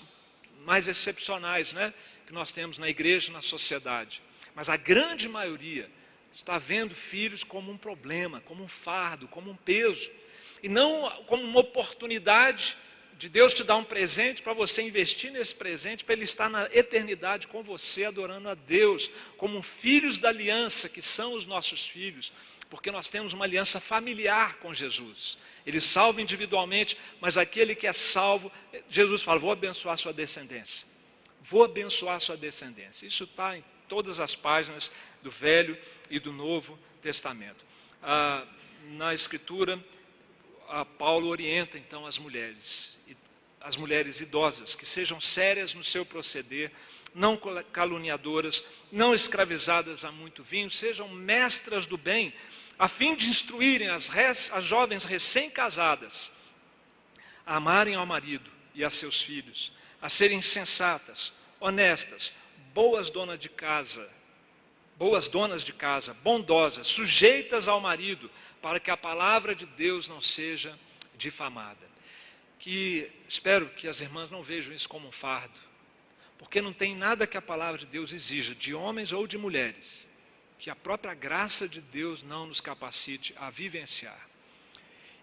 mais 0.66 0.88
excepcionais, 0.88 1.74
né, 1.74 1.94
que 2.26 2.34
nós 2.34 2.52
temos 2.52 2.78
na 2.78 2.90
igreja, 2.90 3.32
na 3.32 3.42
sociedade. 3.42 4.22
Mas 4.56 4.70
a 4.70 4.78
grande 4.78 5.30
maioria 5.30 5.90
está 6.34 6.58
vendo 6.58 6.96
filhos 6.96 7.44
como 7.44 7.72
um 7.72 7.78
problema, 7.78 8.42
como 8.42 8.64
um 8.64 8.68
fardo, 8.68 9.28
como 9.28 9.52
um 9.52 9.56
peso, 9.56 10.10
e 10.62 10.68
não 10.68 11.10
como 11.28 11.44
uma 11.44 11.60
oportunidade 11.60 12.78
de 13.18 13.30
Deus 13.30 13.54
te 13.54 13.64
dar 13.64 13.76
um 13.76 13.84
presente 13.84 14.42
para 14.42 14.54
você 14.54 14.82
investir 14.82 15.32
nesse 15.32 15.54
presente, 15.54 16.04
para 16.04 16.14
ele 16.14 16.26
estar 16.26 16.50
na 16.50 16.68
eternidade 16.74 17.48
com 17.48 17.62
você, 17.62 18.06
adorando 18.06 18.50
a 18.50 18.56
Deus, 18.56 19.10
como 19.38 19.62
filhos 19.62 20.18
da 20.18 20.30
aliança 20.30 20.90
que 20.90 21.02
são 21.02 21.34
os 21.34 21.46
nossos 21.46 21.86
filhos, 21.86 22.34
porque 22.70 22.90
nós 22.90 23.08
temos 23.08 23.34
uma 23.34 23.46
aliança 23.46 23.80
familiar 23.80 24.56
com 24.56 24.74
Jesus. 24.74 25.38
Ele 25.66 25.80
salva 25.80 26.22
individualmente, 26.22 26.98
mas 27.22 27.38
aquele 27.38 27.76
que 27.76 27.86
é 27.86 27.94
salvo, 27.94 28.52
Jesus 28.90 29.22
fala: 29.22 29.40
vou 29.40 29.52
abençoar 29.52 29.98
sua 29.98 30.12
descendência. 30.12 30.88
Vou 31.44 31.64
abençoar 31.64 32.20
sua 32.20 32.36
descendência. 32.36 33.06
Isso 33.06 33.26
está 33.26 33.58
em 33.58 33.64
todas 33.94 34.20
as 34.20 34.34
páginas 34.34 34.91
do 35.22 35.30
Velho 35.30 35.78
e 36.10 36.18
do 36.18 36.34
Novo 36.34 36.80
Testamento. 37.00 37.64
Ah, 38.02 38.44
na 38.86 39.14
Escritura, 39.14 39.80
Paulo 40.98 41.28
orienta 41.28 41.78
então 41.78 42.08
as 42.08 42.18
mulheres, 42.18 42.98
as 43.62 43.78
mulheres 43.78 44.20
idosas, 44.20 44.76
que 44.76 44.84
sejam 44.84 45.22
sérias 45.22 45.76
no 45.76 45.84
seu 45.84 46.04
proceder, 46.04 46.72
não 47.14 47.39
caluniadoras, 47.72 48.64
não 48.91 49.14
escravizadas 49.14 50.04
a 50.04 50.12
muito 50.12 50.44
vinho, 50.44 50.72
sejam 50.72 51.08
mestras 51.08 51.86
do 51.86 51.96
bem, 51.96 52.34
a 52.80 52.88
fim 52.88 53.14
de 53.14 53.30
instruírem 53.30 53.89
as, 53.89 54.08
res, 54.08 54.50
as 54.52 54.64
jovens 54.64 55.06
recém-casadas 55.06 56.32
a 57.46 57.58
amarem 57.58 57.94
ao 57.94 58.08
marido 58.08 58.50
e 58.74 58.84
a 58.84 58.89
seus 58.89 59.22
filhos, 59.22 59.72
a 60.02 60.10
serem 60.10 60.41
sensatas, 60.41 61.32
honestas, 61.60 62.34
boas 62.74 63.09
donas 63.09 63.38
de 63.38 63.49
casa, 63.49 64.09
boas 64.97 65.28
donas 65.28 65.63
de 65.63 65.71
casa, 65.71 66.13
bondosas, 66.15 66.88
sujeitas 66.88 67.67
ao 67.67 67.80
marido, 67.80 68.30
para 68.61 68.80
que 68.80 68.89
a 68.89 68.97
palavra 68.97 69.53
de 69.53 69.65
Deus 69.65 70.07
não 70.07 70.19
seja 70.19 70.78
difamada. 71.17 71.93
Que 72.59 73.11
espero 73.28 73.69
que 73.69 73.88
as 73.88 74.01
irmãs 74.01 74.32
não 74.32 74.41
vejam 74.41 74.74
isso 74.74 74.88
como 74.88 75.07
um 75.07 75.11
fardo, 75.11 75.59
porque 76.38 76.61
não 76.61 76.74
tem 76.74 76.95
nada 76.95 77.28
que 77.28 77.38
a 77.38 77.41
palavra 77.41 77.78
de 77.78 77.86
Deus 77.86 78.11
exija, 78.11 78.55
de 78.55 78.74
homens 78.74 79.11
ou 79.11 79.28
de 79.28 79.38
mulheres, 79.38 80.07
que 80.57 80.69
a 80.69 80.76
própria 80.76 81.13
graça 81.13 81.67
de 81.67 81.82
Deus 81.82 82.24
não 82.24 82.47
nos 82.47 82.61
capacite 82.61 83.36
a 83.38 83.49
vivenciar. 83.49 84.33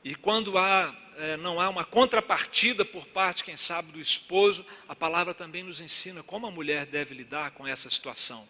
E 0.03 0.15
quando 0.15 0.57
há, 0.57 0.95
é, 1.19 1.37
não 1.37 1.61
há 1.61 1.69
uma 1.69 1.85
contrapartida 1.85 2.85
por 2.85 3.07
parte, 3.07 3.45
quem 3.45 3.57
sabe, 3.57 3.93
do 3.93 4.01
esposo, 4.01 4.65
a 4.89 4.97
palavra 4.97 5.35
também 5.35 5.63
nos 5.63 5.81
ensina 5.81 6.23
como 6.23 6.47
a 6.47 6.51
mulher 6.51 6.87
deve 6.87 7.15
lidar 7.15 7.51
com 7.51 7.67
essa 7.67 7.91
situação. 7.91 8.49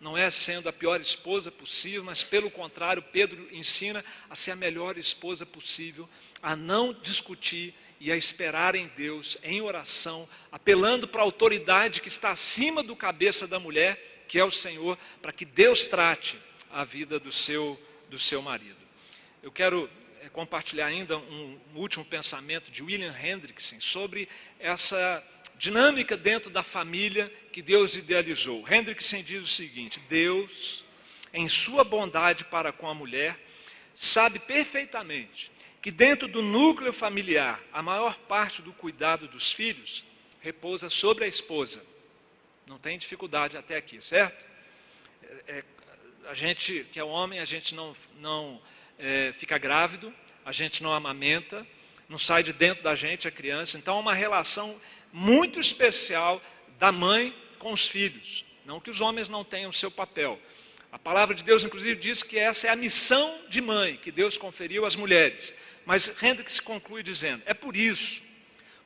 Não 0.00 0.16
é 0.16 0.30
sendo 0.30 0.68
a 0.68 0.72
pior 0.72 1.00
esposa 1.00 1.50
possível, 1.50 2.02
mas 2.02 2.22
pelo 2.22 2.50
contrário, 2.50 3.02
Pedro 3.02 3.48
ensina 3.54 4.04
a 4.28 4.34
ser 4.34 4.52
a 4.52 4.56
melhor 4.56 4.98
esposa 4.98 5.46
possível, 5.46 6.08
a 6.42 6.56
não 6.56 6.92
discutir 6.92 7.74
e 8.00 8.10
a 8.10 8.16
esperar 8.16 8.74
em 8.74 8.88
Deus, 8.96 9.38
em 9.44 9.60
oração, 9.60 10.28
apelando 10.50 11.06
para 11.06 11.20
a 11.20 11.24
autoridade 11.24 12.00
que 12.00 12.08
está 12.08 12.30
acima 12.30 12.82
do 12.82 12.96
cabeça 12.96 13.46
da 13.46 13.60
mulher, 13.60 14.24
que 14.28 14.38
é 14.40 14.44
o 14.44 14.50
Senhor, 14.50 14.98
para 15.20 15.32
que 15.32 15.44
Deus 15.44 15.84
trate 15.84 16.36
a 16.72 16.82
vida 16.82 17.20
do 17.20 17.30
seu, 17.30 17.80
do 18.08 18.18
seu 18.18 18.42
marido. 18.42 18.82
Eu 19.40 19.52
quero 19.52 19.88
compartilhar 20.30 20.86
ainda 20.86 21.18
um, 21.18 21.58
um 21.74 21.78
último 21.78 22.04
pensamento 22.04 22.70
de 22.70 22.82
William 22.82 23.14
Hendrickson 23.16 23.80
sobre 23.80 24.28
essa 24.58 25.24
dinâmica 25.56 26.16
dentro 26.16 26.50
da 26.50 26.62
família 26.62 27.32
que 27.52 27.62
Deus 27.62 27.96
idealizou. 27.96 28.64
Hendrickson 28.68 29.22
diz 29.22 29.44
o 29.44 29.48
seguinte: 29.48 30.00
Deus, 30.08 30.84
em 31.32 31.48
sua 31.48 31.84
bondade 31.84 32.44
para 32.44 32.72
com 32.72 32.88
a 32.88 32.94
mulher, 32.94 33.38
sabe 33.94 34.38
perfeitamente 34.38 35.50
que 35.80 35.90
dentro 35.90 36.28
do 36.28 36.42
núcleo 36.42 36.92
familiar 36.92 37.60
a 37.72 37.82
maior 37.82 38.16
parte 38.16 38.62
do 38.62 38.72
cuidado 38.72 39.26
dos 39.26 39.52
filhos 39.52 40.04
repousa 40.40 40.88
sobre 40.88 41.24
a 41.24 41.28
esposa. 41.28 41.84
Não 42.66 42.78
tem 42.78 42.96
dificuldade 42.96 43.56
até 43.56 43.76
aqui, 43.76 44.00
certo? 44.00 44.44
É, 45.22 45.58
é 45.58 45.64
a 46.28 46.34
gente 46.34 46.86
que 46.92 47.00
é 47.00 47.04
homem, 47.04 47.40
a 47.40 47.44
gente 47.44 47.74
não, 47.74 47.96
não 48.18 48.60
é, 48.98 49.32
fica 49.32 49.58
grávido, 49.58 50.12
a 50.44 50.52
gente 50.52 50.82
não 50.82 50.92
amamenta, 50.92 51.66
não 52.08 52.18
sai 52.18 52.42
de 52.42 52.52
dentro 52.52 52.82
da 52.82 52.94
gente 52.94 53.26
a 53.26 53.30
criança. 53.30 53.78
Então, 53.78 53.96
é 53.96 54.00
uma 54.00 54.14
relação 54.14 54.80
muito 55.12 55.60
especial 55.60 56.42
da 56.78 56.90
mãe 56.90 57.34
com 57.58 57.72
os 57.72 57.86
filhos. 57.86 58.44
Não 58.64 58.80
que 58.80 58.90
os 58.90 59.00
homens 59.00 59.28
não 59.28 59.44
tenham 59.44 59.70
o 59.70 59.72
seu 59.72 59.90
papel. 59.90 60.38
A 60.90 60.98
palavra 60.98 61.34
de 61.34 61.42
Deus, 61.42 61.64
inclusive, 61.64 61.98
diz 61.98 62.22
que 62.22 62.38
essa 62.38 62.66
é 62.66 62.70
a 62.70 62.76
missão 62.76 63.40
de 63.48 63.60
mãe 63.60 63.96
que 63.96 64.12
Deus 64.12 64.36
conferiu 64.36 64.84
às 64.84 64.94
mulheres. 64.94 65.54
Mas 65.86 66.22
Hendricks 66.22 66.60
conclui 66.60 67.02
dizendo: 67.02 67.42
é 67.46 67.54
por 67.54 67.74
isso, 67.74 68.22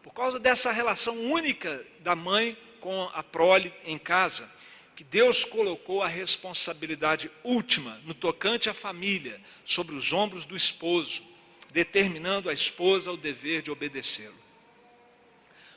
por 0.03 0.15
causa 0.15 0.39
dessa 0.39 0.71
relação 0.71 1.19
única 1.19 1.85
da 2.01 2.15
mãe 2.15 2.57
com 2.81 3.11
a 3.13 3.23
prole 3.25 3.75
em 3.85 3.99
casa, 3.99 4.49
que 4.97 5.05
Deus 5.05 5.45
colocou 5.45 6.03
a 6.03 6.09
responsabilidade 6.09 7.31
última 7.45 8.01
no 8.07 8.15
tocante 8.15 8.71
à 8.71 8.75
família 8.75 9.39
sobre 9.63 9.95
os 9.95 10.11
ombros 10.11 10.47
do 10.47 10.57
esposo, 10.57 11.23
determinando 11.71 12.49
a 12.49 12.53
esposa 12.53 13.13
o 13.13 13.17
dever 13.17 13.61
de 13.61 13.71
obedecê-lo. 13.71 14.47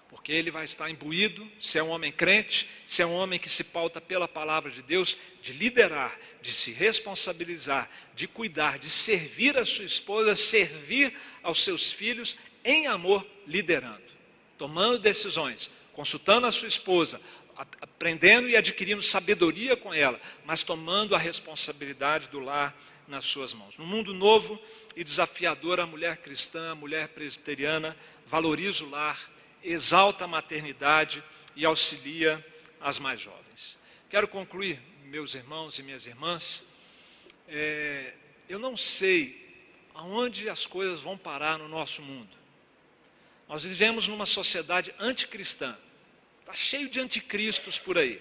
Porque 0.09 0.31
ele 0.31 0.49
vai 0.49 0.63
estar 0.63 0.89
imbuído, 0.89 1.47
se 1.59 1.77
é 1.77 1.83
um 1.83 1.89
homem 1.89 2.13
crente, 2.13 2.67
se 2.85 3.01
é 3.01 3.05
um 3.05 3.13
homem 3.13 3.37
que 3.37 3.49
se 3.49 3.63
pauta 3.63 3.99
pela 3.99 4.27
palavra 4.27 4.71
de 4.71 4.81
Deus, 4.81 5.17
de 5.41 5.51
liderar, 5.51 6.17
de 6.41 6.53
se 6.53 6.71
responsabilizar, 6.71 7.91
de 8.15 8.25
cuidar, 8.25 8.79
de 8.79 8.89
servir 8.89 9.57
a 9.57 9.65
sua 9.65 9.85
esposa, 9.85 10.33
servir 10.33 11.13
aos 11.43 11.61
seus 11.61 11.91
filhos 11.91 12.37
em 12.63 12.87
amor, 12.87 13.27
liderando, 13.45 14.01
tomando 14.57 14.97
decisões, 14.97 15.69
consultando 15.93 16.47
a 16.47 16.51
sua 16.51 16.69
esposa, 16.69 17.19
aprendendo 17.81 18.47
e 18.47 18.55
adquirindo 18.55 19.01
sabedoria 19.01 19.75
com 19.75 19.93
ela, 19.93 20.19
mas 20.45 20.63
tomando 20.63 21.15
a 21.15 21.19
responsabilidade 21.19 22.29
do 22.29 22.39
lar 22.39 22.75
nas 23.07 23.25
suas 23.25 23.53
mãos. 23.53 23.77
No 23.77 23.85
mundo 23.85 24.13
novo 24.13 24.59
e 24.95 25.03
desafiador, 25.03 25.79
a 25.79 25.85
mulher 25.85 26.17
cristã, 26.17 26.71
a 26.71 26.75
mulher 26.75 27.09
presbiteriana, 27.09 27.97
valoriza 28.25 28.83
o 28.85 28.89
lar, 28.89 29.19
exalta 29.63 30.25
a 30.25 30.27
maternidade 30.27 31.23
e 31.55 31.65
auxilia 31.65 32.45
as 32.79 32.97
mais 32.97 33.19
jovens. 33.19 33.77
Quero 34.09 34.27
concluir, 34.27 34.79
meus 35.03 35.35
irmãos 35.35 35.77
e 35.77 35.83
minhas 35.83 36.07
irmãs, 36.07 36.63
é, 37.47 38.13
eu 38.47 38.57
não 38.57 38.77
sei 38.77 39.49
aonde 39.93 40.47
as 40.47 40.65
coisas 40.65 41.01
vão 41.01 41.17
parar 41.17 41.57
no 41.57 41.67
nosso 41.67 42.01
mundo. 42.01 42.37
Nós 43.47 43.63
vivemos 43.63 44.07
numa 44.07 44.25
sociedade 44.25 44.93
anticristã. 44.99 45.75
Está 46.49 46.57
cheio 46.57 46.89
de 46.89 46.99
anticristos 46.99 47.77
por 47.77 47.95
aí, 47.95 48.19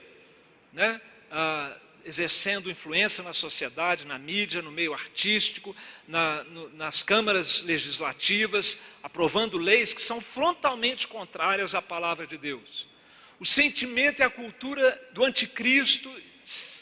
né? 0.70 1.00
Ah, 1.30 1.74
exercendo 2.04 2.70
influência 2.70 3.24
na 3.24 3.32
sociedade, 3.32 4.06
na 4.06 4.18
mídia, 4.18 4.60
no 4.60 4.70
meio 4.70 4.92
artístico, 4.92 5.74
na, 6.06 6.44
no, 6.44 6.68
nas 6.74 7.02
câmaras 7.02 7.62
legislativas, 7.62 8.78
aprovando 9.02 9.56
leis 9.56 9.94
que 9.94 10.02
são 10.02 10.20
frontalmente 10.20 11.08
contrárias 11.08 11.74
à 11.74 11.80
palavra 11.80 12.26
de 12.26 12.36
Deus. 12.36 12.86
O 13.40 13.46
sentimento 13.46 14.20
e 14.20 14.22
a 14.22 14.28
cultura 14.28 15.00
do 15.12 15.24
anticristo 15.24 16.14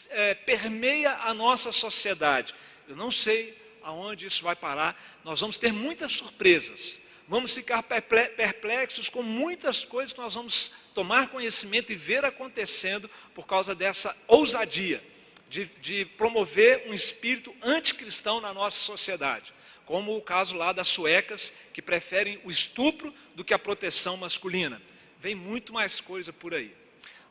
é, 0.08 0.34
permeia 0.34 1.12
a 1.12 1.32
nossa 1.32 1.70
sociedade. 1.70 2.56
Eu 2.88 2.96
não 2.96 3.08
sei 3.12 3.56
aonde 3.84 4.26
isso 4.26 4.42
vai 4.42 4.56
parar. 4.56 5.00
Nós 5.22 5.40
vamos 5.40 5.58
ter 5.58 5.72
muitas 5.72 6.10
surpresas 6.10 7.00
vamos 7.28 7.54
ficar 7.54 7.82
perplexos 7.82 9.08
com 9.08 9.22
muitas 9.22 9.84
coisas 9.84 10.12
que 10.12 10.20
nós 10.20 10.34
vamos 10.34 10.72
tomar 10.94 11.28
conhecimento 11.28 11.92
e 11.92 11.96
ver 11.96 12.24
acontecendo 12.24 13.10
por 13.34 13.46
causa 13.46 13.74
dessa 13.74 14.16
ousadia 14.26 15.02
de, 15.48 15.66
de 15.80 16.04
promover 16.04 16.88
um 16.88 16.94
espírito 16.94 17.54
anticristão 17.62 18.40
na 18.40 18.52
nossa 18.52 18.78
sociedade. 18.78 19.52
Como 19.84 20.16
o 20.16 20.22
caso 20.22 20.56
lá 20.56 20.72
das 20.72 20.88
suecas, 20.88 21.52
que 21.72 21.80
preferem 21.80 22.40
o 22.44 22.50
estupro 22.50 23.14
do 23.34 23.44
que 23.44 23.54
a 23.54 23.58
proteção 23.58 24.16
masculina. 24.16 24.82
Vem 25.20 25.34
muito 25.34 25.72
mais 25.72 26.00
coisa 26.00 26.32
por 26.32 26.54
aí. 26.54 26.74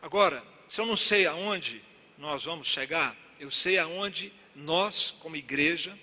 Agora, 0.01 0.43
se 0.67 0.79
eu 0.79 0.85
não 0.85 0.95
sei 0.95 1.25
aonde 1.25 1.81
nós 2.17 2.45
vamos 2.45 2.67
chegar, 2.67 3.15
eu 3.39 3.51
sei 3.51 3.77
aonde 3.77 4.31
nós, 4.55 5.11
como 5.19 5.35
igreja, 5.35 5.97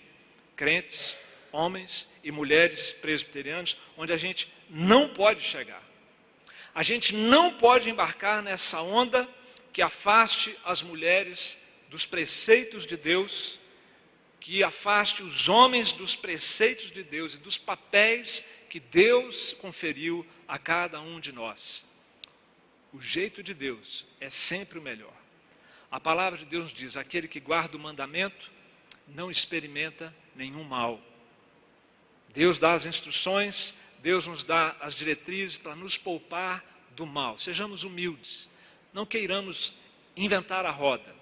crentes, 0.54 1.16
homens 1.52 2.08
e 2.24 2.32
mulheres 2.32 2.92
presbiterianos, 2.92 3.76
onde 3.96 4.12
a 4.12 4.16
gente 4.16 4.52
não 4.68 5.08
pode 5.08 5.42
chegar. 5.42 5.82
A 6.74 6.82
gente 6.82 7.14
não 7.14 7.52
pode 7.54 7.90
embarcar 7.90 8.42
nessa 8.42 8.80
onda 8.80 9.28
que 9.72 9.82
afaste 9.82 10.58
as 10.64 10.82
mulheres 10.82 11.58
dos 11.88 12.06
preceitos 12.06 12.86
de 12.86 12.96
Deus, 12.96 13.60
que 14.40 14.64
afaste 14.64 15.22
os 15.22 15.48
homens 15.48 15.92
dos 15.92 16.16
preceitos 16.16 16.90
de 16.90 17.02
Deus 17.02 17.34
e 17.34 17.38
dos 17.38 17.58
papéis 17.58 18.42
que 18.68 18.80
Deus 18.80 19.52
conferiu 19.60 20.26
a 20.48 20.58
cada 20.58 21.00
um 21.00 21.20
de 21.20 21.30
nós. 21.30 21.86
O 22.92 23.00
jeito 23.00 23.42
de 23.42 23.54
Deus 23.54 24.06
é 24.20 24.28
sempre 24.30 24.78
o 24.78 24.82
melhor. 24.82 25.14
A 25.90 26.00
palavra 26.00 26.38
de 26.38 26.46
Deus 26.46 26.72
diz: 26.72 26.96
aquele 26.96 27.28
que 27.28 27.38
guarda 27.38 27.76
o 27.76 27.80
mandamento 27.80 28.50
não 29.06 29.30
experimenta 29.30 30.14
nenhum 30.34 30.64
mal. 30.64 31.00
Deus 32.32 32.58
dá 32.58 32.72
as 32.72 32.86
instruções, 32.86 33.74
Deus 33.98 34.26
nos 34.26 34.42
dá 34.42 34.74
as 34.80 34.94
diretrizes 34.94 35.56
para 35.56 35.76
nos 35.76 35.96
poupar 35.96 36.64
do 36.90 37.06
mal. 37.06 37.38
Sejamos 37.38 37.84
humildes, 37.84 38.48
não 38.92 39.04
queiramos 39.04 39.72
inventar 40.16 40.64
a 40.66 40.70
roda, 40.70 41.14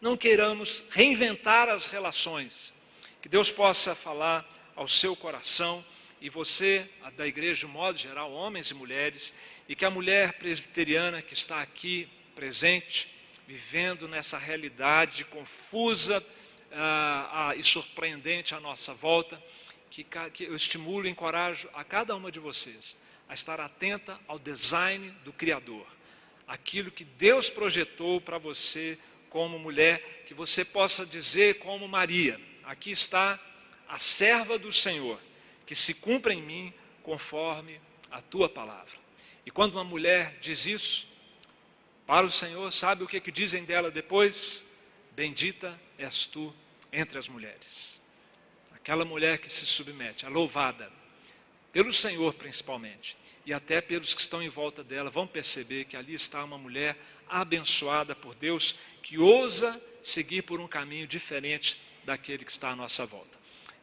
não 0.00 0.16
queiramos 0.16 0.82
reinventar 0.90 1.68
as 1.68 1.86
relações. 1.86 2.72
Que 3.20 3.28
Deus 3.28 3.50
possa 3.50 3.94
falar 3.94 4.46
ao 4.74 4.88
seu 4.88 5.14
coração 5.14 5.84
e 6.20 6.30
você, 6.30 6.88
da 7.16 7.26
igreja 7.26 7.66
de 7.66 7.72
modo 7.72 7.98
geral, 7.98 8.32
homens 8.32 8.70
e 8.70 8.74
mulheres, 8.74 9.34
e 9.68 9.76
que 9.76 9.84
a 9.84 9.90
mulher 9.90 10.34
presbiteriana 10.34 11.20
que 11.20 11.34
está 11.34 11.60
aqui 11.60 12.08
presente, 12.34 13.14
vivendo 13.46 14.08
nessa 14.08 14.38
realidade 14.38 15.24
confusa 15.26 16.24
ah, 16.72 17.50
ah, 17.50 17.56
e 17.56 17.62
surpreendente 17.62 18.54
à 18.54 18.60
nossa 18.60 18.94
volta, 18.94 19.40
que, 19.94 20.02
que 20.30 20.44
eu 20.44 20.56
estimulo 20.56 21.06
e 21.06 21.10
encorajo 21.10 21.68
a 21.72 21.84
cada 21.84 22.16
uma 22.16 22.32
de 22.32 22.40
vocês 22.40 22.96
a 23.28 23.34
estar 23.34 23.60
atenta 23.60 24.20
ao 24.26 24.40
design 24.40 25.10
do 25.24 25.32
Criador, 25.32 25.86
aquilo 26.48 26.90
que 26.90 27.04
Deus 27.04 27.48
projetou 27.48 28.20
para 28.20 28.36
você 28.36 28.98
como 29.30 29.56
mulher, 29.56 30.24
que 30.26 30.34
você 30.34 30.64
possa 30.64 31.06
dizer 31.06 31.60
como 31.60 31.86
Maria: 31.86 32.40
aqui 32.64 32.90
está 32.90 33.38
a 33.86 33.96
serva 33.96 34.58
do 34.58 34.72
Senhor, 34.72 35.20
que 35.64 35.76
se 35.76 35.94
cumpra 35.94 36.34
em 36.34 36.42
mim 36.42 36.74
conforme 37.04 37.80
a 38.10 38.20
tua 38.20 38.48
palavra. 38.48 38.98
E 39.46 39.50
quando 39.50 39.74
uma 39.74 39.84
mulher 39.84 40.38
diz 40.40 40.66
isso 40.66 41.06
para 42.04 42.26
o 42.26 42.30
Senhor, 42.30 42.68
sabe 42.72 43.04
o 43.04 43.06
que, 43.06 43.20
que 43.20 43.30
dizem 43.30 43.64
dela 43.64 43.92
depois? 43.92 44.64
Bendita 45.12 45.80
és 45.96 46.26
tu 46.26 46.52
entre 46.92 47.16
as 47.16 47.28
mulheres 47.28 48.02
aquela 48.84 49.06
mulher 49.06 49.38
que 49.38 49.48
se 49.48 49.66
submete, 49.66 50.26
a 50.26 50.28
louvada, 50.28 50.92
pelo 51.72 51.90
Senhor 51.90 52.34
principalmente, 52.34 53.16
e 53.46 53.50
até 53.50 53.80
pelos 53.80 54.12
que 54.12 54.20
estão 54.20 54.42
em 54.42 54.50
volta 54.50 54.84
dela, 54.84 55.08
vão 55.08 55.26
perceber 55.26 55.86
que 55.86 55.96
ali 55.96 56.12
está 56.12 56.44
uma 56.44 56.58
mulher 56.58 56.94
abençoada 57.26 58.14
por 58.14 58.34
Deus, 58.34 58.76
que 59.02 59.16
ousa 59.16 59.82
seguir 60.02 60.42
por 60.42 60.60
um 60.60 60.68
caminho 60.68 61.06
diferente 61.06 61.80
daquele 62.04 62.44
que 62.44 62.50
está 62.50 62.72
à 62.72 62.76
nossa 62.76 63.06
volta. 63.06 63.38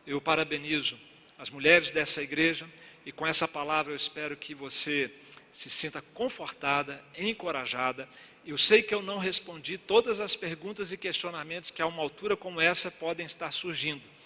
Eu 0.05 0.21
parabenizo 0.21 0.99
as 1.35 1.49
mulheres 1.49 1.89
dessa 1.89 2.21
igreja 2.21 2.69
e 3.03 3.11
com 3.11 3.25
essa 3.25 3.47
palavra 3.47 3.91
eu 3.91 3.95
espero 3.95 4.37
que 4.37 4.53
você 4.53 5.11
se 5.51 5.71
sinta 5.71 6.03
confortada, 6.13 7.03
encorajada. 7.17 8.07
Eu 8.45 8.55
sei 8.57 8.83
que 8.83 8.93
eu 8.93 9.01
não 9.01 9.17
respondi 9.17 9.79
todas 9.79 10.21
as 10.21 10.35
perguntas 10.35 10.91
e 10.91 10.97
questionamentos 10.97 11.71
que 11.71 11.81
a 11.81 11.87
uma 11.87 12.03
altura 12.03 12.37
como 12.37 12.61
essa 12.61 12.91
podem 12.91 13.25
estar 13.25 13.49
surgindo 13.49 14.20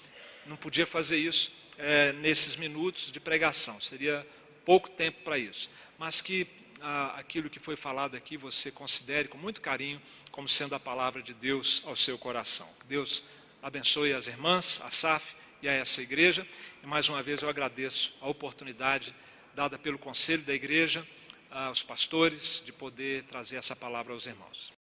não 0.45 0.55
podia 0.55 0.85
fazer 0.85 1.17
isso 1.17 1.51
é, 1.77 2.13
nesses 2.13 2.55
minutos 2.55 3.11
de 3.11 3.19
pregação, 3.19 3.79
seria 3.79 4.25
pouco 4.63 4.89
tempo 4.89 5.21
para 5.23 5.37
isso. 5.37 5.69
Mas 5.97 6.21
que 6.21 6.47
ah, 6.81 7.15
aquilo 7.17 7.49
que 7.49 7.59
foi 7.59 7.75
falado 7.75 8.15
aqui 8.15 8.37
você 8.37 8.71
considere 8.71 9.27
com 9.27 9.37
muito 9.37 9.61
carinho 9.61 10.01
como 10.31 10.47
sendo 10.47 10.75
a 10.75 10.79
palavra 10.79 11.21
de 11.21 11.33
Deus 11.33 11.81
ao 11.85 11.95
seu 11.95 12.17
coração. 12.17 12.67
Que 12.79 12.85
Deus 12.87 13.23
abençoe 13.61 14.13
as 14.13 14.27
irmãs, 14.27 14.81
a 14.83 14.91
SAF 14.91 15.35
e 15.61 15.69
a 15.69 15.71
essa 15.71 16.01
igreja. 16.01 16.47
E 16.83 16.87
mais 16.87 17.09
uma 17.09 17.23
vez 17.23 17.41
eu 17.41 17.49
agradeço 17.49 18.13
a 18.21 18.27
oportunidade 18.27 19.15
dada 19.55 19.79
pelo 19.79 19.97
conselho 19.97 20.43
da 20.43 20.53
igreja 20.53 21.07
aos 21.49 21.81
pastores 21.81 22.61
de 22.65 22.73
poder 22.73 23.23
trazer 23.23 23.55
essa 23.55 23.75
palavra 23.75 24.11
aos 24.11 24.27
irmãos. 24.27 24.74